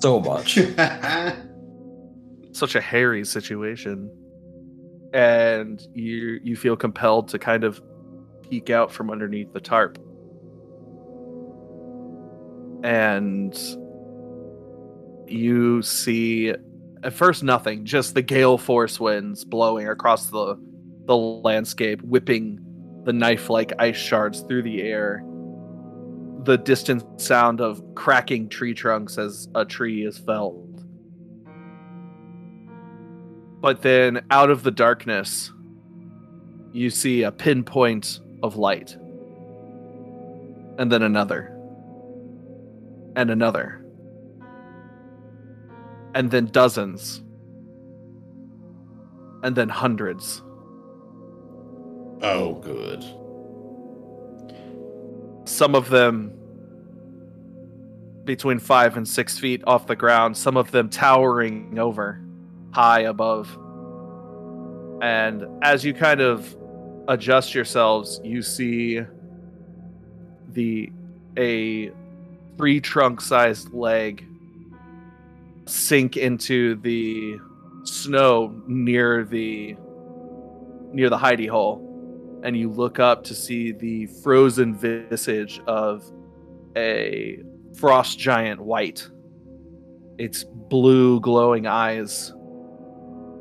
so 0.00 0.18
much. 0.20 0.58
such 2.56 2.74
a 2.74 2.80
hairy 2.80 3.24
situation, 3.24 4.10
and 5.12 5.86
you 5.94 6.40
you 6.42 6.56
feel 6.56 6.76
compelled 6.76 7.28
to 7.28 7.38
kind 7.38 7.64
of 7.64 7.80
peek 8.48 8.70
out 8.70 8.90
from 8.90 9.10
underneath 9.10 9.52
the 9.52 9.60
tarp, 9.60 9.98
and 12.82 13.58
you 15.28 15.82
see 15.82 16.54
at 17.02 17.12
first 17.12 17.42
nothing, 17.42 17.84
just 17.84 18.14
the 18.14 18.22
gale 18.22 18.58
force 18.58 18.98
winds 18.98 19.44
blowing 19.44 19.88
across 19.88 20.26
the 20.26 20.56
the 21.04 21.16
landscape, 21.16 22.02
whipping 22.02 22.58
the 23.04 23.12
knife-like 23.12 23.72
ice 23.78 23.96
shards 23.96 24.40
through 24.42 24.62
the 24.62 24.82
air. 24.82 25.22
The 26.42 26.56
distant 26.56 27.20
sound 27.20 27.60
of 27.60 27.80
cracking 27.94 28.48
tree 28.48 28.74
trunks 28.74 29.18
as 29.18 29.48
a 29.54 29.64
tree 29.64 30.04
is 30.04 30.18
felled. 30.18 30.65
But 33.66 33.82
then 33.82 34.24
out 34.30 34.48
of 34.50 34.62
the 34.62 34.70
darkness, 34.70 35.50
you 36.70 36.88
see 36.88 37.24
a 37.24 37.32
pinpoint 37.32 38.20
of 38.40 38.56
light. 38.56 38.96
And 40.78 40.92
then 40.92 41.02
another. 41.02 41.52
And 43.16 43.28
another. 43.28 43.84
And 46.14 46.30
then 46.30 46.46
dozens. 46.46 47.24
And 49.42 49.56
then 49.56 49.68
hundreds. 49.68 50.42
Oh, 52.22 52.60
good. 52.62 53.02
Some 55.44 55.74
of 55.74 55.88
them 55.88 56.38
between 58.22 58.60
five 58.60 58.96
and 58.96 59.08
six 59.08 59.40
feet 59.40 59.64
off 59.66 59.88
the 59.88 59.96
ground, 59.96 60.36
some 60.36 60.56
of 60.56 60.70
them 60.70 60.88
towering 60.88 61.80
over, 61.80 62.25
high 62.76 63.00
above. 63.00 63.48
And 65.00 65.46
as 65.62 65.82
you 65.82 65.94
kind 65.94 66.20
of 66.20 66.54
adjust 67.08 67.54
yourselves, 67.54 68.20
you 68.22 68.42
see 68.42 69.00
the 70.50 70.92
a 71.38 71.90
tree 72.58 72.80
trunk 72.82 73.22
sized 73.22 73.72
leg 73.72 74.26
sink 75.64 76.18
into 76.18 76.74
the 76.82 77.38
snow 77.84 78.54
near 78.66 79.24
the 79.24 79.74
near 80.92 81.08
the 81.08 81.18
hidey 81.18 81.48
hole 81.48 81.80
and 82.44 82.56
you 82.58 82.70
look 82.70 82.98
up 82.98 83.24
to 83.24 83.34
see 83.34 83.72
the 83.72 84.06
frozen 84.22 84.74
visage 84.74 85.60
of 85.66 86.04
a 86.76 87.42
frost 87.78 88.18
giant 88.18 88.60
white 88.60 89.08
its 90.18 90.44
blue 90.44 91.20
glowing 91.20 91.66
eyes 91.66 92.32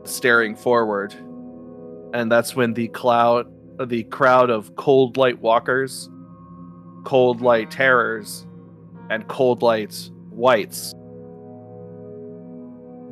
staring 0.06 0.56
forward 0.56 1.14
and 2.14 2.32
that's 2.32 2.56
when 2.56 2.74
the 2.74 2.88
cloud 2.90 3.52
the 3.88 4.04
crowd 4.06 4.50
of 4.50 4.76
cold 4.76 5.18
light 5.18 5.40
walkers 5.40 6.10
cold 7.04 7.42
light 7.42 7.70
terrors 7.70 8.48
and 9.10 9.28
cold 9.28 9.62
light 9.62 10.10
whites 10.30 10.94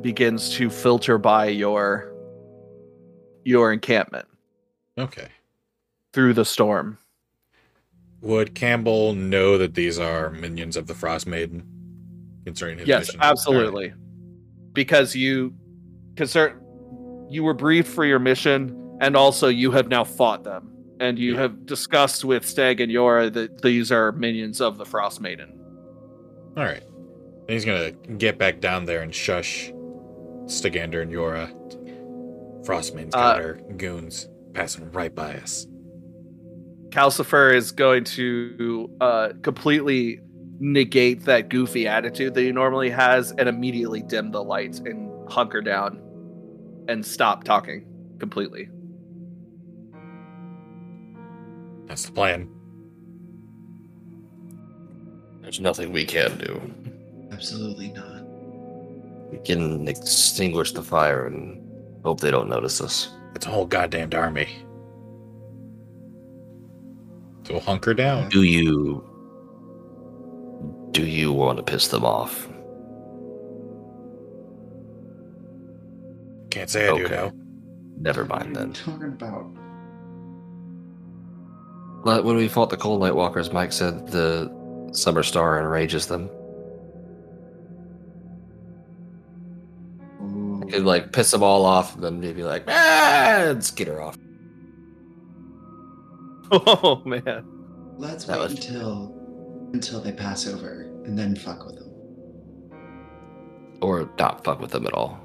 begins 0.04 0.50
to 0.50 0.68
filter 0.68 1.16
by 1.16 1.46
your 1.46 2.14
your 3.44 3.72
encampment 3.72 4.26
okay. 4.98 5.28
through 6.12 6.34
the 6.34 6.44
storm. 6.44 6.98
Would 8.20 8.54
Campbell 8.54 9.14
know 9.14 9.58
that 9.58 9.74
these 9.74 9.98
are 9.98 10.30
minions 10.30 10.76
of 10.76 10.86
the 10.86 10.94
Frost 10.94 11.26
Maiden? 11.26 11.66
Concerning 12.44 12.78
his 12.78 12.88
yes, 12.88 13.06
mission? 13.06 13.20
absolutely. 13.22 13.92
Because 14.72 15.14
you 15.14 15.54
concern 16.16 16.60
you 17.30 17.42
were 17.44 17.54
briefed 17.54 17.88
for 17.92 18.04
your 18.04 18.18
mission 18.18 18.80
and 19.00 19.16
also 19.16 19.48
you 19.48 19.70
have 19.72 19.88
now 19.88 20.04
fought 20.04 20.44
them. 20.44 20.70
And 21.00 21.18
you 21.18 21.32
Yeah. 21.34 21.40
have 21.42 21.66
discussed 21.66 22.24
with 22.24 22.46
Stag 22.46 22.80
and 22.80 22.90
Yora 22.90 23.32
that 23.32 23.62
these 23.62 23.90
are 23.90 24.12
minions 24.12 24.60
of 24.60 24.78
the 24.78 24.84
Frost 24.84 25.20
Maiden. 25.20 25.52
All 26.56 26.64
right. 26.64 26.84
He's 27.48 27.64
gonna 27.64 27.90
get 28.16 28.38
back 28.38 28.60
down 28.60 28.84
there 28.84 29.00
and 29.02 29.12
shush 29.14 29.72
Stigander 30.46 31.02
and 31.02 31.10
Yora. 31.12 31.50
Frost 32.64 32.94
Maiden's 32.94 33.14
got 33.14 33.38
Uh, 33.38 33.42
her 33.42 33.60
goons 33.76 34.28
passing 34.52 34.90
right 34.92 35.14
by 35.14 35.34
us. 35.34 35.66
Calcifer 36.90 37.52
is 37.54 37.72
going 37.72 38.04
to 38.04 38.88
uh, 39.00 39.28
completely 39.42 40.20
negate 40.60 41.24
that 41.24 41.48
goofy 41.50 41.88
attitude 41.88 42.34
that 42.34 42.42
he 42.42 42.52
normally 42.52 42.88
has 42.90 43.32
and 43.36 43.48
immediately 43.48 44.00
dim 44.02 44.30
the 44.30 44.42
lights 44.42 44.78
and 44.78 45.10
hunker 45.28 45.60
down 45.60 46.00
and 46.88 47.04
stop 47.04 47.44
talking 47.44 47.86
completely. 48.18 48.68
That's 51.86 52.06
the 52.06 52.12
plan. 52.12 52.48
There's 55.42 55.60
nothing 55.60 55.92
we 55.92 56.04
can 56.04 56.36
do. 56.38 56.60
Absolutely 57.30 57.90
not. 57.92 58.22
We 59.30 59.38
can 59.44 59.86
extinguish 59.88 60.72
the 60.72 60.82
fire 60.82 61.26
and 61.26 61.60
hope 62.02 62.20
they 62.20 62.30
don't 62.30 62.48
notice 62.48 62.80
us. 62.80 63.10
It's 63.34 63.46
a 63.46 63.50
whole 63.50 63.66
goddamned 63.66 64.14
army. 64.14 64.48
So 67.46 67.60
hunker 67.60 67.92
down. 67.92 68.30
Do 68.30 68.42
you 68.42 69.04
do 70.92 71.04
you 71.04 71.32
want 71.32 71.58
to 71.58 71.62
piss 71.62 71.88
them 71.88 72.04
off? 72.04 72.48
Can't 76.54 76.70
say 76.70 76.88
I 76.88 76.96
do 76.96 77.04
Okay. 77.06 77.14
now. 77.16 77.32
Never 77.98 78.24
mind 78.24 78.54
What 78.54 78.62
are 78.62 78.66
you 78.66 78.72
then. 78.72 78.72
talking 78.74 79.08
about? 79.08 79.46
But 82.04 82.24
when 82.24 82.36
we 82.36 82.48
fought 82.48 82.70
the 82.70 82.76
Cold 82.76 83.00
Light 83.00 83.14
Walkers, 83.16 83.52
Mike 83.52 83.72
said 83.72 84.06
the 84.08 84.52
Summer 84.92 85.22
Star 85.24 85.58
enrages 85.58 86.06
them. 86.06 86.28
Ooh. 90.22 90.62
It 90.62 90.72
could 90.72 90.84
like 90.84 91.12
piss 91.12 91.30
them 91.30 91.42
all 91.42 91.64
off, 91.64 91.94
and 91.94 92.04
then 92.04 92.20
maybe 92.20 92.42
like 92.44 92.64
ah, 92.68 93.42
and 93.50 93.64
skitter 93.64 94.00
off. 94.00 94.16
Oh 96.52 97.02
man. 97.04 97.44
Let's 97.96 98.26
That 98.26 98.38
wait 98.38 98.44
was- 98.44 98.52
until 98.66 99.12
until 99.72 100.00
they 100.00 100.12
pass 100.12 100.46
over 100.46 100.82
and 101.04 101.18
then 101.18 101.34
fuck 101.34 101.66
with 101.66 101.76
them. 101.76 101.90
Or 103.80 104.08
not 104.18 104.44
fuck 104.44 104.60
with 104.60 104.70
them 104.70 104.86
at 104.86 104.92
all. 104.92 105.18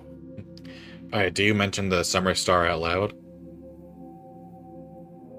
All 1.12 1.20
right. 1.20 1.34
Do 1.34 1.44
you 1.44 1.54
mention 1.54 1.90
the 1.90 2.04
Summer 2.04 2.36
Star 2.36 2.68
out 2.68 2.82
loud? 2.82 3.14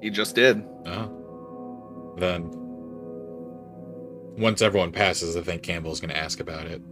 He 0.02 0.10
just 0.10 0.34
did. 0.34 0.64
Oh. 0.86 2.14
Then, 2.18 2.50
once 4.36 4.62
everyone 4.62 4.92
passes, 4.92 5.36
I 5.36 5.42
think 5.42 5.62
Campbell's 5.62 6.00
going 6.00 6.10
to 6.10 6.16
ask 6.16 6.40
about 6.40 6.66
it. 6.66 6.82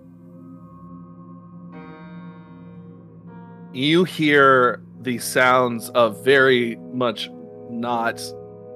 You 3.72 4.04
hear 4.04 4.82
the 5.00 5.18
sounds 5.18 5.90
of 5.90 6.24
very 6.24 6.76
much 6.92 7.30
not 7.70 8.16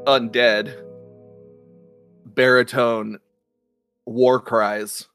undead 0.06 0.82
baritone 2.24 3.18
war 4.06 4.40
cries. 4.40 5.08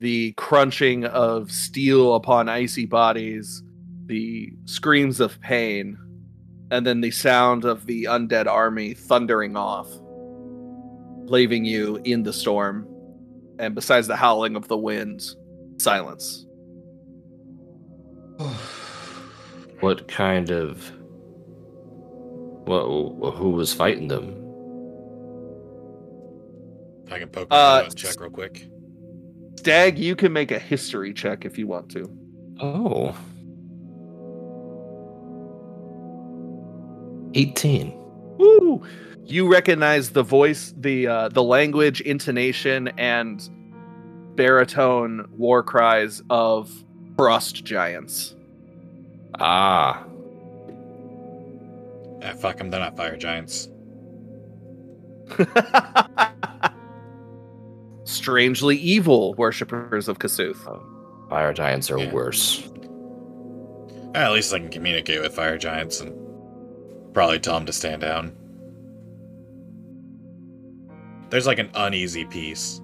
The 0.00 0.32
crunching 0.32 1.04
of 1.04 1.50
steel 1.52 2.14
upon 2.14 2.48
icy 2.48 2.86
bodies, 2.86 3.62
the 4.06 4.52
screams 4.64 5.20
of 5.20 5.40
pain, 5.40 5.98
and 6.70 6.86
then 6.86 7.00
the 7.00 7.10
sound 7.10 7.64
of 7.64 7.86
the 7.86 8.04
undead 8.04 8.46
army 8.46 8.94
thundering 8.94 9.56
off, 9.56 9.88
leaving 11.24 11.64
you 11.64 12.00
in 12.04 12.22
the 12.22 12.32
storm. 12.32 12.86
And 13.58 13.74
besides 13.74 14.06
the 14.06 14.16
howling 14.16 14.56
of 14.56 14.68
the 14.68 14.76
wind, 14.78 15.22
silence. 15.78 16.46
What 19.80 20.06
kind 20.06 20.50
of 20.50 20.92
what? 22.66 22.84
Who 23.34 23.50
was 23.50 23.74
fighting 23.74 24.06
them? 24.06 24.28
I 27.10 27.18
can 27.18 27.28
poke 27.28 27.48
Uh, 27.50 27.54
uh, 27.54 27.82
and 27.86 27.96
check 27.96 28.20
real 28.20 28.30
quick. 28.30 28.68
Stag, 29.56 29.98
you 29.98 30.14
can 30.14 30.32
make 30.32 30.52
a 30.52 30.58
history 30.58 31.12
check 31.12 31.44
if 31.44 31.58
you 31.58 31.66
want 31.66 31.90
to. 31.90 32.08
Oh. 32.60 33.16
18. 37.34 37.92
Woo! 38.38 38.82
You 39.24 39.50
recognize 39.50 40.10
the 40.10 40.22
voice, 40.22 40.74
the 40.76 41.06
uh, 41.06 41.28
the 41.28 41.42
language, 41.42 42.00
intonation, 42.00 42.88
and 42.98 43.48
baritone 44.34 45.26
war 45.36 45.62
cries 45.62 46.22
of 46.30 46.70
frost 47.16 47.64
giants. 47.64 48.34
Ah. 49.38 50.04
Ah, 52.24 52.32
fuck 52.34 52.58
them. 52.58 52.70
They're 52.70 52.80
not 52.80 52.96
fire 52.96 53.16
giants. 53.16 53.68
Strangely 58.04 58.76
evil 58.76 59.34
worshippers 59.34 60.08
of 60.08 60.18
Kasuth. 60.18 60.58
Fire 61.30 61.52
giants 61.52 61.90
are 61.90 61.98
Yeah. 61.98 62.12
worse. 62.12 62.68
At 64.14 64.32
least 64.32 64.52
I 64.52 64.58
can 64.58 64.68
communicate 64.68 65.20
with 65.22 65.34
fire 65.34 65.56
giants 65.56 66.00
and 66.00 66.12
probably 67.12 67.38
tell 67.40 67.56
him 67.56 67.66
to 67.66 67.72
stand 67.72 68.00
down. 68.02 68.32
There's 71.30 71.46
like 71.46 71.58
an 71.58 71.70
uneasy 71.74 72.24
peace. 72.24 72.80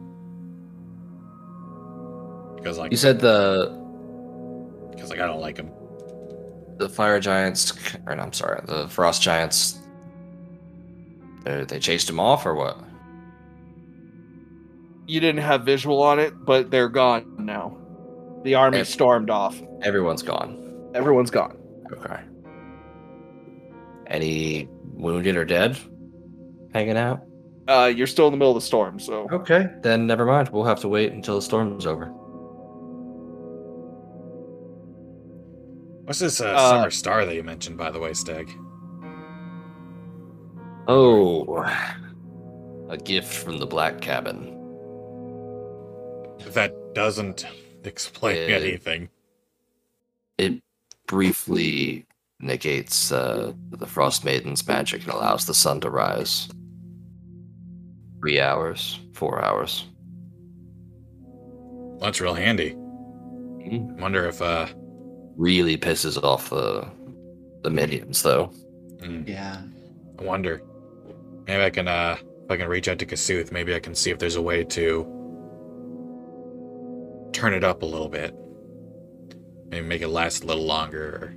Because 2.56 2.78
like 2.78 2.90
You 2.90 2.96
said 2.96 3.20
the 3.20 3.68
because 4.90 5.10
like 5.10 5.20
I 5.20 5.26
don't 5.26 5.40
like 5.40 5.56
him. 5.58 5.70
the 6.78 6.88
fire 6.88 7.20
giants, 7.20 7.72
or 8.06 8.16
no, 8.16 8.22
I'm 8.22 8.32
sorry, 8.32 8.60
the 8.64 8.88
frost 8.88 9.22
giants. 9.22 9.78
They, 11.44 11.64
they 11.64 11.78
chased 11.78 12.08
him 12.10 12.18
off, 12.18 12.44
or 12.46 12.54
what? 12.54 12.78
You 15.06 15.20
didn't 15.20 15.42
have 15.42 15.64
visual 15.64 16.02
on 16.02 16.18
it, 16.18 16.44
but 16.44 16.70
they're 16.70 16.88
gone 16.88 17.36
now. 17.38 17.78
The 18.44 18.56
army 18.56 18.84
stormed 18.84 19.30
off. 19.30 19.60
Everyone's 19.82 20.22
gone. 20.22 20.90
Everyone's 20.94 21.30
gone. 21.30 21.56
Okay. 21.92 22.20
Any 24.08 24.68
wounded 24.94 25.36
or 25.36 25.44
dead 25.44 25.76
hanging 26.72 26.96
out? 26.96 27.20
Uh, 27.68 27.92
you're 27.94 28.06
still 28.06 28.26
in 28.26 28.32
the 28.32 28.38
middle 28.38 28.52
of 28.52 28.62
the 28.62 28.66
storm, 28.66 28.98
so 28.98 29.28
Okay, 29.30 29.66
then 29.82 30.06
never 30.06 30.24
mind. 30.24 30.48
We'll 30.48 30.64
have 30.64 30.80
to 30.80 30.88
wait 30.88 31.12
until 31.12 31.36
the 31.36 31.42
storm's 31.42 31.84
over. 31.86 32.06
What's 36.04 36.20
this 36.20 36.40
uh, 36.40 36.46
Uh, 36.46 36.70
summer 36.70 36.90
star 36.90 37.26
that 37.26 37.34
you 37.34 37.42
mentioned, 37.42 37.76
by 37.76 37.90
the 37.90 37.98
way, 37.98 38.14
Stag? 38.14 38.48
Oh, 40.90 41.62
a 42.88 42.96
gift 42.96 43.30
from 43.44 43.58
the 43.58 43.66
Black 43.66 44.00
Cabin. 44.00 44.54
That 46.54 46.72
doesn't 46.94 47.44
explain 47.84 48.48
Yeah. 48.48 48.56
anything. 48.56 49.10
It 50.38 50.62
briefly 51.06 52.06
negates 52.40 53.10
uh, 53.12 53.52
the 53.70 53.86
Frost 53.86 54.24
Maiden's 54.24 54.66
magic 54.66 55.02
and 55.04 55.12
allows 55.12 55.44
the 55.46 55.54
sun 55.54 55.80
to 55.80 55.90
rise. 55.90 56.48
Three 58.20 58.40
hours, 58.40 59.00
four 59.14 59.44
hours. 59.44 59.84
That's 62.00 62.20
real 62.20 62.34
handy. 62.34 62.70
Mm. 62.74 64.00
Wonder 64.00 64.26
if 64.26 64.40
uh 64.42 64.66
Really 65.36 65.76
pisses 65.78 66.20
off 66.22 66.50
the 66.50 66.88
the 67.62 67.70
minions, 67.70 68.22
though. 68.22 68.50
mm, 68.98 69.28
Yeah. 69.28 69.62
I 70.18 70.22
wonder. 70.22 70.62
Maybe 71.46 71.62
I 71.64 71.70
can 71.70 71.86
uh 71.88 72.16
if 72.44 72.50
I 72.50 72.56
can 72.56 72.68
reach 72.68 72.88
out 72.88 72.98
to 73.00 73.06
Kasuth, 73.06 73.52
maybe 73.52 73.74
I 73.74 73.78
can 73.80 73.94
see 73.94 74.10
if 74.10 74.18
there's 74.18 74.36
a 74.36 74.42
way 74.42 74.64
to 74.64 75.06
turn 77.32 77.52
it 77.54 77.62
up 77.62 77.82
a 77.82 77.86
little 77.86 78.08
bit. 78.08 78.34
Maybe 79.68 79.86
make 79.86 80.02
it 80.02 80.08
last 80.08 80.42
a 80.42 80.46
little 80.46 80.64
longer. 80.64 81.36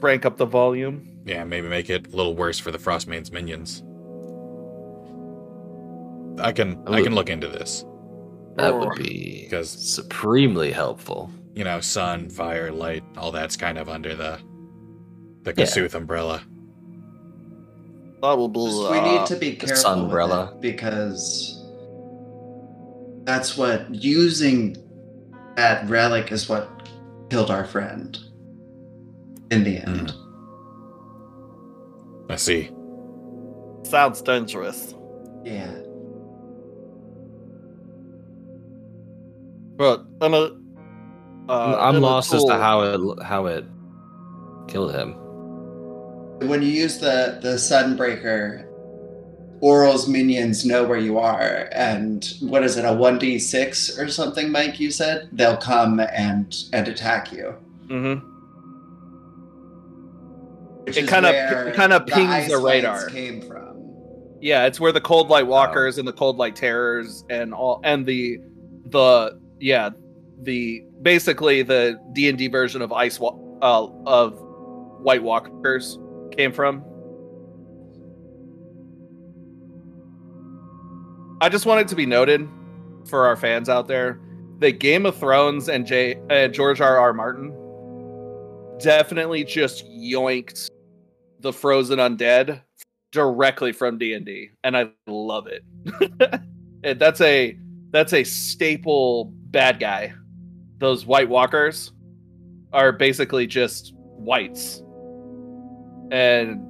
Or, 0.00 0.08
crank 0.08 0.24
up 0.24 0.36
the 0.36 0.46
volume. 0.46 1.20
yeah, 1.24 1.44
maybe 1.44 1.68
make 1.68 1.90
it 1.90 2.12
a 2.12 2.16
little 2.16 2.34
worse 2.34 2.58
for 2.58 2.70
the 2.70 2.78
Frostmaid's 2.78 3.30
minions. 3.32 3.82
I 6.42 6.52
can 6.52 6.82
I 6.86 7.02
can 7.02 7.14
look 7.14 7.28
into 7.28 7.48
this. 7.48 7.84
That 8.56 8.74
would 8.78 8.96
be 8.96 9.42
Because 9.44 9.70
supremely 9.70 10.72
helpful. 10.72 11.30
you 11.54 11.64
know, 11.64 11.80
sun, 11.80 12.30
fire, 12.30 12.70
light, 12.72 13.02
all 13.16 13.32
that's 13.32 13.56
kind 13.56 13.76
of 13.78 13.88
under 13.88 14.14
the 14.14 14.38
the 15.42 15.54
Yeah. 15.56 15.88
Umbrella. 15.98 16.42
Blah, 18.20 18.36
blah, 18.36 18.48
blah. 18.48 18.92
we 18.92 19.00
need 19.00 19.26
to 19.26 19.36
be 19.36 19.56
uh, 19.56 19.60
the 19.60 19.66
careful 19.66 20.02
with 20.06 20.10
sunbrella. 20.12 20.54
it 20.54 20.60
because 20.60 21.56
that's 23.24 23.56
what 23.56 23.92
using 23.94 24.76
that 25.56 25.88
relic 25.88 26.30
is 26.32 26.48
what 26.48 26.68
killed 27.30 27.50
our 27.50 27.64
friend 27.64 28.18
in 29.50 29.64
the 29.64 29.78
end. 29.78 30.14
I 32.28 32.36
see. 32.36 32.70
Sounds 33.82 34.22
dangerous. 34.22 34.94
Yeah. 35.44 35.74
But 39.76 40.04
I'm 40.20 40.34
a. 40.34 40.56
Uh, 41.48 41.76
I'm 41.80 41.96
in 41.96 42.02
a 42.02 42.06
lost 42.06 42.32
as 42.32 42.44
to 42.44 42.54
how 42.54 42.82
it 42.82 43.22
how 43.24 43.46
it 43.46 43.64
killed 44.68 44.94
him. 44.94 45.14
When 46.48 46.62
you 46.62 46.68
use 46.68 46.98
the 46.98 47.38
the 47.42 47.54
Sunbreaker, 47.54 48.66
Auril's 49.60 50.06
minions 50.06 50.64
know 50.64 50.84
where 50.84 50.98
you 50.98 51.18
are, 51.18 51.68
and 51.72 52.32
what 52.40 52.62
is 52.62 52.76
it, 52.76 52.84
a 52.84 52.92
one 52.92 53.18
d 53.18 53.38
six 53.38 53.98
or 53.98 54.08
something, 54.08 54.52
Mike? 54.52 54.78
You 54.78 54.90
said 54.92 55.28
they'll 55.32 55.56
come 55.56 55.98
and 55.98 56.56
and 56.72 56.86
attack 56.86 57.32
you. 57.32 57.54
Mhm. 57.88 58.22
It 60.86 60.96
is 60.96 61.08
kinda- 61.08 61.68
it 61.68 61.74
kinda 61.76 62.00
pings 62.00 62.30
ice 62.30 62.48
the 62.50 62.58
radar. 62.58 63.06
Came 63.08 63.40
from. 63.42 63.68
Yeah, 64.40 64.64
it's 64.66 64.80
where 64.80 64.92
the 64.92 65.00
cold 65.00 65.28
light 65.28 65.46
walkers 65.46 65.98
and 65.98 66.08
the 66.08 66.12
cold 66.12 66.36
light 66.38 66.56
terrors 66.56 67.24
and 67.30 67.52
all 67.52 67.80
and 67.84 68.06
the 68.06 68.38
the 68.86 69.38
yeah 69.60 69.90
the 70.42 70.82
basically 71.02 71.62
the 71.62 71.98
D 72.14 72.28
and 72.28 72.38
D 72.38 72.48
version 72.48 72.80
of 72.82 72.92
ice 72.92 73.20
wa- 73.20 73.36
uh, 73.62 73.86
of 74.06 74.40
White 75.02 75.22
Walkers 75.22 75.98
came 76.36 76.52
from. 76.52 76.82
I 81.42 81.48
just 81.48 81.64
wanted 81.66 81.88
to 81.88 81.94
be 81.96 82.06
noted 82.06 82.46
for 83.06 83.26
our 83.26 83.36
fans 83.36 83.68
out 83.68 83.88
there 83.88 84.20
that 84.58 84.78
Game 84.78 85.06
of 85.06 85.16
Thrones 85.16 85.68
and 85.68 85.86
J 85.86 86.18
uh, 86.30 86.48
George 86.48 86.80
R. 86.80 86.98
R. 86.98 87.12
Martin 87.12 87.52
definitely 88.82 89.44
just 89.44 89.86
yoinked 89.86 90.68
the 91.40 91.52
frozen 91.52 91.98
undead 91.98 92.60
directly 93.12 93.72
from 93.72 93.98
D&D 93.98 94.50
and 94.62 94.76
I 94.76 94.90
love 95.06 95.46
it. 95.46 95.64
And 96.82 96.98
that's 96.98 97.20
a 97.20 97.58
that's 97.90 98.12
a 98.12 98.24
staple 98.24 99.32
bad 99.50 99.80
guy. 99.80 100.14
Those 100.78 101.04
white 101.04 101.28
walkers 101.28 101.92
are 102.72 102.92
basically 102.92 103.46
just 103.46 103.92
whites 103.94 104.82
and 106.10 106.60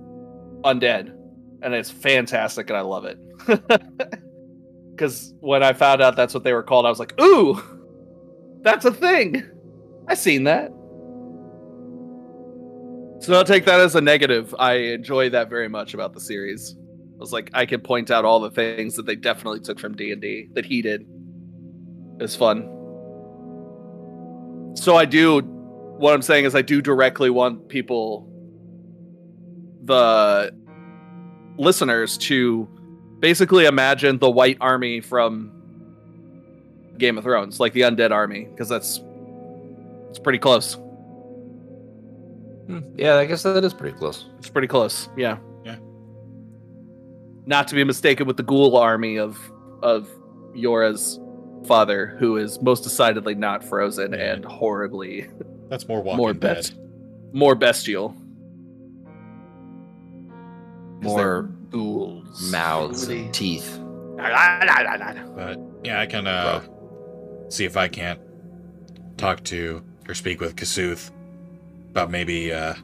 undead 0.64 1.14
and 1.62 1.74
it's 1.74 1.90
fantastic 1.90 2.70
and 2.70 2.76
I 2.76 2.80
love 2.80 3.04
it. 3.04 3.18
Cuz 4.98 5.32
when 5.40 5.62
I 5.62 5.72
found 5.72 6.02
out 6.02 6.16
that's 6.16 6.34
what 6.34 6.42
they 6.42 6.52
were 6.52 6.62
called 6.62 6.86
I 6.86 6.88
was 6.88 6.98
like, 6.98 7.14
"Ooh! 7.20 7.62
That's 8.62 8.84
a 8.84 8.92
thing. 8.92 9.48
I 10.08 10.14
seen 10.14 10.44
that." 10.44 10.72
So 13.20 13.32
don't 13.34 13.46
take 13.46 13.66
that 13.66 13.80
as 13.80 13.94
a 13.94 14.00
negative. 14.00 14.54
I 14.58 14.74
enjoy 14.74 15.28
that 15.30 15.50
very 15.50 15.68
much 15.68 15.92
about 15.92 16.14
the 16.14 16.20
series. 16.20 16.74
I 16.78 17.18
was 17.18 17.34
like, 17.34 17.50
I 17.52 17.66
can 17.66 17.80
point 17.80 18.10
out 18.10 18.24
all 18.24 18.40
the 18.40 18.50
things 18.50 18.96
that 18.96 19.04
they 19.04 19.14
definitely 19.14 19.60
took 19.60 19.78
from 19.78 19.94
D 19.94 20.10
and 20.10 20.22
D 20.22 20.48
that 20.54 20.64
he 20.64 20.80
did. 20.80 21.06
It's 22.18 22.34
fun. 22.34 22.62
So 24.74 24.96
I 24.96 25.04
do. 25.04 25.40
What 25.40 26.14
I'm 26.14 26.22
saying 26.22 26.46
is, 26.46 26.54
I 26.54 26.62
do 26.62 26.80
directly 26.80 27.28
want 27.28 27.68
people, 27.68 28.26
the 29.82 30.50
listeners, 31.58 32.16
to 32.18 32.66
basically 33.18 33.66
imagine 33.66 34.18
the 34.18 34.30
White 34.30 34.56
Army 34.62 35.02
from 35.02 35.52
Game 36.96 37.18
of 37.18 37.24
Thrones, 37.24 37.60
like 37.60 37.74
the 37.74 37.82
Undead 37.82 38.12
Army, 38.12 38.44
because 38.44 38.70
that's 38.70 39.02
it's 40.08 40.18
pretty 40.18 40.38
close. 40.38 40.78
Hmm, 42.70 42.98
Yeah, 42.98 43.16
I 43.16 43.24
guess 43.26 43.42
that 43.42 43.64
is 43.64 43.74
pretty 43.74 43.96
close. 43.96 44.26
It's 44.38 44.48
pretty 44.50 44.68
close. 44.68 45.08
Yeah. 45.16 45.38
Yeah. 45.64 45.76
Not 47.46 47.68
to 47.68 47.74
be 47.74 47.84
mistaken 47.84 48.26
with 48.26 48.36
the 48.36 48.42
ghoul 48.42 48.76
army 48.76 49.16
of 49.18 49.38
of 49.82 50.08
Yora's 50.54 51.18
father, 51.66 52.16
who 52.18 52.36
is 52.36 52.60
most 52.62 52.82
decidedly 52.84 53.34
not 53.34 53.64
frozen 53.64 54.12
Yeah. 54.12 54.32
and 54.34 54.44
horribly 54.44 55.28
That's 55.68 55.86
more 55.88 56.02
walking 56.02 56.18
more 56.18 56.34
best 56.34 56.74
more 57.32 57.54
bestial. 57.54 58.14
More 61.02 61.42
ghouls. 61.70 62.50
mouths 62.52 63.08
and 63.08 63.32
teeth. 63.32 63.78
But 64.16 65.58
yeah, 65.82 65.98
I 66.00 66.06
can 66.06 66.26
uh, 66.26 66.60
see 67.48 67.64
if 67.64 67.76
I 67.78 67.88
can't 67.88 68.20
talk 69.16 69.42
to 69.44 69.82
or 70.08 70.14
speak 70.14 70.40
with 70.40 70.56
Kasuth 70.56 71.10
about 71.90 72.10
maybe 72.10 72.52
uh, 72.52 72.74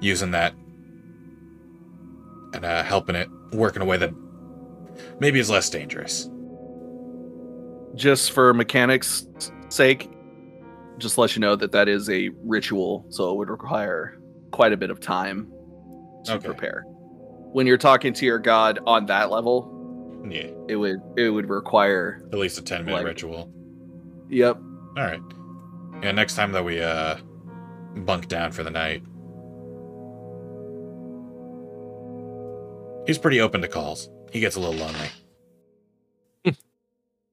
using 0.00 0.30
that 0.32 0.54
and 2.52 2.64
uh, 2.64 2.82
helping 2.82 3.16
it 3.16 3.28
work 3.52 3.76
in 3.76 3.82
a 3.82 3.84
way 3.84 3.96
that 3.96 4.12
maybe 5.18 5.38
is 5.38 5.50
less 5.50 5.70
dangerous. 5.70 6.28
Just 7.94 8.32
for 8.32 8.52
mechanics' 8.54 9.26
sake, 9.68 10.10
just 10.98 11.18
let 11.18 11.34
you 11.34 11.40
know 11.40 11.56
that 11.56 11.72
that 11.72 11.88
is 11.88 12.08
a 12.10 12.30
ritual, 12.44 13.04
so 13.08 13.30
it 13.32 13.36
would 13.36 13.50
require 13.50 14.16
quite 14.52 14.72
a 14.72 14.76
bit 14.76 14.90
of 14.90 15.00
time 15.00 15.50
to 16.24 16.34
Okay. 16.34 16.46
prepare. 16.46 16.82
When 17.52 17.66
you're 17.66 17.78
talking 17.78 18.12
to 18.12 18.26
your 18.26 18.38
god 18.38 18.78
on 18.86 19.06
that 19.06 19.30
level, 19.30 19.76
Yeah, 20.28 20.48
it 20.68 20.76
would 20.76 21.00
it 21.16 21.30
would 21.30 21.48
require 21.48 22.20
at 22.30 22.38
least 22.38 22.58
a 22.58 22.62
ten 22.62 22.84
minute 22.84 22.98
Like- 22.98 23.06
ritual. 23.06 23.50
Yep. 24.28 24.58
All 24.98 25.02
right. 25.02 25.20
Yeah, 26.02 26.12
next 26.12 26.34
time 26.36 26.52
that 26.52 26.62
we 26.64 26.80
uh 26.80 27.16
bunk 27.96 28.28
down 28.28 28.52
for 28.52 28.62
the 28.62 28.70
night. 28.70 29.02
He's 33.06 33.18
pretty 33.18 33.40
open 33.40 33.62
to 33.62 33.68
calls. 33.68 34.08
He 34.30 34.40
gets 34.40 34.56
a 34.56 34.60
little 34.60 34.76
lonely. 34.76 35.08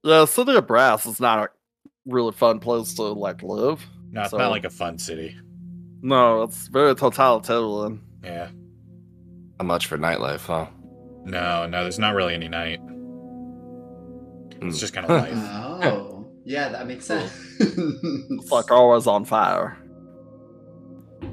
The 0.04 0.26
city 0.26 0.56
of 0.56 0.68
Brass 0.68 1.06
is 1.06 1.20
not 1.20 1.40
a 1.40 1.50
really 2.06 2.32
fun 2.32 2.60
place 2.60 2.94
to 2.94 3.02
like 3.04 3.44
live. 3.44 3.86
No, 4.12 4.22
it's 4.22 4.32
So- 4.32 4.38
not 4.38 4.52
like 4.52 4.64
a 4.64 4.70
fun 4.70 4.98
city. 5.00 5.36
No, 6.02 6.44
it's 6.44 6.68
very 6.68 6.96
totalitarian. 6.96 8.02
Yeah. 8.24 8.50
Not 9.60 9.66
much 9.66 9.88
for 9.88 9.98
nightlife, 9.98 10.46
huh? 10.46 10.68
No, 11.26 11.66
no, 11.68 11.82
there's 11.82 12.00
not 12.00 12.14
really 12.16 12.36
any 12.36 12.48
night. 12.48 12.80
It's 14.52 14.60
Hmm. 14.62 14.70
just 14.80 14.94
kind 14.94 15.08
of 15.08 15.12
life. 15.24 15.34
Oh, 15.94 16.26
yeah, 16.46 16.70
that 16.70 16.88
makes 16.88 17.06
sense. 17.06 17.34
It's 17.60 18.52
like 18.52 18.72
always 18.72 19.08
on 19.08 19.26
fire. 19.26 19.78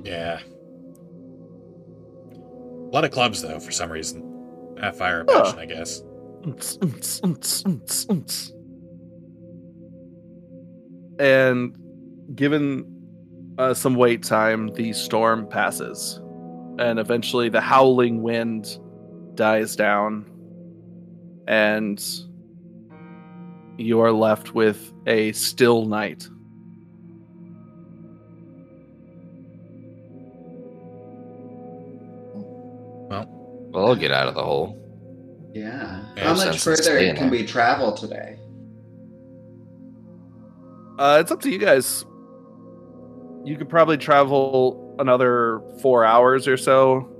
Yeah. 0.05 0.41
A 2.33 2.91
lot 2.95 3.05
of 3.05 3.11
clubs, 3.11 3.43
though, 3.43 3.59
for 3.59 3.73
some 3.73 3.91
reason. 3.91 4.77
Uh, 4.81 4.93
fire 4.93 5.21
impression, 5.21 5.59
I 5.59 5.67
guess. 5.67 6.03
And 11.19 11.77
given 12.35 12.85
uh, 13.59 13.75
some 13.75 13.95
wait 13.95 14.23
time, 14.23 14.69
the 14.75 14.93
storm 14.93 15.47
passes. 15.49 16.21
And 16.79 16.99
eventually 16.99 17.49
the 17.49 17.61
howling 17.61 18.23
wind 18.23 18.79
dies 19.35 19.77
down. 19.77 20.31
And 21.47 22.05
you 23.79 24.01
are 24.01 24.13
left 24.13 24.55
with 24.55 24.93
a 25.07 25.33
still 25.33 25.87
night. 25.87 26.29
Well, 33.75 33.89
I'll 33.89 33.97
get 33.97 34.13
out 34.13 34.29
of 34.29 34.35
the 34.35 34.43
hole. 34.45 34.81
yeah. 35.53 36.05
Yeah, 36.17 36.25
How 36.29 36.35
much 36.35 36.61
further 36.61 36.99
can 37.15 37.15
there. 37.17 37.29
we 37.31 37.45
travel 37.45 37.93
today? 37.93 38.39
Uh, 40.97 41.19
it's 41.21 41.33
up 41.33 41.41
to 41.41 41.51
you 41.51 41.59
guys. 41.59 42.05
You 43.45 43.57
could 43.57 43.69
probably 43.69 43.99
travel 43.99 44.95
another 45.01 45.61
four 45.83 46.05
hours 46.05 46.47
or 46.47 46.57
so 46.57 47.11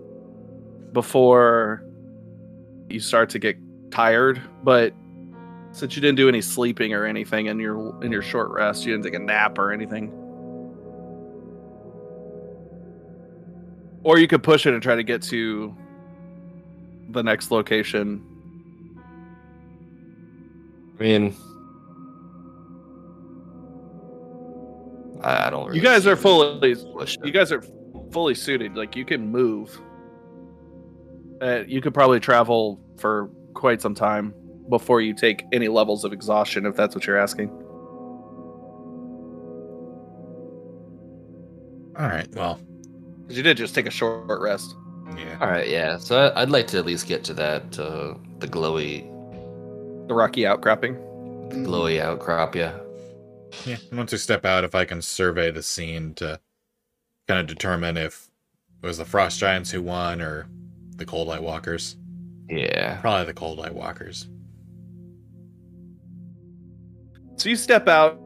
before 0.93 1.85
you 2.89 3.01
start 3.01 3.31
to 3.31 3.41
get 3.41 3.57
tired. 3.91 4.41
But 4.63 4.95
since 5.73 5.97
you 5.97 6.01
didn't 6.03 6.17
do 6.17 6.29
any 6.29 6.41
sleeping 6.41 6.93
or 6.95 7.05
anything 7.05 7.47
in 7.47 7.59
your 7.59 8.01
in 8.05 8.13
your 8.13 8.23
short 8.23 8.51
rest, 8.53 8.87
you 8.87 8.93
didn't 8.93 9.05
take 9.05 9.15
a 9.15 9.19
nap 9.19 9.59
or 9.59 9.73
anything. 9.73 10.13
Or 14.05 14.19
you 14.19 14.29
could 14.29 14.43
push 14.45 14.67
it 14.67 14.73
and 14.75 14.83
try 14.83 14.95
to 14.95 15.03
get 15.03 15.21
to 15.23 15.75
the 17.15 17.23
next 17.23 17.51
location. 17.51 18.23
I 20.99 21.03
mean, 21.03 21.35
I, 25.23 25.47
I 25.47 25.51
don't. 25.51 25.67
Really 25.67 25.79
You 25.79 25.85
guys 25.85 26.07
are 26.07 26.17
fully 26.17 26.75
push 26.75 27.17
you 27.25 27.33
guys 27.33 27.51
are 27.51 27.63
fully 28.13 28.35
suited. 28.35 28.77
Like 28.77 28.95
you 28.95 29.05
can 29.05 29.29
move. 29.31 29.81
Uh, 31.41 31.65
you 31.67 31.81
could 31.81 31.95
probably 31.95 32.21
travel 32.21 32.81
for 32.99 33.31
quite 33.55 33.81
some 33.83 33.95
time 33.95 34.35
before 34.69 35.01
you 35.01 35.15
take 35.15 35.45
any 35.53 35.69
levels 35.69 36.05
of 36.05 36.13
exhaustion, 36.13 36.65
if 36.65 36.77
that's 36.77 36.95
what 36.95 37.07
you're 37.07 37.19
asking. 37.19 37.51
All 41.97 42.09
right, 42.09 42.29
well, 42.35 42.59
Because 43.23 43.37
you 43.37 43.43
did 43.43 43.57
just 43.57 43.75
take 43.75 43.87
a 43.87 43.91
short 43.91 44.41
rest. 44.41 44.75
Yeah. 45.19 45.39
All 45.41 45.49
right, 45.49 45.69
yeah. 45.69 45.97
So 45.99 46.29
I, 46.29 46.43
I'd 46.43 46.51
like 46.51 46.67
to 46.69 46.79
at 46.79 46.87
least 46.87 47.07
get 47.07 47.25
to 47.25 47.35
that 47.35 47.79
uh, 47.79 48.15
the 48.39 48.49
glowy, 48.49 49.03
The 50.09 50.15
rocky 50.15 50.47
outcropping. 50.47 50.95
Mm-hmm. 50.95 51.67
glowy 51.67 52.01
outcrop. 52.01 52.55
Yeah. 52.55 52.79
Yeah, 53.65 53.77
once 53.93 54.11
we 54.11 54.19
step 54.19 54.45
out, 54.45 54.65
if 54.65 54.75
I 54.75 54.85
can 54.85 55.01
survey 55.01 55.51
the 55.51 55.63
scene 55.63 56.15
to 56.15 56.41
kind 57.29 57.41
of 57.41 57.47
determine 57.47 57.97
if 57.97 58.29
it 58.83 58.87
was 58.87 58.99
the 58.99 59.05
Frost 59.05 59.39
Giants 59.39 59.71
who 59.71 59.81
won 59.81 60.21
or 60.21 60.47
the 60.97 61.07
Cold 61.07 61.29
Light 61.29 61.43
Walkers. 61.43 61.97
Yeah. 62.49 63.01
Probably 63.01 63.27
the 63.27 63.35
Cold 63.35 63.59
Light 63.59 63.75
Walkers. 63.75 64.29
So 67.37 67.49
you 67.49 67.57
step 67.57 67.89
out, 67.89 68.19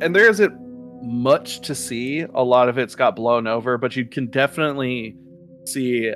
and 0.00 0.14
there 0.14 0.28
isn't 0.28 0.56
much 1.02 1.60
to 1.60 1.74
see. 1.74 2.20
A 2.34 2.42
lot 2.42 2.68
of 2.68 2.78
it's 2.78 2.94
got 2.94 3.14
blown 3.16 3.46
over, 3.46 3.78
but 3.78 3.96
you 3.96 4.04
can 4.04 4.26
definitely 4.26 5.16
see 5.66 6.12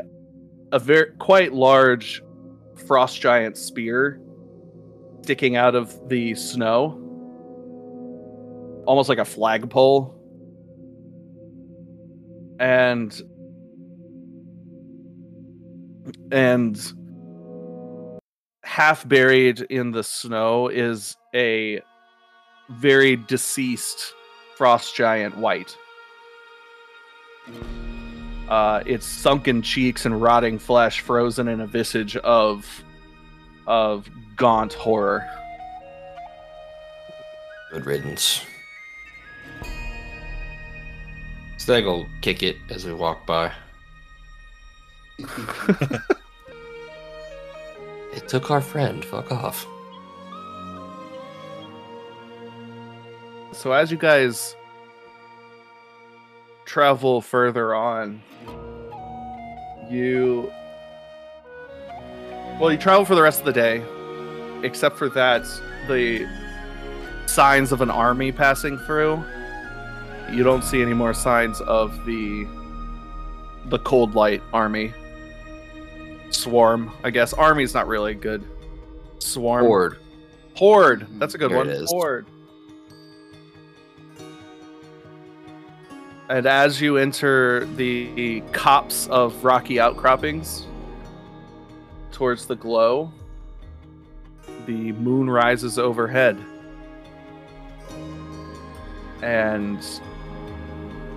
a 0.73 0.79
very 0.79 1.13
quite 1.19 1.53
large 1.53 2.23
frost 2.87 3.21
giant 3.21 3.57
spear 3.57 4.21
sticking 5.23 5.55
out 5.55 5.75
of 5.75 6.09
the 6.09 6.35
snow, 6.35 6.99
almost 8.87 9.09
like 9.09 9.19
a 9.19 9.25
flagpole. 9.25 10.19
And 12.59 13.21
and 16.31 16.93
half 18.65 19.07
buried 19.07 19.61
in 19.63 19.93
the 19.93 20.03
snow 20.03 20.69
is 20.69 21.17
a 21.35 21.81
very 22.71 23.17
deceased 23.17 24.15
frost 24.57 24.97
giant 24.97 25.37
white. 25.37 25.77
Uh, 28.53 28.83
its 28.85 29.07
sunken 29.07 29.63
cheeks 29.63 30.05
and 30.05 30.21
rotting 30.21 30.59
flesh 30.59 31.01
frozen 31.01 31.49
in 31.49 31.63
a 31.63 31.67
visage 31.67 32.19
of 32.19 32.85
of 33.67 34.11
gaunt 34.37 34.75
horror. 34.75 35.27
Good 37.71 37.87
riddance. 37.87 38.45
Stag 41.57 41.87
will 41.87 42.07
kick 42.21 42.43
it 42.43 42.59
as 42.69 42.85
we 42.85 42.93
walk 42.93 43.25
by. 43.25 43.53
It 48.13 48.29
took 48.29 48.51
our 48.51 48.61
friend. 48.61 49.03
Fuck 49.03 49.33
off. 49.33 49.67
So 53.53 53.73
as 53.73 53.91
you 53.91 53.97
guys 53.97 54.55
travel 56.73 57.21
further 57.21 57.75
on, 57.75 58.23
you 59.91 60.51
well, 62.59 62.73
you 62.73 62.79
travel 62.79 63.05
for 63.05 63.15
the 63.15 63.21
rest 63.21 63.41
of 63.41 63.45
the 63.45 63.53
day, 63.53 63.85
except 64.63 64.97
for 64.97 65.11
that 65.11 65.43
the 65.87 66.27
signs 67.27 67.73
of 67.73 67.83
an 67.83 67.91
army 67.91 68.33
passing 68.33 68.79
through. 68.79 69.23
You 70.31 70.43
don't 70.45 70.65
see 70.65 70.81
any 70.81 70.95
more 70.95 71.13
signs 71.13 71.61
of 71.61 72.07
the 72.07 72.47
the 73.67 73.79
cold 73.81 74.15
light 74.15 74.43
army. 74.55 74.95
Swarm, 76.31 76.91
I 77.05 77.11
guess. 77.11 77.35
Army's 77.35 77.75
not 77.75 77.87
really 77.87 78.15
good. 78.15 78.43
Swarm. 79.19 79.67
Horde. 79.67 79.99
Horde. 80.55 81.07
That's 81.19 81.35
a 81.35 81.39
good 81.39 81.51
There 81.51 81.59
one. 81.59 81.85
Horde. 81.89 82.27
And 86.33 86.47
as 86.47 86.81
you 86.81 86.97
enter 86.97 87.67
the 87.77 88.41
copse 88.53 89.07
of 89.09 89.45
rocky 89.45 89.79
outcroppings 89.79 90.65
towards 92.11 92.47
the 92.47 92.57
glow, 92.57 93.13
the 94.65 94.93
moon 94.93 95.29
rises 95.29 95.79
overhead. 95.79 96.39
And 99.21 99.85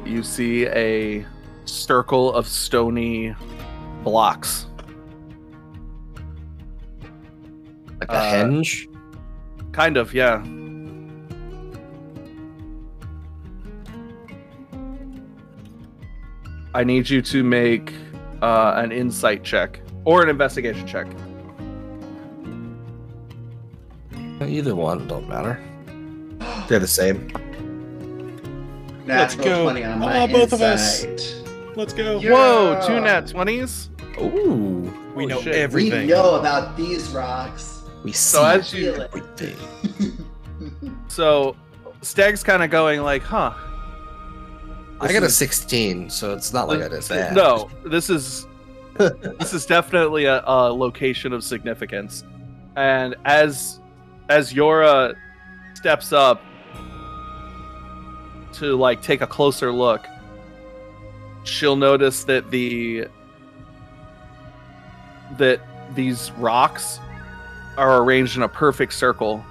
you 0.04 0.22
see 0.22 0.68
a 0.68 1.26
circle 1.64 2.34
of 2.34 2.46
stony 2.46 3.34
blocks. 4.04 4.66
Like 8.02 8.10
a 8.10 8.16
Uh, 8.16 8.34
henge? 8.34 8.94
Kind 9.72 9.96
of, 9.96 10.14
yeah. 10.14 10.44
I 16.76 16.84
need 16.84 17.10
you 17.10 17.22
to 17.22 17.42
make 17.42 17.94
uh, 18.42 18.74
an 18.76 18.92
insight 18.92 19.46
check 19.46 19.80
or 20.04 20.22
an 20.22 20.28
investigation 20.28 20.86
check. 20.86 21.08
Either 24.42 24.76
one, 24.76 25.08
don't 25.08 25.30
matter. 25.30 25.58
They're 26.68 26.80
the 26.80 26.86
same. 26.86 27.30
Let's 29.06 29.36
go. 29.36 29.64
20 29.64 29.84
on 29.86 30.00
my 30.00 30.24
Oh, 30.24 30.28
both 30.28 30.52
of 30.52 30.62
us. 30.62 31.06
Let's 31.78 31.94
go. 31.94 32.20
Yeah. 32.20 32.32
Whoa, 32.32 32.84
two 32.86 33.00
nat 33.00 33.28
20s? 33.28 33.88
Ooh. 34.20 34.94
We 35.16 35.24
Holy 35.24 35.28
know 35.28 35.42
shit. 35.44 35.72
We 35.72 35.90
know 35.90 36.36
about 36.36 36.76
these 36.76 37.08
rocks. 37.12 37.84
We 38.04 38.12
see 38.12 38.18
So 38.18 38.44
as 38.44 38.74
you 38.74 38.96
everything. 38.96 39.56
so 41.08 41.56
Stag's 42.02 42.44
kind 42.44 42.64
of 42.64 42.70
going 42.70 43.02
like, 43.02 43.22
huh. 43.22 43.54
I 45.00 45.08
This 45.08 45.20
got 45.20 45.24
a 45.24 45.30
16, 45.30 46.10
so 46.10 46.34
it's 46.34 46.54
not 46.54 46.68
like 46.68 46.82
I 46.82 46.88
did 46.88 47.08
bad. 47.08 47.36
No, 47.36 47.70
this 47.86 48.10
is 48.10 48.48
this 48.98 49.54
is 49.54 49.66
definitely 49.66 50.26
a, 50.26 50.42
a 50.46 50.72
location 50.74 51.34
of 51.34 51.44
significance. 51.44 52.24
And 52.78 53.16
as 53.26 53.80
as 54.30 54.54
Yora 54.54 55.16
steps 55.74 56.14
up 56.14 56.42
to 58.54 58.76
like 58.76 59.02
take 59.02 59.22
a 59.22 59.28
closer 59.28 59.72
look, 59.72 60.06
she'll 61.44 61.76
notice 61.76 62.24
that 62.24 62.50
the 62.52 63.08
that 65.38 65.60
these 65.94 66.32
rocks 66.38 67.00
are 67.78 68.02
arranged 68.02 68.38
in 68.38 68.44
a 68.44 68.50
perfect 68.50 68.94
circle 68.94 69.44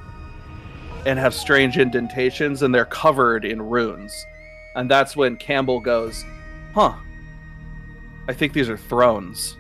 and 1.05 1.19
have 1.19 1.35
strange 1.35 1.77
indentations 1.77 2.63
and 2.63 2.75
they're 2.75 2.87
covered 2.87 3.45
in 3.45 3.61
runes. 3.61 4.25
And 4.75 4.91
that's 4.91 5.17
when 5.17 5.37
Campbell 5.37 5.81
goes, 5.81 6.25
"Huh. 6.75 6.95
I 8.29 8.33
think 8.33 8.53
these 8.53 8.69
are 8.69 8.77
thrones." 8.77 9.57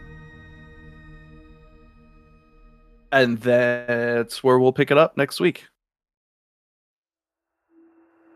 And 3.12 3.38
that's 3.38 4.42
where 4.42 4.58
we'll 4.58 4.72
pick 4.72 4.90
it 4.90 4.98
up 4.98 5.16
next 5.16 5.38
week. 5.38 5.66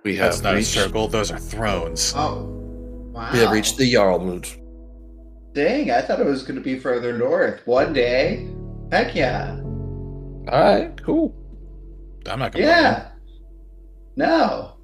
We 0.04 0.14
have 0.16 0.30
That's 0.30 0.42
not 0.42 0.54
reached, 0.54 0.76
a 0.76 0.80
circle. 0.80 1.08
Those 1.08 1.32
are 1.32 1.38
thrones. 1.38 2.14
Oh, 2.16 2.44
wow. 3.12 3.30
We 3.32 3.40
have 3.40 3.50
reached 3.50 3.76
the 3.76 3.92
Jarlmoot. 3.92 4.56
Dang, 5.52 5.90
I 5.90 6.00
thought 6.00 6.20
it 6.20 6.26
was 6.26 6.42
going 6.42 6.54
to 6.54 6.60
be 6.60 6.78
further 6.78 7.18
north. 7.18 7.66
One 7.66 7.92
day. 7.92 8.48
Heck 8.92 9.14
yeah. 9.16 9.56
All 9.56 10.44
right, 10.46 11.02
cool. 11.02 11.34
I'm 12.26 12.38
not 12.38 12.52
gonna. 12.52 12.64
Yeah. 12.64 13.08
No. 14.16 14.77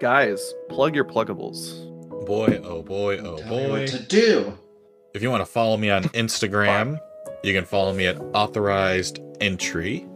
Guys, 0.00 0.54
plug 0.68 0.94
your 0.94 1.04
pluggables. 1.04 1.84
Boy, 2.26 2.60
oh 2.64 2.82
boy, 2.82 3.18
oh 3.18 3.38
Tell 3.38 3.56
me 3.56 3.66
boy. 3.66 3.70
what 3.80 3.88
to 3.88 4.02
do. 4.02 4.58
If 5.14 5.22
you 5.22 5.30
want 5.30 5.40
to 5.40 5.46
follow 5.50 5.76
me 5.76 5.90
on 5.90 6.04
Instagram, 6.04 6.98
you 7.42 7.54
can 7.54 7.64
follow 7.64 7.94
me 7.94 8.06
at 8.06 8.18
authorized 8.34 9.20
entry. 9.40 10.06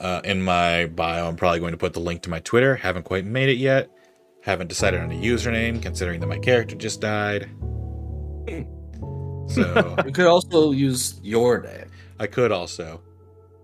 Uh, 0.00 0.20
in 0.24 0.42
my 0.42 0.86
bio, 0.86 1.28
I'm 1.28 1.36
probably 1.36 1.60
going 1.60 1.72
to 1.72 1.78
put 1.78 1.92
the 1.92 2.00
link 2.00 2.22
to 2.22 2.30
my 2.30 2.40
Twitter. 2.40 2.74
Haven't 2.74 3.04
quite 3.04 3.24
made 3.24 3.48
it 3.48 3.58
yet. 3.58 3.90
Haven't 4.42 4.66
decided 4.68 5.00
on 5.00 5.10
a 5.10 5.14
username, 5.14 5.80
considering 5.80 6.20
that 6.20 6.26
my 6.26 6.38
character 6.38 6.74
just 6.74 7.00
died. 7.00 7.48
So 9.48 9.96
You 10.04 10.12
could 10.12 10.26
also 10.26 10.72
use 10.72 11.20
your 11.22 11.60
name. 11.60 11.90
I 12.18 12.26
could 12.26 12.50
also. 12.52 13.00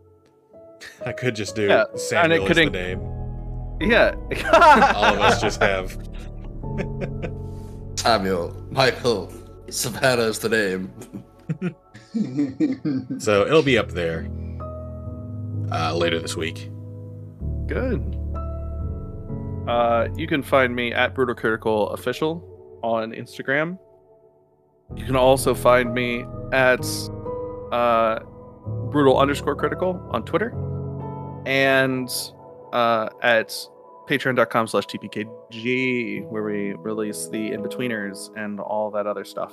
I 1.07 1.13
could 1.13 1.35
just 1.35 1.57
do 1.57 1.67
Yeah, 1.67 1.85
and 1.91 1.97
it 1.97 2.01
Samuel 2.01 2.47
could 2.47 2.59
is 2.59 2.65
the 2.67 2.71
name. 2.71 3.22
Yeah. 3.83 4.15
All 4.95 5.15
of 5.15 5.21
us 5.21 5.41
just 5.41 5.61
have. 5.61 5.91
Samuel, 7.97 8.57
Michael, 8.71 9.33
Savannah 9.71 10.23
is 10.23 10.39
the 10.39 10.49
name. 10.49 10.93
So 13.19 13.47
it'll 13.47 13.63
be 13.63 13.79
up 13.79 13.93
there 13.93 14.29
uh, 15.71 15.95
later 15.97 16.21
this 16.21 16.37
week. 16.37 16.71
Good. 17.67 18.19
Uh, 19.67 20.09
you 20.17 20.27
can 20.27 20.43
find 20.43 20.77
me 20.77 20.93
at 20.93 21.15
Brutal 21.15 21.35
Critical 21.35 21.89
Official 21.91 22.79
on 22.83 23.13
Instagram. 23.13 23.79
You 24.95 25.07
can 25.07 25.17
also 25.17 25.55
find 25.55 25.95
me 25.95 26.27
at 26.53 26.85
uh, 27.73 28.19
Brutal 28.91 29.19
underscore 29.19 29.57
Critical 29.57 30.07
on 30.11 30.25
Twitter, 30.25 30.51
and 31.47 32.11
uh, 32.73 33.09
at 33.23 33.49
Patreon.com 34.09 34.67
slash 34.67 34.87
TPKG, 34.87 36.27
where 36.29 36.43
we 36.43 36.75
release 36.75 37.29
the 37.29 37.53
in 37.53 37.63
betweeners 37.63 38.31
and 38.37 38.61
all 38.61 38.91
that 38.91 39.07
other 39.07 39.25
stuff. 39.25 39.53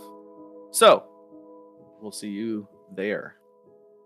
So, 0.71 1.03
we'll 2.01 2.11
see 2.11 2.29
you 2.29 2.67
there. 2.95 3.35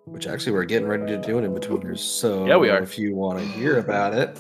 Which 0.06 0.28
actually 0.28 0.52
we're 0.52 0.66
getting 0.66 0.88
ready 0.88 1.06
to 1.06 1.18
do 1.18 1.38
an 1.38 1.46
in-betweeners. 1.46 2.00
So 2.00 2.46
Yeah, 2.46 2.58
we 2.58 2.70
are. 2.70 2.82
If 2.82 3.00
you 3.00 3.16
want 3.16 3.40
to 3.40 3.46
hear 3.46 3.80
about 3.80 4.14
it, 4.14 4.38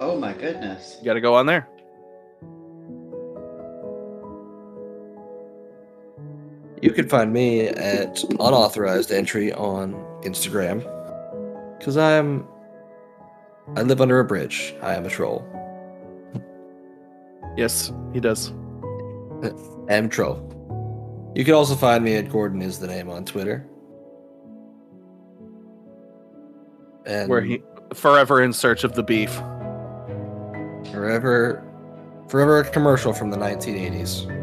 oh 0.00 0.18
my 0.18 0.32
goodness. 0.32 0.96
You 0.98 1.04
got 1.04 1.14
to 1.14 1.20
go 1.20 1.34
on 1.34 1.44
there. 1.44 1.68
you 6.82 6.92
can 6.92 7.08
find 7.08 7.32
me 7.32 7.68
at 7.68 8.22
unauthorized 8.38 9.10
entry 9.10 9.52
on 9.52 9.92
Instagram. 10.22 10.82
Cause 11.82 11.96
I'm 11.96 12.46
I 13.76 13.82
live 13.82 14.00
under 14.00 14.18
a 14.18 14.24
bridge. 14.24 14.74
I 14.82 14.94
am 14.94 15.04
a 15.04 15.10
troll. 15.10 15.44
Yes, 17.56 17.92
he 18.12 18.20
does. 18.20 18.52
I 19.42 19.50
am 19.94 20.08
troll. 20.08 20.44
You 21.34 21.44
can 21.44 21.54
also 21.54 21.74
find 21.74 22.04
me 22.04 22.14
at 22.16 22.30
Gordon 22.30 22.62
is 22.62 22.78
the 22.78 22.86
name 22.86 23.10
on 23.10 23.24
Twitter. 23.24 23.66
And 27.06 27.28
Where 27.28 27.40
he 27.40 27.62
forever 27.94 28.42
in 28.42 28.52
search 28.52 28.84
of 28.84 28.94
the 28.94 29.02
beef. 29.02 29.34
forever 30.92 31.64
forever 32.28 32.60
a 32.60 32.70
commercial 32.70 33.12
from 33.12 33.30
the 33.30 33.36
1980s. 33.36 34.34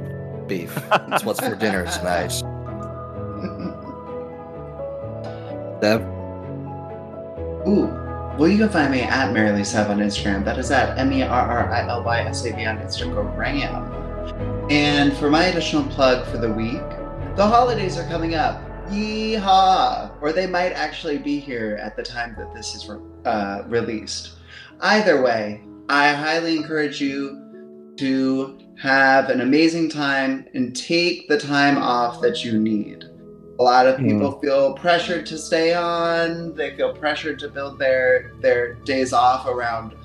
Beef. 0.47 0.73
That's 0.89 1.23
what's 1.23 1.39
for 1.39 1.55
dinner 1.55 1.85
tonight. 1.85 2.29
Deb, 5.81 6.01
Ooh. 7.67 8.04
Well, 8.37 8.49
you 8.49 8.57
can 8.57 8.67
find 8.67 8.91
me 8.91 8.99
at 8.99 9.31
Merrily 9.31 9.63
Sav 9.63 9.89
on 9.89 9.99
Instagram. 9.99 10.43
That 10.43 10.57
is 10.57 10.69
at 10.69 10.97
M 10.97 11.09
E 11.13 11.23
R 11.23 11.29
R 11.29 11.71
I 11.71 11.87
L 11.87 12.03
Y 12.03 12.19
S 12.19 12.43
A 12.43 12.53
V 12.53 12.65
on 12.65 12.77
Instagram. 12.79 14.69
And 14.69 15.15
for 15.15 15.29
my 15.29 15.45
additional 15.45 15.85
plug 15.85 16.27
for 16.27 16.37
the 16.37 16.51
week, 16.51 16.83
the 17.37 17.47
holidays 17.47 17.97
are 17.97 18.05
coming 18.09 18.35
up. 18.35 18.61
Yeehaw! 18.89 20.21
Or 20.21 20.33
they 20.33 20.47
might 20.47 20.73
actually 20.73 21.17
be 21.17 21.39
here 21.39 21.79
at 21.81 21.95
the 21.95 22.03
time 22.03 22.35
that 22.37 22.53
this 22.53 22.75
is 22.75 22.89
uh, 23.23 23.63
released. 23.67 24.33
Either 24.81 25.21
way, 25.21 25.63
I 25.87 26.11
highly 26.11 26.57
encourage 26.57 26.99
you 26.99 27.93
to 27.99 28.59
have 28.81 29.29
an 29.29 29.39
amazing 29.39 29.89
time 29.89 30.45
and 30.53 30.75
take 30.75 31.29
the 31.29 31.39
time 31.39 31.77
off 31.77 32.19
that 32.19 32.43
you 32.43 32.59
need. 32.59 33.05
A 33.57 33.63
lot 33.63 33.87
of 33.87 33.97
people 33.97 34.31
hmm. 34.31 34.41
feel 34.41 34.73
pressured 34.73 35.25
to 35.27 35.37
stay 35.37 35.73
on. 35.73 36.53
They 36.55 36.75
feel 36.75 36.93
pressured 36.93 37.39
to 37.39 37.47
build 37.47 37.79
their 37.79 38.33
their 38.41 38.73
days 38.73 39.13
off 39.13 39.47
around, 39.47 39.95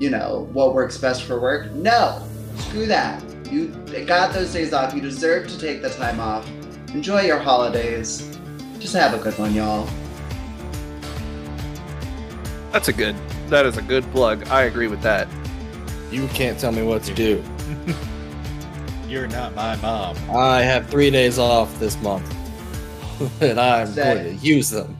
you 0.00 0.10
know, 0.10 0.48
what 0.52 0.74
works 0.74 0.98
best 0.98 1.22
for 1.22 1.40
work. 1.40 1.70
No, 1.72 2.20
screw 2.56 2.86
that. 2.86 3.22
You 3.50 3.68
got 4.06 4.32
those 4.32 4.52
days 4.52 4.72
off. 4.72 4.92
You 4.92 5.00
deserve 5.00 5.46
to 5.48 5.58
take 5.58 5.82
the 5.82 5.90
time 5.90 6.18
off. 6.18 6.50
Enjoy 6.94 7.20
your 7.20 7.38
holidays. 7.38 8.36
Just 8.80 8.94
have 8.94 9.14
a 9.14 9.18
good 9.18 9.38
one, 9.38 9.54
y'all. 9.54 9.88
That's 12.72 12.88
a 12.88 12.92
good. 12.92 13.14
That 13.48 13.66
is 13.66 13.76
a 13.76 13.82
good 13.82 14.04
plug. 14.10 14.48
I 14.48 14.64
agree 14.64 14.88
with 14.88 15.02
that. 15.02 15.28
you 16.10 16.26
can't 16.28 16.58
tell 16.58 16.72
me 16.72 16.82
what 16.82 17.04
to 17.04 17.14
do. 17.14 17.42
You're 19.08 19.28
not 19.28 19.54
my 19.54 19.76
mom. 19.76 20.16
I 20.30 20.62
have 20.62 20.88
three 20.88 21.10
days 21.10 21.38
off 21.38 21.78
this 21.78 21.96
month. 22.02 22.35
and 23.40 23.58
I'm 23.60 23.86
Sad. 23.86 24.24
going 24.24 24.38
to 24.38 24.46
use 24.46 24.70
them. 24.70 24.96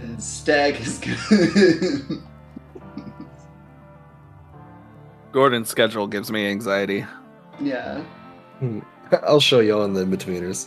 And 0.00 0.22
Stag 0.22 0.76
is 0.80 0.98
good. 0.98 2.22
Gordon's 5.32 5.68
schedule 5.68 6.06
gives 6.06 6.30
me 6.30 6.46
anxiety. 6.48 7.04
yeah. 7.60 8.02
I'll 9.22 9.38
show 9.40 9.60
you 9.60 9.78
on 9.78 9.92
the 9.94 10.00
in-betweeners. 10.02 10.66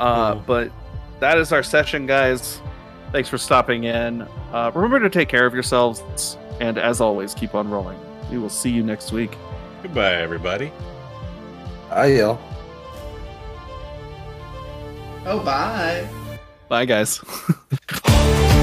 Uh, 0.00 0.32
Cool. 0.32 0.42
But 0.46 0.72
that 1.20 1.38
is 1.38 1.52
our 1.52 1.62
session, 1.62 2.06
guys. 2.06 2.60
Thanks 3.12 3.28
for 3.28 3.38
stopping 3.38 3.84
in. 3.84 4.22
Uh, 4.52 4.72
remember 4.74 4.98
to 5.00 5.10
take 5.10 5.28
care 5.28 5.46
of 5.46 5.52
yourselves, 5.54 6.36
and 6.60 6.78
as 6.78 7.00
always, 7.00 7.34
keep 7.34 7.54
on 7.54 7.68
rolling. 7.70 7.98
We 8.30 8.38
will 8.38 8.48
see 8.48 8.70
you 8.70 8.82
next 8.82 9.12
week. 9.12 9.36
Goodbye, 9.82 10.14
everybody. 10.16 10.72
I 11.90 12.06
yell. 12.06 12.40
Oh, 15.26 15.40
bye. 15.40 16.06
Bye, 16.68 16.84
guys. 16.84 17.20